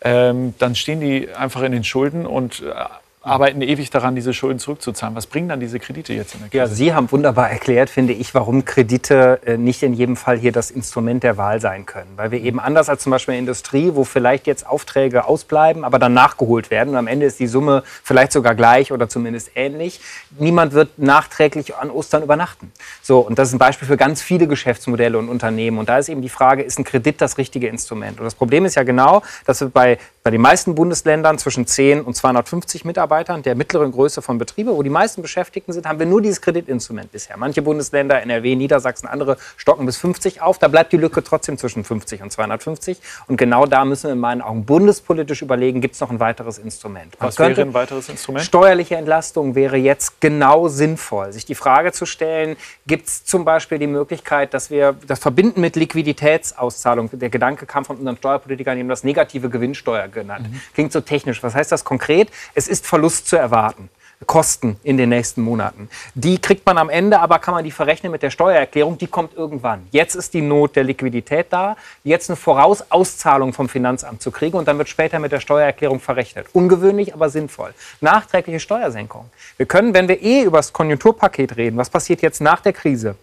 ähm, 0.00 0.54
dann 0.58 0.74
stehen 0.74 1.00
die 1.00 1.28
einfach 1.32 1.62
in 1.62 1.70
den 1.70 1.84
Schulden 1.84 2.26
und 2.26 2.62
äh, 2.62 2.72
arbeiten 3.20 3.62
ewig 3.62 3.90
daran, 3.90 4.14
diese 4.14 4.32
Schulden 4.32 4.58
zurückzuzahlen. 4.58 5.16
Was 5.16 5.26
bringen 5.26 5.48
dann 5.48 5.60
diese 5.60 5.80
Kredite 5.80 6.12
jetzt 6.12 6.34
in 6.34 6.40
der 6.40 6.48
Krise? 6.50 6.58
Ja, 6.58 6.66
Sie 6.68 6.94
haben 6.94 7.10
wunderbar 7.10 7.50
erklärt, 7.50 7.90
finde 7.90 8.12
ich, 8.12 8.34
warum 8.34 8.64
Kredite 8.64 9.40
äh, 9.44 9.56
nicht 9.56 9.82
in 9.82 9.92
jedem 9.92 10.16
Fall 10.16 10.38
hier 10.38 10.52
das 10.52 10.70
Instrument 10.70 11.24
der 11.24 11.36
Wahl 11.36 11.60
sein 11.60 11.84
können. 11.84 12.10
Weil 12.16 12.30
wir 12.30 12.40
eben 12.40 12.60
anders 12.60 12.88
als 12.88 13.02
zum 13.02 13.10
Beispiel 13.10 13.34
in 13.34 13.44
der 13.44 13.52
Industrie, 13.52 13.90
wo 13.94 14.04
vielleicht 14.04 14.46
jetzt 14.46 14.66
Aufträge 14.66 15.24
ausbleiben, 15.24 15.84
aber 15.84 15.98
dann 15.98 16.14
nachgeholt 16.14 16.70
werden 16.70 16.90
und 16.90 16.96
am 16.96 17.06
Ende 17.06 17.26
ist 17.26 17.40
die 17.40 17.48
Summe 17.48 17.82
vielleicht 18.04 18.32
sogar 18.32 18.54
gleich 18.54 18.92
oder 18.92 19.08
zumindest 19.08 19.50
ähnlich. 19.56 20.00
Niemand 20.38 20.72
wird 20.72 20.98
nachträglich 20.98 21.74
an 21.74 21.90
Ostern 21.90 22.22
übernachten. 22.22 22.72
So, 23.02 23.18
und 23.18 23.38
das 23.38 23.48
ist 23.48 23.54
ein 23.54 23.58
Beispiel 23.58 23.88
für 23.88 23.96
ganz 23.96 24.22
viele 24.22 24.46
Geschäftsmodelle 24.46 25.18
und 25.18 25.28
Unternehmen. 25.28 25.78
Und 25.78 25.88
da 25.88 25.98
ist 25.98 26.08
eben 26.08 26.22
die 26.22 26.28
Frage, 26.28 26.62
ist 26.62 26.78
ein 26.78 26.84
Kredit 26.84 27.20
das 27.20 27.36
richtige 27.36 27.68
Instrument? 27.68 28.20
Und 28.20 28.24
das 28.24 28.34
Problem 28.36 28.64
ist 28.64 28.76
ja 28.76 28.84
genau, 28.84 29.22
dass 29.44 29.60
wir 29.60 29.68
bei, 29.68 29.98
bei 30.22 30.30
den 30.30 30.40
meisten 30.40 30.74
Bundesländern 30.74 31.38
zwischen 31.38 31.66
10 31.66 32.02
und 32.02 32.14
250 32.14 32.84
Mitarbeitern 32.84 33.07
der 33.08 33.54
mittleren 33.54 33.92
Größe 33.92 34.22
von 34.22 34.38
Betriebe, 34.38 34.74
wo 34.74 34.82
die 34.82 34.90
meisten 34.90 35.22
Beschäftigten 35.22 35.72
sind, 35.72 35.86
haben 35.86 35.98
wir 35.98 36.06
nur 36.06 36.22
dieses 36.22 36.40
Kreditinstrument 36.40 37.10
bisher. 37.10 37.36
Manche 37.36 37.62
Bundesländer, 37.62 38.22
NRW, 38.22 38.54
Niedersachsen, 38.56 39.08
andere 39.08 39.36
stocken 39.56 39.86
bis 39.86 39.96
50 39.96 40.42
auf. 40.42 40.58
Da 40.58 40.68
bleibt 40.68 40.92
die 40.92 40.96
Lücke 40.96 41.22
trotzdem 41.22 41.58
zwischen 41.58 41.84
50 41.84 42.22
und 42.22 42.30
250. 42.30 42.98
Und 43.26 43.36
genau 43.36 43.66
da 43.66 43.84
müssen 43.84 44.08
wir 44.08 44.12
in 44.12 44.20
meinen 44.20 44.42
Augen 44.42 44.64
bundespolitisch 44.64 45.42
überlegen, 45.42 45.80
gibt 45.80 45.94
es 45.94 46.00
noch 46.00 46.10
ein 46.10 46.20
weiteres 46.20 46.58
Instrument. 46.58 47.18
Man 47.18 47.28
Was 47.28 47.38
wäre 47.38 47.60
ein 47.60 47.74
weiteres 47.74 48.08
Instrument? 48.08 48.44
Steuerliche 48.44 48.96
Entlastung 48.96 49.54
wäre 49.54 49.76
jetzt 49.76 50.20
genau 50.20 50.68
sinnvoll. 50.68 51.32
Sich 51.32 51.44
die 51.44 51.54
Frage 51.54 51.92
zu 51.92 52.06
stellen, 52.06 52.56
gibt 52.86 53.08
es 53.08 53.24
zum 53.24 53.44
Beispiel 53.44 53.78
die 53.78 53.86
Möglichkeit, 53.86 54.54
dass 54.54 54.70
wir 54.70 54.94
das 55.06 55.18
verbinden 55.18 55.60
mit 55.60 55.76
Liquiditätsauszahlung. 55.76 57.10
Der 57.12 57.30
Gedanke 57.30 57.66
kam 57.66 57.84
von 57.84 57.96
unseren 57.96 58.16
Steuerpolitikern, 58.16 58.76
die 58.76 58.82
haben 58.82 58.88
das 58.88 59.04
negative 59.04 59.48
Gewinnsteuer 59.48 60.08
genannt. 60.08 60.50
Mhm. 60.50 60.60
Klingt 60.74 60.92
so 60.92 61.00
technisch. 61.00 61.42
Was 61.42 61.54
heißt 61.54 61.72
das 61.72 61.84
konkret? 61.84 62.30
Es 62.54 62.68
ist 62.68 62.86
Verlust 62.98 63.28
zu 63.28 63.36
erwarten. 63.36 63.90
Kosten 64.26 64.76
in 64.82 64.96
den 64.96 65.10
nächsten 65.10 65.40
Monaten. 65.40 65.88
Die 66.16 66.40
kriegt 66.40 66.66
man 66.66 66.76
am 66.76 66.90
Ende, 66.90 67.20
aber 67.20 67.38
kann 67.38 67.54
man 67.54 67.62
die 67.62 67.70
verrechnen 67.70 68.10
mit 68.10 68.24
der 68.24 68.30
Steuererklärung, 68.30 68.98
die 68.98 69.06
kommt 69.06 69.36
irgendwann. 69.36 69.86
Jetzt 69.92 70.16
ist 70.16 70.34
die 70.34 70.40
Not 70.40 70.74
der 70.74 70.82
Liquidität 70.82 71.46
da, 71.50 71.76
jetzt 72.02 72.28
eine 72.28 72.34
Vorausauszahlung 72.34 73.52
vom 73.52 73.68
Finanzamt 73.68 74.20
zu 74.20 74.32
kriegen 74.32 74.56
und 74.58 74.66
dann 74.66 74.78
wird 74.78 74.88
später 74.88 75.20
mit 75.20 75.30
der 75.30 75.38
Steuererklärung 75.38 76.00
verrechnet. 76.00 76.48
Ungewöhnlich, 76.52 77.14
aber 77.14 77.30
sinnvoll. 77.30 77.72
Nachträgliche 78.00 78.58
Steuersenkung. 78.58 79.30
Wir 79.56 79.66
können, 79.66 79.94
wenn 79.94 80.08
wir 80.08 80.20
eh 80.20 80.42
über 80.42 80.56
das 80.58 80.72
Konjunkturpaket 80.72 81.56
reden, 81.56 81.76
was 81.76 81.88
passiert 81.88 82.20
jetzt 82.20 82.40
nach 82.40 82.60
der 82.60 82.72
Krise, 82.72 83.14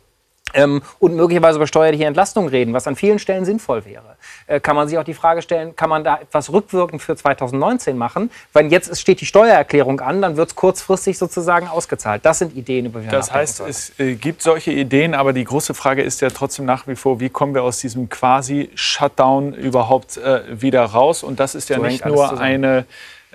ähm, 0.56 0.82
und 1.00 1.15
möglicherweise 1.15 1.58
über 1.58 1.68
steuerliche 1.68 2.06
Entlastung 2.06 2.48
reden, 2.48 2.74
was 2.74 2.88
an 2.88 2.96
vielen 2.96 3.20
Stellen 3.20 3.46
sinnvoll 3.46 3.86
wäre. 3.86 4.15
Äh, 4.48 4.60
kann 4.60 4.76
man 4.76 4.88
sich 4.88 4.98
auch 4.98 5.04
die 5.04 5.13
Frage 5.13 5.41
stellen, 5.41 5.76
kann 5.76 5.89
man 5.89 6.04
da 6.04 6.18
etwas 6.18 6.52
rückwirkend 6.52 7.02
für 7.02 7.15
2019 7.15 7.98
machen? 7.98 8.32
Weil 8.54 8.72
jetzt 8.72 8.98
steht 9.00 9.22
die 9.22 9.26
Steuererklärung 9.26 10.00
an, 10.00 10.22
dann 10.22 10.38
wird 10.38 10.50
es 10.50 10.56
kurzfristig 10.56 11.18
sozusagen 11.18 11.68
ausgezahlt. 11.68 12.26
Das 12.26 12.39
sind 12.39 12.56
Ideen, 12.56 12.88
über 12.88 13.00
die 13.00 13.06
wir 13.06 13.12
Das 13.12 13.32
heißt, 13.32 13.62
es 13.62 14.00
äh, 14.00 14.15
gibt 14.15 14.41
solche 14.41 14.72
Ideen, 14.72 15.13
aber 15.13 15.34
die 15.34 15.44
große 15.44 15.74
Frage 15.74 16.02
ist 16.02 16.22
ja 16.22 16.30
trotzdem 16.30 16.65
nach 16.65 16.88
wie 16.88 16.96
vor, 16.96 17.20
wie 17.20 17.30
kommen 17.30 17.54
wir 17.54 17.63
aus 17.63 17.80
diesem 17.80 18.10
quasi 18.10 18.70
Shutdown 18.76 19.54
überhaupt 19.54 20.18
äh, 20.18 20.41
wieder 20.50 20.84
raus? 20.84 21.24
Und 21.24 21.39
das 21.39 21.56
ist 21.56 21.70
ja 21.70 21.78
so 21.78 21.84
nicht 21.84 22.06
nur 22.06 22.39
eine 22.39 22.86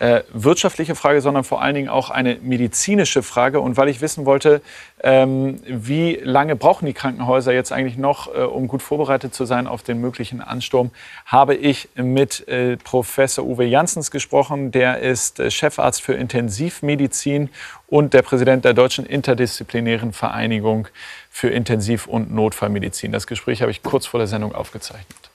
äh, 0.00 0.22
wirtschaftliche 0.32 0.94
Frage, 0.94 1.20
sondern 1.20 1.44
vor 1.44 1.60
allen 1.60 1.74
Dingen 1.74 1.90
auch 1.90 2.08
eine 2.08 2.36
medizinische 2.40 3.22
Frage. 3.22 3.60
Und 3.60 3.76
weil 3.76 3.90
ich 3.90 4.00
wissen 4.00 4.24
wollte, 4.24 4.62
ähm, 5.02 5.60
wie 5.66 6.18
lange 6.22 6.56
brauchen 6.56 6.86
die 6.86 6.94
Krankenhäuser 6.94 7.52
jetzt 7.52 7.70
eigentlich 7.70 7.98
noch, 7.98 8.34
äh, 8.34 8.40
um 8.40 8.66
gut 8.66 8.82
vorbereitet 8.82 9.34
zu 9.34 9.44
sein 9.44 9.66
auf 9.66 9.82
den 9.82 10.00
möglichen 10.00 10.40
Ansturm, 10.40 10.90
habe 11.26 11.54
ich 11.54 11.90
mit 11.96 12.48
äh, 12.48 12.78
Professor 12.78 13.44
Uwe 13.44 13.64
Janssens 13.66 14.10
gesprochen. 14.10 14.72
Der 14.72 15.00
ist 15.00 15.38
äh, 15.38 15.50
Chefarzt 15.50 16.00
für 16.00 16.14
Intensivmedizin 16.14 17.50
und 17.86 18.14
der 18.14 18.22
Präsident 18.22 18.64
der 18.64 18.72
Deutschen 18.72 19.04
Interdisziplinären 19.04 20.14
Vereinigung 20.14 20.88
für 21.30 21.50
Intensiv- 21.50 22.06
und 22.06 22.32
Notfallmedizin. 22.32 23.12
Das 23.12 23.26
Gespräch 23.26 23.60
habe 23.60 23.70
ich 23.70 23.82
kurz 23.82 24.06
vor 24.06 24.18
der 24.18 24.26
Sendung 24.26 24.54
aufgezeichnet. 24.54 25.29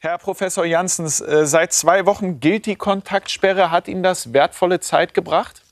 Herr 0.00 0.16
Professor 0.18 0.64
Janssens, 0.64 1.20
äh, 1.20 1.44
seit 1.44 1.72
zwei 1.72 2.06
Wochen 2.06 2.38
gilt 2.38 2.66
die 2.66 2.76
Kontaktsperre. 2.76 3.72
Hat 3.72 3.88
Ihnen 3.88 4.04
das 4.04 4.32
wertvolle 4.32 4.78
Zeit 4.78 5.12
gebracht? 5.12 5.62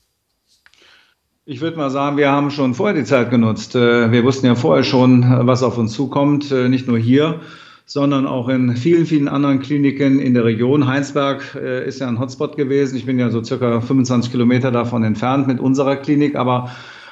Ich 1.45 1.61
würde 1.61 1.77
mal 1.77 1.89
sagen, 1.89 2.17
wir 2.17 2.29
haben 2.29 2.51
schon 2.51 2.73
vorher 2.73 2.93
die 2.93 3.05
Zeit 3.05 3.29
genutzt. 3.29 3.73
Äh, 3.75 4.11
wir 4.11 4.25
wussten 4.25 4.45
ja 4.45 4.55
vorher 4.55 4.83
schon, 4.83 5.47
was 5.47 5.63
auf 5.63 5.77
uns 5.77 5.93
zukommt, 5.93 6.51
äh, 6.51 6.67
nicht 6.67 6.89
nur 6.89 6.97
hier, 6.97 7.39
sondern 7.85 8.27
auch 8.27 8.49
in 8.49 8.75
vielen, 8.75 9.05
vielen 9.05 9.29
anderen 9.29 9.61
Kliniken 9.61 10.19
in 10.19 10.33
der 10.33 10.43
Region. 10.43 10.87
Heinsberg 10.87 11.55
ist 11.55 12.01
ja 12.01 12.09
ein 12.09 12.19
Hotspot 12.19 12.57
gewesen. 12.57 12.97
Ich 12.97 13.05
bin 13.05 13.17
ja 13.17 13.29
so 13.29 13.41
circa 13.41 13.79
25 13.79 14.29
Kilometer 14.29 14.71
davon 14.71 15.05
entfernt 15.05 15.47
mit 15.47 15.61
unserer 15.61 15.95
Klinik, 15.95 16.35
aber 16.35 16.69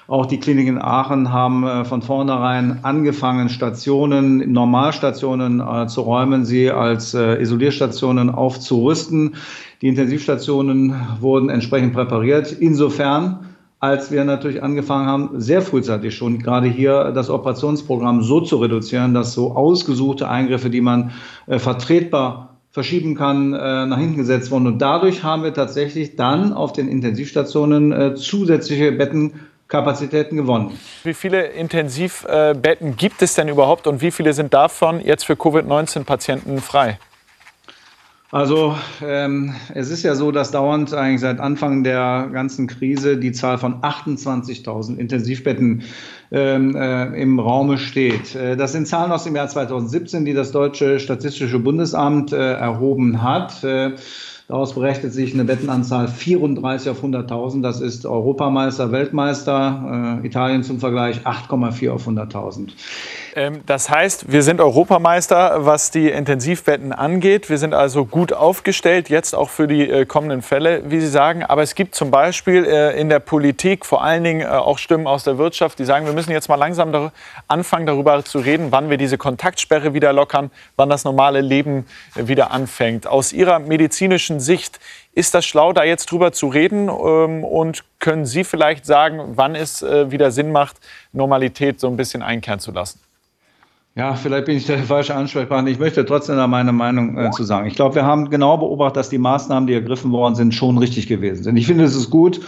auch 0.08 0.28
die 0.28 0.40
Klinik 0.40 0.68
in 0.68 0.78
Aachen 0.78 1.34
haben 1.34 1.66
äh, 1.66 1.84
von 1.84 2.02
vornherein 2.02 2.80
angefangen, 2.84 3.50
Stationen, 3.50 4.52
Normalstationen 4.52 5.60
äh, 5.60 5.88
zu 5.88 6.02
räumen, 6.02 6.46
sie 6.46 6.70
als 6.70 7.14
äh, 7.14 7.42
Isolierstationen 7.42 8.30
aufzurüsten. 8.30 9.36
Die 9.82 9.88
Intensivstationen 9.88 10.96
wurden 11.20 11.50
entsprechend 11.50 11.94
präpariert. 11.94 12.52
Insofern, 12.52 13.48
als 13.80 14.12
wir 14.12 14.24
natürlich 14.26 14.62
angefangen 14.62 15.08
haben, 15.08 15.30
sehr 15.42 15.62
frühzeitig 15.62 16.16
schon 16.16 16.40
gerade 16.40 16.68
hier 16.68 17.12
das 17.12 17.30
Operationsprogramm 17.30 18.22
so 18.22 18.42
zu 18.42 18.58
reduzieren, 18.58 19.14
dass 19.14 19.34
so 19.34 19.56
ausgesuchte 19.56 20.30
Eingriffe, 20.30 20.70
die 20.70 20.82
man 20.82 21.12
vertretbar 21.46 22.58
verschieben 22.72 23.16
kann, 23.16 23.50
nach 23.52 23.98
hinten 23.98 24.16
gesetzt 24.16 24.50
wurden. 24.50 24.66
Und 24.66 24.82
dadurch 24.82 25.24
haben 25.24 25.44
wir 25.44 25.54
tatsächlich 25.54 26.16
dann 26.16 26.54
auf 26.54 26.74
den 26.74 26.88
Intensivstationen 26.88 28.16
zusätzliche 28.16 28.94
Betten 28.94 29.34
Kapazitäten 29.68 30.38
gewonnen. 30.38 30.78
Wie 31.04 31.14
viele 31.14 31.48
Intensivbetten 31.48 32.96
gibt 32.96 33.22
es 33.22 33.34
denn 33.34 33.48
überhaupt 33.48 33.88
und 33.88 34.02
wie 34.02 34.12
viele 34.12 34.34
sind 34.34 34.54
davon 34.54 35.02
jetzt 35.02 35.26
für 35.26 35.36
Covid-19-Patienten 35.36 36.62
frei? 36.62 37.00
Also 38.32 38.76
ähm, 39.02 39.56
es 39.74 39.90
ist 39.90 40.04
ja 40.04 40.14
so, 40.14 40.32
dass 40.32 40.52
dauernd 40.52 40.94
eigentlich 40.94 41.22
seit 41.22 41.40
Anfang 41.40 41.84
der 41.84 42.30
ganzen 42.34 42.68
Krise 42.68 43.18
die 43.18 43.32
Zahl 43.32 43.58
von 43.58 43.82
28.000 43.82 44.98
Intensivbetten 44.98 45.84
ähm, 46.32 46.76
äh, 46.76 47.22
im 47.22 47.40
Raume 47.40 47.78
steht. 47.78 48.36
Äh, 48.36 48.58
das 48.58 48.74
sind 48.74 48.88
Zahlen 48.88 49.14
aus 49.14 49.24
dem 49.24 49.36
Jahr 49.36 49.48
2017, 49.48 50.26
die 50.26 50.34
das 50.34 50.52
Deutsche 50.52 51.00
Statistische 51.00 51.60
Bundesamt 51.60 52.34
äh, 52.34 52.56
erhoben 52.56 53.24
hat. 53.24 53.64
Äh, 53.64 53.94
Daraus 54.48 54.76
berechnet 54.76 55.12
sich 55.12 55.34
eine 55.34 55.44
Bettenanzahl 55.44 56.08
34 56.08 56.92
auf 56.92 57.04
100.000. 57.04 57.64
Das 57.64 57.82
ist 57.82 58.06
Europameister, 58.06 58.92
Weltmeister. 58.92 60.20
Äh, 60.24 60.28
Italien 60.28 60.64
zum 60.64 60.80
Vergleich 60.80 61.26
8,4 61.26 61.90
auf 61.90 62.08
100.000. 62.08 62.70
Ähm, 63.36 63.64
das 63.66 63.90
heißt, 63.90 64.32
wir 64.32 64.44
sind 64.44 64.62
Europameister, 64.62 65.66
was 65.66 65.92
die 65.92 66.10
Intensivbetten 66.10 66.94
angeht. 66.94 67.50
Wir 67.50 67.58
sind 67.58 67.74
also 67.74 68.06
gut 68.06 68.32
aufgestellt, 68.32 69.10
jetzt 69.10 69.36
auch 69.36 69.50
für 69.50 69.68
die 69.68 69.90
äh, 69.90 70.06
kommenden 70.06 70.42
Fälle, 70.42 70.90
wie 70.90 71.02
Sie 71.02 71.10
sagen. 71.10 71.44
Aber 71.44 71.62
es 71.62 71.76
gibt 71.76 71.96
zum 71.96 72.12
Beispiel 72.12 72.64
äh, 72.66 72.98
in 73.00 73.10
der 73.10 73.20
Politik 73.20 73.86
vor 73.86 74.04
allen 74.04 74.24
Dingen 74.24 74.42
äh, 74.42 74.46
auch 74.46 74.78
Stimmen 74.78 75.06
aus 75.06 75.26
der 75.26 75.38
Wirtschaft, 75.38 75.80
die 75.80 75.86
sagen, 75.86 76.06
wir 76.06 76.14
müssen 76.14 76.32
jetzt 76.32 76.48
mal 76.48 76.56
langsam 76.56 77.12
anfangen, 77.50 77.86
darüber 77.86 78.24
zu 78.24 78.40
reden, 78.40 78.72
wann 78.72 78.90
wir 78.90 78.98
diese 78.98 79.18
Kontaktsperre 79.18 79.94
wieder 79.94 80.14
lockern, 80.14 80.50
wann 80.78 80.90
das 80.90 81.04
normale 81.04 81.42
Leben 81.42 81.86
wieder 82.16 82.52
anfängt. 82.52 83.06
Aus 83.06 83.34
Ihrer 83.34 83.60
medizinischen 83.60 84.40
Sicht, 84.40 84.80
ist 85.14 85.34
das 85.34 85.46
schlau, 85.46 85.74
da 85.74 85.84
jetzt 85.84 86.12
drüber 86.12 86.32
zu 86.32 86.48
reden? 86.48 86.90
Ähm, 86.90 87.44
und 87.44 87.84
können 88.00 88.26
Sie 88.26 88.44
vielleicht 88.44 88.86
sagen, 88.86 89.34
wann 89.36 89.56
es 89.56 89.82
wieder 89.82 90.32
Sinn 90.32 90.52
macht, 90.52 90.78
Normalität 91.12 91.80
so 91.80 91.88
ein 91.88 91.98
bisschen 91.98 92.22
einkehren 92.22 92.60
zu 92.60 92.72
lassen? 92.72 93.05
Ja, 93.98 94.16
vielleicht 94.16 94.46
bin 94.46 94.58
ich 94.58 94.66
der 94.66 94.80
falsche 94.84 95.16
Ansprechpartner. 95.16 95.72
Ich 95.72 95.80
möchte 95.80 96.06
trotzdem 96.06 96.36
da 96.36 96.48
meine 96.48 96.74
Meinung 96.74 97.18
äh, 97.18 97.32
zu 97.32 97.44
sagen. 97.44 97.68
Ich 97.68 97.76
glaube, 97.76 97.96
wir 97.96 98.06
haben 98.06 98.30
genau 98.30 98.58
beobachtet, 98.58 98.98
dass 98.98 99.10
die 99.10 99.18
Maßnahmen, 99.18 99.68
die 99.68 99.74
ergriffen 99.74 100.12
worden 100.12 100.36
sind, 100.36 100.54
schon 100.54 100.78
richtig 100.78 101.08
gewesen 101.08 101.44
sind. 101.44 101.56
Ich 101.56 101.66
finde, 101.66 101.86
es 101.86 101.96
ist 101.96 102.10
gut, 102.10 102.42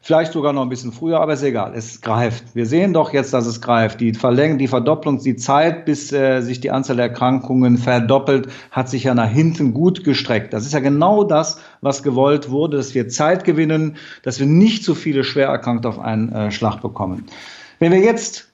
vielleicht 0.00 0.32
sogar 0.32 0.52
noch 0.52 0.62
ein 0.62 0.68
bisschen 0.68 0.90
früher, 0.90 1.20
aber 1.20 1.34
ist 1.34 1.44
egal. 1.44 1.72
Es 1.76 2.00
greift. 2.00 2.56
Wir 2.56 2.66
sehen 2.66 2.94
doch 2.94 3.12
jetzt, 3.12 3.32
dass 3.32 3.46
es 3.46 3.60
greift. 3.60 4.00
Die 4.00 4.12
Verlängerung, 4.12 4.58
die 4.58 4.66
Verdopplung, 4.66 5.22
die 5.22 5.36
Zeit, 5.36 5.84
bis 5.84 6.12
äh, 6.12 6.40
sich 6.40 6.58
die 6.58 6.72
Anzahl 6.72 6.96
der 6.96 7.06
Erkrankungen 7.06 7.78
verdoppelt, 7.78 8.48
hat 8.72 8.88
sich 8.88 9.04
ja 9.04 9.14
nach 9.14 9.30
hinten 9.30 9.74
gut 9.74 10.02
gestreckt. 10.02 10.52
Das 10.52 10.66
ist 10.66 10.72
ja 10.72 10.80
genau 10.80 11.22
das, 11.22 11.60
was 11.80 12.02
gewollt 12.02 12.50
wurde, 12.50 12.76
dass 12.76 12.96
wir 12.96 13.06
Zeit 13.08 13.44
gewinnen, 13.44 13.98
dass 14.24 14.40
wir 14.40 14.46
nicht 14.48 14.82
so 14.82 14.96
viele 14.96 15.22
Schwererkrankte 15.22 15.88
auf 15.88 16.00
einen 16.00 16.32
äh, 16.32 16.50
Schlag 16.50 16.82
bekommen. 16.82 17.26
Wenn 17.78 17.92
wir 17.92 18.00
jetzt 18.00 18.47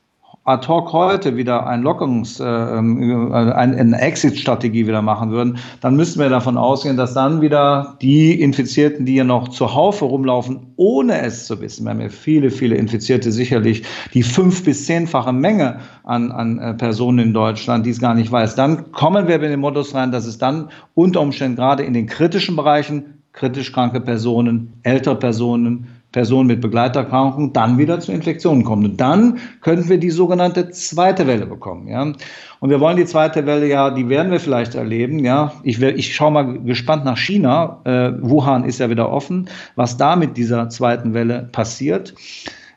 ad 0.45 0.69
hoc 0.69 0.93
heute 0.93 1.37
wieder 1.39 1.67
ein 1.67 1.83
Lockerungs, 1.83 2.39
äh, 2.39 2.45
ähm, 2.45 3.33
äh, 3.33 3.35
eine 3.35 3.99
Exit-Strategie 3.99 4.87
wieder 4.87 5.01
machen 5.01 5.31
würden, 5.31 5.59
dann 5.81 5.97
müssten 5.97 6.21
wir 6.21 6.29
davon 6.29 6.59
ausgehen, 6.59 6.99
dass 6.99 7.15
dann 7.15 7.41
wieder 7.41 7.97
die 8.03 8.39
Infizierten, 8.41 9.07
die 9.07 9.13
hier 9.15 9.25
noch 9.25 9.49
zuhaufe 9.49 10.05
rumlaufen, 10.05 10.75
ohne 10.77 11.23
es 11.23 11.47
zu 11.47 11.61
wissen, 11.63 11.85
wir 11.85 11.91
haben 11.91 12.01
ja 12.03 12.11
viele, 12.11 12.51
viele 12.51 12.77
Infizierte, 12.77 13.33
sicherlich 13.33 13.85
die 14.13 14.23
fünf- 14.23 14.65
bis 14.65 14.85
zehnfache 14.85 15.33
Menge 15.33 15.81
an, 16.03 16.31
an 16.31 16.59
äh, 16.59 16.75
Personen 16.75 17.21
in 17.21 17.33
Deutschland, 17.33 17.87
die 17.87 17.91
es 17.91 18.01
gar 18.01 18.15
nicht 18.15 18.31
weiß, 18.31 18.55
dann 18.55 18.93
kommen 18.93 19.27
wir 19.27 19.37
in 19.37 19.43
den 19.51 19.61
Modus 19.61 19.95
rein, 19.95 20.13
dass 20.13 20.27
es 20.27 20.37
dann 20.37 20.69
unter 20.95 21.23
Umständen 21.23 21.57
gerade 21.57 21.85
in 21.85 21.95
den 21.95 22.07
kritischen 22.07 22.55
Bereichen 22.55 23.15
kritisch 23.33 23.73
kranke 23.73 24.01
Personen, 24.01 24.75
ältere 24.85 25.17
Personen, 25.17 25.89
Personen 26.15 26.47
mit 26.47 26.61
Begleiterkrankungen 26.61 27.53
dann 27.53 27.77
wieder 27.77 27.99
zu 27.99 28.13
Infektionen 28.13 28.63
kommen. 28.63 28.85
Und 28.85 29.01
dann 29.01 29.39
könnten 29.61 29.89
wir 29.89 29.99
die 29.99 30.11
sogenannte 30.11 30.71
zweite 30.71 31.27
Welle 31.27 31.45
bekommen. 31.45 31.89
Ja? 31.89 32.03
Und 32.03 32.71
wir 32.71 32.79
wollen 32.79 32.97
die 32.97 33.05
zweite 33.05 33.47
Welle 33.47 33.67
ja, 33.67 33.91
die 33.91 34.09
werden 34.09 34.31
wir 34.31 34.39
vielleicht 34.39 34.77
erleben. 34.77 35.25
Ja? 35.25 35.55
Ich, 35.65 35.83
ich 35.83 36.15
schaue 36.15 36.31
mal 36.31 36.61
gespannt 36.63 37.05
nach 37.05 37.19
China. 37.19 37.81
Äh, 37.83 38.13
Wuhan 38.21 38.65
ist 38.65 38.79
ja 38.79 38.89
wieder 38.91 39.11
offen, 39.11 39.51
was 39.75 39.97
da 39.97 40.15
mit 40.15 40.37
dieser 40.37 40.69
zweiten 40.69 41.15
Welle 41.15 41.49
passiert. 41.51 42.15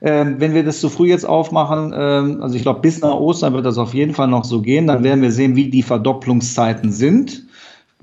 Ähm, 0.02 0.38
wenn 0.39 0.56
wir 0.56 0.65
das 0.65 0.82
zu 0.82 0.89
früh 0.89 1.08
jetzt 1.08 1.26
aufmachen, 1.26 1.93
ähm, 1.95 2.41
also 2.41 2.56
ich 2.56 2.63
glaube, 2.63 2.82
bis 2.82 3.02
nach 3.02 3.13
Ostern 3.13 3.54
wird 3.54 3.67
das 3.67 3.78
auf 3.78 3.93
jeden 3.93 4.15
Fall 4.15 4.30
noch 4.30 4.45
so 4.45 4.63
gehen, 4.63 4.88
dann 4.88 5.04
werden 5.04 5.21
wir 5.21 5.32
sehen, 5.32 5.56
wie 5.56 5.69
die 5.69 5.84
Verdopplungszeiten 5.84 6.91
sind 6.91 7.46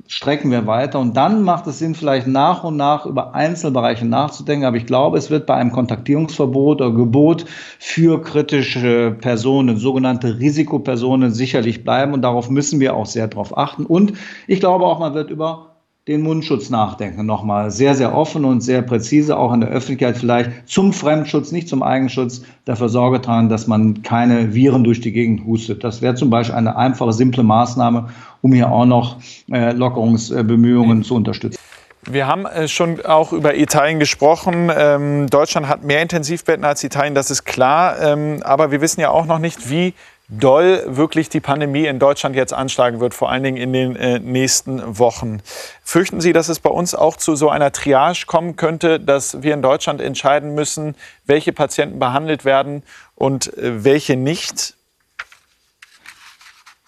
strecken 0.06 0.50
wir 0.50 0.66
weiter. 0.66 1.00
Und 1.00 1.16
dann 1.16 1.42
macht 1.42 1.66
es 1.66 1.78
Sinn, 1.78 1.94
vielleicht 1.94 2.26
nach 2.26 2.64
und 2.64 2.76
nach 2.76 3.06
über 3.06 3.34
Einzelbereiche 3.34 4.06
nachzudenken. 4.06 4.66
Aber 4.66 4.76
ich 4.76 4.86
glaube, 4.86 5.18
es 5.18 5.30
wird 5.30 5.46
bei 5.46 5.54
einem 5.54 5.72
Kontaktierungsverbot 5.72 6.80
oder 6.80 6.92
Gebot 6.92 7.46
für 7.78 8.20
kritische 8.22 9.16
Personen, 9.20 9.76
sogenannte 9.76 10.38
Risikopersonen, 10.38 11.32
sicherlich 11.32 11.84
bleiben. 11.84 12.12
Und 12.12 12.22
darauf 12.22 12.50
müssen 12.50 12.80
wir 12.80 12.94
auch 12.94 13.06
sehr 13.06 13.28
darauf 13.28 13.56
achten. 13.56 13.86
Und 13.86 14.14
ich 14.46 14.60
glaube 14.60 14.84
auch, 14.84 14.98
man 14.98 15.14
wird 15.14 15.30
über 15.30 15.73
den 16.06 16.20
Mundschutz 16.20 16.68
nachdenken. 16.68 17.24
Nochmal 17.24 17.70
sehr, 17.70 17.94
sehr 17.94 18.14
offen 18.14 18.44
und 18.44 18.60
sehr 18.60 18.82
präzise, 18.82 19.38
auch 19.38 19.54
in 19.54 19.62
der 19.62 19.70
Öffentlichkeit 19.70 20.18
vielleicht 20.18 20.68
zum 20.68 20.92
Fremdschutz, 20.92 21.50
nicht 21.50 21.66
zum 21.66 21.82
Eigenschutz, 21.82 22.42
dafür 22.66 22.90
Sorge 22.90 23.22
tragen, 23.22 23.48
dass 23.48 23.66
man 23.66 24.02
keine 24.02 24.52
Viren 24.52 24.84
durch 24.84 25.00
die 25.00 25.12
Gegend 25.12 25.46
hustet. 25.46 25.82
Das 25.82 26.02
wäre 26.02 26.14
zum 26.14 26.28
Beispiel 26.28 26.56
eine 26.56 26.76
einfache, 26.76 27.14
simple 27.14 27.42
Maßnahme, 27.42 28.10
um 28.42 28.52
hier 28.52 28.70
auch 28.70 28.84
noch 28.84 29.16
äh, 29.50 29.72
Lockerungsbemühungen 29.72 31.04
zu 31.04 31.14
unterstützen. 31.14 31.58
Wir 32.06 32.26
haben 32.26 32.44
äh, 32.44 32.68
schon 32.68 33.00
auch 33.06 33.32
über 33.32 33.56
Italien 33.56 33.98
gesprochen. 33.98 34.70
Ähm, 34.76 35.26
Deutschland 35.30 35.68
hat 35.68 35.84
mehr 35.84 36.02
Intensivbetten 36.02 36.64
als 36.66 36.84
Italien, 36.84 37.14
das 37.14 37.30
ist 37.30 37.44
klar. 37.44 37.98
Ähm, 37.98 38.40
aber 38.44 38.70
wir 38.70 38.82
wissen 38.82 39.00
ja 39.00 39.08
auch 39.08 39.24
noch 39.24 39.38
nicht, 39.38 39.70
wie 39.70 39.94
doll 40.28 40.82
wirklich 40.86 41.28
die 41.28 41.40
Pandemie 41.40 41.86
in 41.86 41.98
Deutschland 41.98 42.34
jetzt 42.34 42.52
anschlagen 42.52 43.00
wird, 43.00 43.14
vor 43.14 43.30
allen 43.30 43.42
Dingen 43.42 43.56
in 43.56 43.72
den 43.72 43.96
äh, 43.96 44.18
nächsten 44.18 44.98
Wochen. 44.98 45.40
Fürchten 45.82 46.20
Sie, 46.20 46.32
dass 46.32 46.48
es 46.48 46.60
bei 46.60 46.70
uns 46.70 46.94
auch 46.94 47.16
zu 47.16 47.36
so 47.36 47.50
einer 47.50 47.72
Triage 47.72 48.24
kommen 48.26 48.56
könnte, 48.56 48.98
dass 48.98 49.42
wir 49.42 49.54
in 49.54 49.62
Deutschland 49.62 50.00
entscheiden 50.00 50.54
müssen, 50.54 50.96
welche 51.26 51.52
Patienten 51.52 51.98
behandelt 51.98 52.44
werden 52.44 52.82
und 53.14 53.56
äh, 53.58 53.84
welche 53.84 54.16
nicht? 54.16 54.74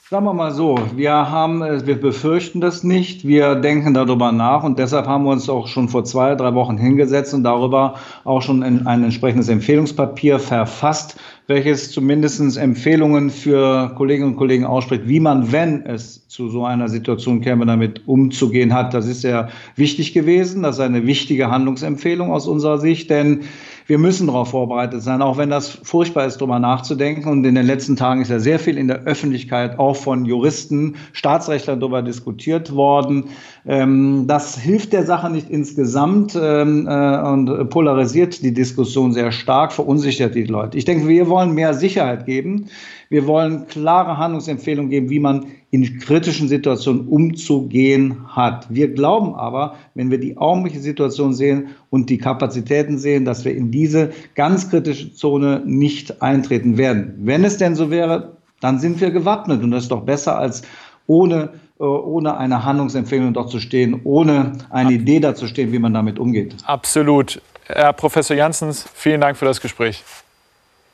Sagen 0.09 0.25
wir 0.25 0.35
mal 0.35 0.53
so, 0.53 0.79
wir 0.95 1.11
haben, 1.11 1.63
äh, 1.63 1.85
wir 1.85 2.01
befürchten 2.01 2.61
das 2.61 2.85
nicht, 2.85 3.27
wir 3.27 3.57
denken 3.57 3.93
darüber 3.93 4.31
nach 4.31 4.63
und 4.63 4.79
deshalb 4.79 5.09
haben 5.09 5.25
wir 5.25 5.33
uns 5.33 5.49
auch 5.49 5.67
schon 5.67 5.89
vor 5.89 6.05
zwei, 6.05 6.37
drei 6.37 6.55
Wochen 6.55 6.79
hingesetzt 6.79 7.35
und 7.35 7.43
darüber 7.43 7.97
auch 8.23 8.41
schon 8.41 8.63
ein 8.63 9.03
entsprechendes 9.03 9.49
Empfehlungspapier 9.49 10.39
verfasst, 10.39 11.19
welches 11.49 11.91
zumindest 11.91 12.57
Empfehlungen 12.57 13.31
für 13.31 13.97
Kolleginnen 13.97 14.31
und 14.31 14.37
Kollegen 14.37 14.65
ausspricht, 14.65 15.09
wie 15.09 15.19
man, 15.19 15.51
wenn 15.51 15.85
es 15.85 16.29
zu 16.29 16.51
so 16.51 16.65
einer 16.65 16.89
Situation 16.89 17.41
käme, 17.41 17.67
damit 17.67 18.07
umzugehen 18.07 18.73
hat. 18.73 18.95
Das 18.95 19.09
ist 19.09 19.23
sehr 19.23 19.49
wichtig 19.75 20.15
gewesen. 20.15 20.63
Das 20.63 20.77
ist 20.77 20.83
eine 20.83 21.05
wichtige 21.09 21.51
Handlungsempfehlung 21.51 22.31
aus 22.31 22.47
unserer 22.47 22.79
Sicht, 22.79 23.11
denn 23.11 23.41
wir 23.87 23.99
müssen 23.99 24.27
darauf 24.27 24.51
vorbereitet 24.51 25.03
sein, 25.03 25.23
auch 25.23 25.39
wenn 25.39 25.51
das 25.51 25.79
furchtbar 25.83 26.27
ist, 26.27 26.39
darüber 26.39 26.59
nachzudenken. 26.59 27.29
Und 27.29 27.45
in 27.45 27.55
den 27.55 27.67
letzten 27.67 27.97
Tagen 27.97 28.21
ist 28.21 28.31
ja 28.31 28.41
sehr 28.41 28.59
viel 28.59 28.79
in 28.79 28.89
der 28.89 29.05
Öffentlichkeit 29.05 29.79
auch 29.79 29.97
von 29.97 30.25
Juristen, 30.25 30.97
Staatsrechtlern 31.13 31.79
darüber 31.79 32.03
diskutiert 32.03 32.75
worden. 32.75 33.27
Ähm, 33.65 34.25
das 34.27 34.59
hilft 34.59 34.93
der 34.93 35.05
Sache 35.05 35.31
nicht 35.31 35.51
insgesamt 35.51 36.37
ähm, 36.41 36.89
äh, 36.89 37.19
und 37.29 37.71
polarisiert 37.71 38.43
die 38.43 38.53
Diskussion 38.53 39.13
sehr 39.13 39.31
stark, 39.31 39.73
verunsichert 39.73 40.35
die 40.35 40.45
Leute. 40.45 40.77
Ich 40.77 40.85
denke, 40.85 41.07
wir 41.07 41.29
wollen 41.29 41.53
mehr 41.53 41.75
Sicherheit 41.75 42.27
geben. 42.27 42.67
Wir 43.09 43.27
wollen 43.29 43.69
klare 43.69 44.19
Handlungsempfehlungen 44.19 44.91
geben, 44.91 45.11
wie 45.11 45.21
man 45.21 45.47
in 45.71 45.99
kritischen 45.99 46.49
Situationen 46.49 47.09
umzugehen 47.09 48.29
hat. 48.29 48.67
Wir 48.71 48.93
glauben 48.95 49.35
aber, 49.35 49.77
wenn 49.95 50.11
wir 50.11 50.19
die 50.19 50.37
augenblickliche 50.37 50.85
Situation 50.85 51.35
sehen 51.35 51.69
und 51.91 52.09
die 52.09 52.19
Kapazitäten 52.19 52.99
sehen, 52.99 53.25
dass 53.25 53.45
wir 53.45 53.55
in 53.55 53.71
diese 53.71 54.13
ganz 54.35 54.71
kritische 54.71 55.13
Zone 55.13 55.63
nicht 55.65 56.23
eintreten 56.23 56.79
werden. 56.79 57.15
Wenn 57.19 57.45
es 57.45 57.59
denn 57.59 57.75
so 57.75 57.91
wäre, 57.91 58.37
dann 58.61 58.79
sind 58.79 59.01
wir 59.01 59.11
gewappnet 59.11 59.63
und 59.63 59.71
das 59.73 59.85
ist 59.85 59.93
doch 59.93 60.03
besser 60.03 60.39
als 60.39 60.63
ohne 61.07 61.51
äh, 61.79 61.85
ohne 61.85 62.39
eine 62.39 62.65
Handlungsempfehlung 62.65 63.35
dort 63.35 63.51
zu 63.51 63.61
stehen, 63.61 64.01
ohne 64.05 64.53
eine 64.71 64.93
Idee 64.93 65.21
dazu 65.21 65.47
stehen, 65.47 65.73
wie 65.73 65.79
man 65.79 65.93
damit 65.93 66.19
umgeht. 66.19 66.57
Absolut. 66.65 67.43
Herr 67.67 67.93
Professor 67.93 68.35
Janssens, 68.35 68.89
vielen 68.95 69.21
Dank 69.21 69.37
für 69.37 69.45
das 69.45 69.61
Gespräch. 69.61 70.03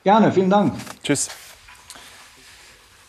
Gerne, 0.02 0.32
vielen 0.32 0.50
Dank. 0.50 0.72
Tschüss. 1.04 1.51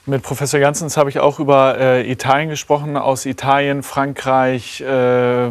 Mit 0.06 0.22
Professor 0.22 0.60
Janssens 0.60 0.98
habe 0.98 1.10
ich 1.10 1.20
auch 1.20 1.40
über 1.40 1.78
äh, 1.80 2.12
Italien 2.12 2.50
gesprochen. 2.50 2.98
Aus 2.98 3.26
Italien, 3.26 3.84
Frankreich, 3.84 4.82
äh, 4.82 5.50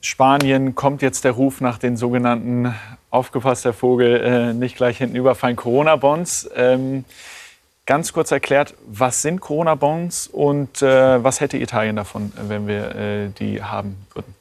Spanien 0.00 0.74
kommt 0.74 1.02
jetzt 1.02 1.22
der 1.22 1.30
Ruf 1.30 1.60
nach 1.60 1.78
den 1.78 1.96
sogenannten, 1.96 2.74
aufgepasst 3.10 3.64
der 3.64 3.72
Vogel, 3.72 4.20
äh, 4.20 4.54
nicht 4.54 4.76
gleich 4.76 4.98
hinten 4.98 5.14
überfallen, 5.14 5.54
Corona-Bonds. 5.54 6.50
Ähm, 6.56 7.04
ganz 7.86 8.12
kurz 8.12 8.32
erklärt, 8.32 8.74
was 8.88 9.22
sind 9.22 9.40
Corona-Bonds 9.40 10.26
und 10.32 10.82
äh, 10.82 11.22
was 11.22 11.38
hätte 11.40 11.56
Italien 11.56 11.94
davon, 11.94 12.32
wenn 12.48 12.66
wir 12.66 12.96
äh, 12.96 13.28
die 13.38 13.62
haben 13.62 14.04
würden? 14.14 14.34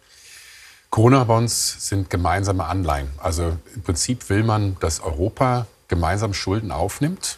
Corona-Bonds 0.90 1.88
sind 1.88 2.10
gemeinsame 2.10 2.66
Anleihen. 2.66 3.10
Also 3.22 3.56
im 3.76 3.84
Prinzip 3.84 4.28
will 4.32 4.42
man, 4.42 4.76
dass 4.80 5.02
Europa 5.02 5.68
gemeinsam 5.88 6.34
Schulden 6.34 6.72
aufnimmt 6.72 7.38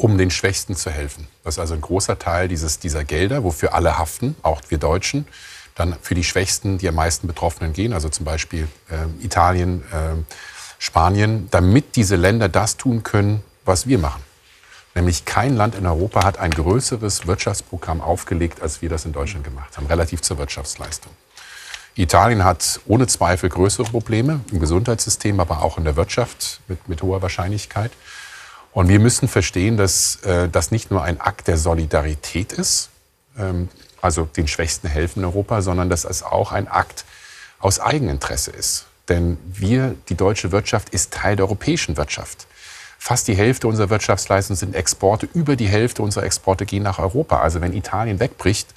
um 0.00 0.16
den 0.16 0.30
Schwächsten 0.30 0.74
zu 0.74 0.90
helfen. 0.90 1.26
Das 1.44 1.54
ist 1.54 1.58
also 1.58 1.74
ein 1.74 1.82
großer 1.82 2.18
Teil 2.18 2.48
dieses, 2.48 2.78
dieser 2.78 3.04
Gelder, 3.04 3.44
wofür 3.44 3.74
alle 3.74 3.98
haften, 3.98 4.34
auch 4.42 4.62
wir 4.70 4.78
Deutschen, 4.78 5.26
dann 5.74 5.94
für 6.00 6.14
die 6.14 6.24
Schwächsten, 6.24 6.78
die 6.78 6.88
am 6.88 6.94
meisten 6.94 7.26
Betroffenen 7.26 7.74
gehen, 7.74 7.92
also 7.92 8.08
zum 8.08 8.24
Beispiel 8.24 8.66
äh, 8.88 9.24
Italien, 9.24 9.82
äh, 9.92 10.16
Spanien, 10.78 11.48
damit 11.50 11.96
diese 11.96 12.16
Länder 12.16 12.48
das 12.48 12.78
tun 12.78 13.02
können, 13.02 13.42
was 13.66 13.86
wir 13.86 13.98
machen. 13.98 14.22
Nämlich 14.94 15.26
kein 15.26 15.54
Land 15.54 15.74
in 15.74 15.86
Europa 15.86 16.24
hat 16.24 16.38
ein 16.38 16.50
größeres 16.50 17.26
Wirtschaftsprogramm 17.26 18.00
aufgelegt, 18.00 18.62
als 18.62 18.80
wir 18.80 18.88
das 18.88 19.04
in 19.04 19.12
Deutschland 19.12 19.44
gemacht 19.44 19.76
haben, 19.76 19.86
relativ 19.86 20.22
zur 20.22 20.38
Wirtschaftsleistung. 20.38 21.12
Italien 21.94 22.44
hat 22.44 22.80
ohne 22.86 23.06
Zweifel 23.06 23.50
größere 23.50 23.84
Probleme 23.84 24.40
im 24.50 24.60
Gesundheitssystem, 24.60 25.38
aber 25.40 25.62
auch 25.62 25.76
in 25.76 25.84
der 25.84 25.96
Wirtschaft 25.96 26.60
mit, 26.68 26.88
mit 26.88 27.02
hoher 27.02 27.20
Wahrscheinlichkeit. 27.20 27.92
Und 28.72 28.88
wir 28.88 29.00
müssen 29.00 29.28
verstehen, 29.28 29.76
dass 29.76 30.16
äh, 30.22 30.48
das 30.48 30.70
nicht 30.70 30.90
nur 30.90 31.02
ein 31.02 31.20
Akt 31.20 31.48
der 31.48 31.56
Solidarität 31.56 32.52
ist, 32.52 32.90
ähm, 33.36 33.68
also 34.00 34.24
den 34.24 34.48
Schwächsten 34.48 34.88
helfen 34.88 35.20
in 35.20 35.24
Europa, 35.24 35.62
sondern 35.62 35.90
dass 35.90 36.04
es 36.04 36.22
auch 36.22 36.52
ein 36.52 36.68
Akt 36.68 37.04
aus 37.58 37.80
Eigeninteresse 37.80 38.50
ist. 38.50 38.86
Denn 39.08 39.38
wir, 39.44 39.96
die 40.08 40.14
deutsche 40.14 40.52
Wirtschaft, 40.52 40.90
ist 40.90 41.12
Teil 41.12 41.36
der 41.36 41.46
europäischen 41.46 41.96
Wirtschaft. 41.96 42.46
Fast 42.98 43.28
die 43.28 43.34
Hälfte 43.34 43.66
unserer 43.66 43.90
Wirtschaftsleistung 43.90 44.56
sind 44.56 44.74
Exporte. 44.74 45.28
Über 45.34 45.56
die 45.56 45.66
Hälfte 45.66 46.02
unserer 46.02 46.24
Exporte 46.24 46.66
gehen 46.66 46.82
nach 46.82 46.98
Europa. 46.98 47.40
Also 47.40 47.60
wenn 47.60 47.72
Italien 47.72 48.20
wegbricht, 48.20 48.68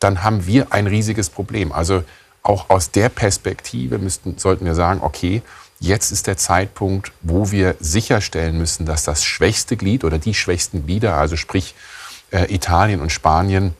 dann 0.00 0.22
haben 0.22 0.46
wir 0.46 0.72
ein 0.72 0.86
riesiges 0.86 1.30
Problem. 1.30 1.72
Also 1.72 2.04
auch 2.42 2.68
aus 2.68 2.90
der 2.90 3.08
Perspektive 3.08 3.98
müssten, 3.98 4.38
sollten 4.38 4.66
wir 4.66 4.74
sagen, 4.74 5.00
okay, 5.02 5.40
Jetzt 5.84 6.12
ist 6.12 6.26
der 6.28 6.38
Zeitpunkt, 6.38 7.12
wo 7.20 7.50
wir 7.50 7.76
sicherstellen 7.78 8.56
müssen, 8.56 8.86
dass 8.86 9.04
das 9.04 9.22
schwächste 9.22 9.76
Glied 9.76 10.02
oder 10.02 10.18
die 10.18 10.32
schwächsten 10.32 10.86
Glieder, 10.86 11.16
also 11.16 11.36
sprich 11.36 11.74
äh, 12.30 12.50
Italien 12.54 13.02
und 13.02 13.12
Spanien, 13.12 13.74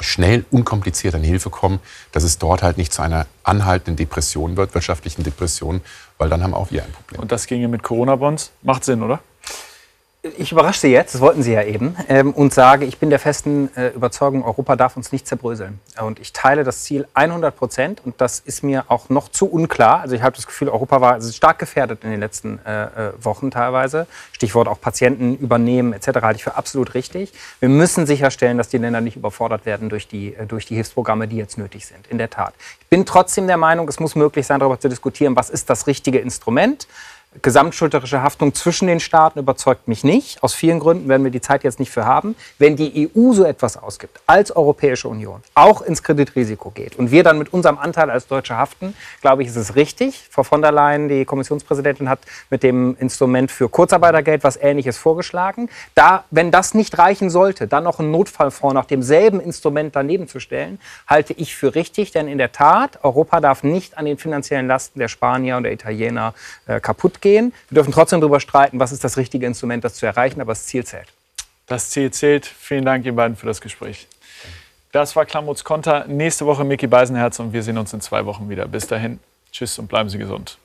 schnell, 0.00 0.46
unkompliziert 0.50 1.14
an 1.14 1.22
Hilfe 1.22 1.50
kommen, 1.50 1.80
dass 2.12 2.22
es 2.22 2.38
dort 2.38 2.62
halt 2.62 2.78
nicht 2.78 2.94
zu 2.94 3.02
einer 3.02 3.26
anhaltenden 3.42 3.96
Depression 3.96 4.56
wird, 4.56 4.72
wirtschaftlichen 4.72 5.22
Depression, 5.22 5.82
weil 6.16 6.30
dann 6.30 6.42
haben 6.42 6.54
auch 6.54 6.70
wir 6.70 6.82
ein 6.82 6.92
Problem. 6.92 7.20
Und 7.20 7.30
das 7.30 7.46
ginge 7.46 7.68
mit 7.68 7.82
Corona-Bonds? 7.82 8.50
Macht 8.62 8.86
Sinn, 8.86 9.02
oder? 9.02 9.20
Ich 10.38 10.52
überrasche 10.52 10.80
Sie 10.80 10.88
jetzt, 10.88 11.14
das 11.14 11.20
wollten 11.20 11.42
Sie 11.42 11.52
ja 11.52 11.62
eben, 11.62 11.96
ähm, 12.08 12.32
und 12.32 12.54
sage, 12.54 12.86
ich 12.86 12.98
bin 12.98 13.10
der 13.10 13.18
festen 13.18 13.74
äh, 13.76 13.88
Überzeugung, 13.88 14.42
Europa 14.42 14.74
darf 14.74 14.96
uns 14.96 15.12
nicht 15.12 15.26
zerbröseln. 15.26 15.80
Und 16.00 16.18
ich 16.18 16.32
teile 16.32 16.64
das 16.64 16.84
Ziel 16.84 17.06
100 17.12 17.54
Prozent 17.54 18.00
und 18.04 18.20
das 18.20 18.40
ist 18.40 18.62
mir 18.62 18.86
auch 18.88 19.10
noch 19.10 19.28
zu 19.28 19.46
unklar. 19.46 20.00
Also 20.00 20.16
ich 20.16 20.22
habe 20.22 20.34
das 20.34 20.46
Gefühl, 20.46 20.70
Europa 20.70 21.00
war 21.00 21.12
also 21.12 21.30
stark 21.30 21.58
gefährdet 21.58 22.04
in 22.04 22.10
den 22.10 22.20
letzten 22.20 22.58
äh, 22.64 22.84
äh, 22.84 23.12
Wochen 23.20 23.50
teilweise. 23.50 24.06
Stichwort 24.32 24.66
auch 24.66 24.80
Patienten 24.80 25.36
übernehmen 25.36 25.92
etc. 25.92 26.20
halte 26.22 26.38
ich 26.38 26.44
für 26.44 26.56
absolut 26.56 26.94
richtig. 26.94 27.32
Wir 27.60 27.68
müssen 27.68 28.06
sicherstellen, 28.06 28.56
dass 28.56 28.68
die 28.68 28.78
Länder 28.78 29.02
nicht 29.02 29.16
überfordert 29.16 29.66
werden 29.66 29.90
durch 29.90 30.08
die, 30.08 30.34
äh, 30.34 30.46
durch 30.46 30.64
die 30.64 30.74
Hilfsprogramme, 30.74 31.28
die 31.28 31.36
jetzt 31.36 31.58
nötig 31.58 31.86
sind. 31.86 32.06
In 32.08 32.16
der 32.16 32.30
Tat. 32.30 32.54
Ich 32.80 32.86
bin 32.86 33.04
trotzdem 33.04 33.46
der 33.46 33.58
Meinung, 33.58 33.88
es 33.88 34.00
muss 34.00 34.14
möglich 34.14 34.46
sein, 34.46 34.60
darüber 34.60 34.80
zu 34.80 34.88
diskutieren, 34.88 35.36
was 35.36 35.50
ist 35.50 35.68
das 35.68 35.86
richtige 35.86 36.18
Instrument 36.18 36.86
Gesamtschuldnerische 37.42 38.22
Haftung 38.22 38.54
zwischen 38.54 38.86
den 38.86 39.00
Staaten 39.00 39.38
überzeugt 39.38 39.88
mich 39.88 40.04
nicht. 40.04 40.42
Aus 40.42 40.54
vielen 40.54 40.78
Gründen 40.78 41.08
werden 41.08 41.24
wir 41.24 41.30
die 41.30 41.40
Zeit 41.40 41.64
jetzt 41.64 41.80
nicht 41.80 41.90
für 41.90 42.04
haben. 42.04 42.36
Wenn 42.58 42.76
die 42.76 43.10
EU 43.16 43.32
so 43.32 43.44
etwas 43.44 43.76
ausgibt, 43.76 44.20
als 44.26 44.54
Europäische 44.54 45.08
Union, 45.08 45.42
auch 45.54 45.82
ins 45.82 46.02
Kreditrisiko 46.02 46.70
geht 46.70 46.96
und 46.96 47.10
wir 47.10 47.24
dann 47.24 47.38
mit 47.38 47.52
unserem 47.52 47.78
Anteil 47.78 48.10
als 48.10 48.26
Deutsche 48.26 48.56
haften, 48.56 48.94
glaube 49.20 49.42
ich, 49.42 49.48
ist 49.48 49.56
es 49.56 49.74
richtig. 49.74 50.28
Frau 50.30 50.44
von 50.44 50.62
der 50.62 50.72
Leyen, 50.72 51.08
die 51.08 51.24
Kommissionspräsidentin, 51.24 52.08
hat 52.08 52.20
mit 52.50 52.62
dem 52.62 52.96
Instrument 53.00 53.50
für 53.50 53.68
Kurzarbeitergeld 53.68 54.44
was 54.44 54.56
Ähnliches 54.56 54.96
vorgeschlagen. 54.96 55.68
Da, 55.94 56.24
wenn 56.30 56.50
das 56.50 56.74
nicht 56.74 56.98
reichen 56.98 57.30
sollte, 57.30 57.66
dann 57.66 57.84
noch 57.84 57.98
einen 57.98 58.10
Notfallfonds 58.10 58.74
nach 58.74 58.86
demselben 58.86 59.40
Instrument 59.40 59.96
daneben 59.96 60.28
zu 60.28 60.40
stellen, 60.40 60.78
halte 61.06 61.32
ich 61.32 61.56
für 61.56 61.74
richtig. 61.74 62.12
Denn 62.12 62.28
in 62.28 62.38
der 62.38 62.52
Tat, 62.52 63.00
Europa 63.02 63.40
darf 63.40 63.62
nicht 63.62 63.98
an 63.98 64.04
den 64.04 64.18
finanziellen 64.18 64.66
Lasten 64.66 64.98
der 64.98 65.08
Spanier 65.08 65.56
und 65.56 65.64
der 65.64 65.72
Italiener 65.72 66.34
äh, 66.66 66.80
kaputt. 66.80 67.20
Wir 67.24 67.76
dürfen 67.76 67.92
trotzdem 67.92 68.20
darüber 68.20 68.40
streiten, 68.40 68.78
was 68.78 68.92
ist 68.92 69.02
das 69.04 69.16
richtige 69.16 69.46
Instrument, 69.46 69.84
das 69.84 69.94
zu 69.94 70.06
erreichen, 70.06 70.40
aber 70.40 70.52
das 70.52 70.66
Ziel 70.66 70.84
zählt. 70.84 71.08
Das 71.66 71.90
Ziel 71.90 72.10
zählt. 72.10 72.46
Vielen 72.46 72.84
Dank, 72.84 73.04
ihr 73.06 73.14
beiden, 73.14 73.36
für 73.36 73.46
das 73.46 73.60
Gespräch. 73.60 74.06
Das 74.92 75.16
war 75.16 75.24
Klamuts 75.24 75.64
Konter. 75.64 76.06
Nächste 76.06 76.46
Woche 76.46 76.64
Micky 76.64 76.86
Beisenherz 76.86 77.40
und 77.40 77.52
wir 77.52 77.62
sehen 77.62 77.78
uns 77.78 77.92
in 77.92 78.00
zwei 78.00 78.26
Wochen 78.26 78.48
wieder. 78.48 78.68
Bis 78.68 78.86
dahin, 78.86 79.18
tschüss 79.50 79.78
und 79.78 79.88
bleiben 79.88 80.08
Sie 80.08 80.18
gesund. 80.18 80.58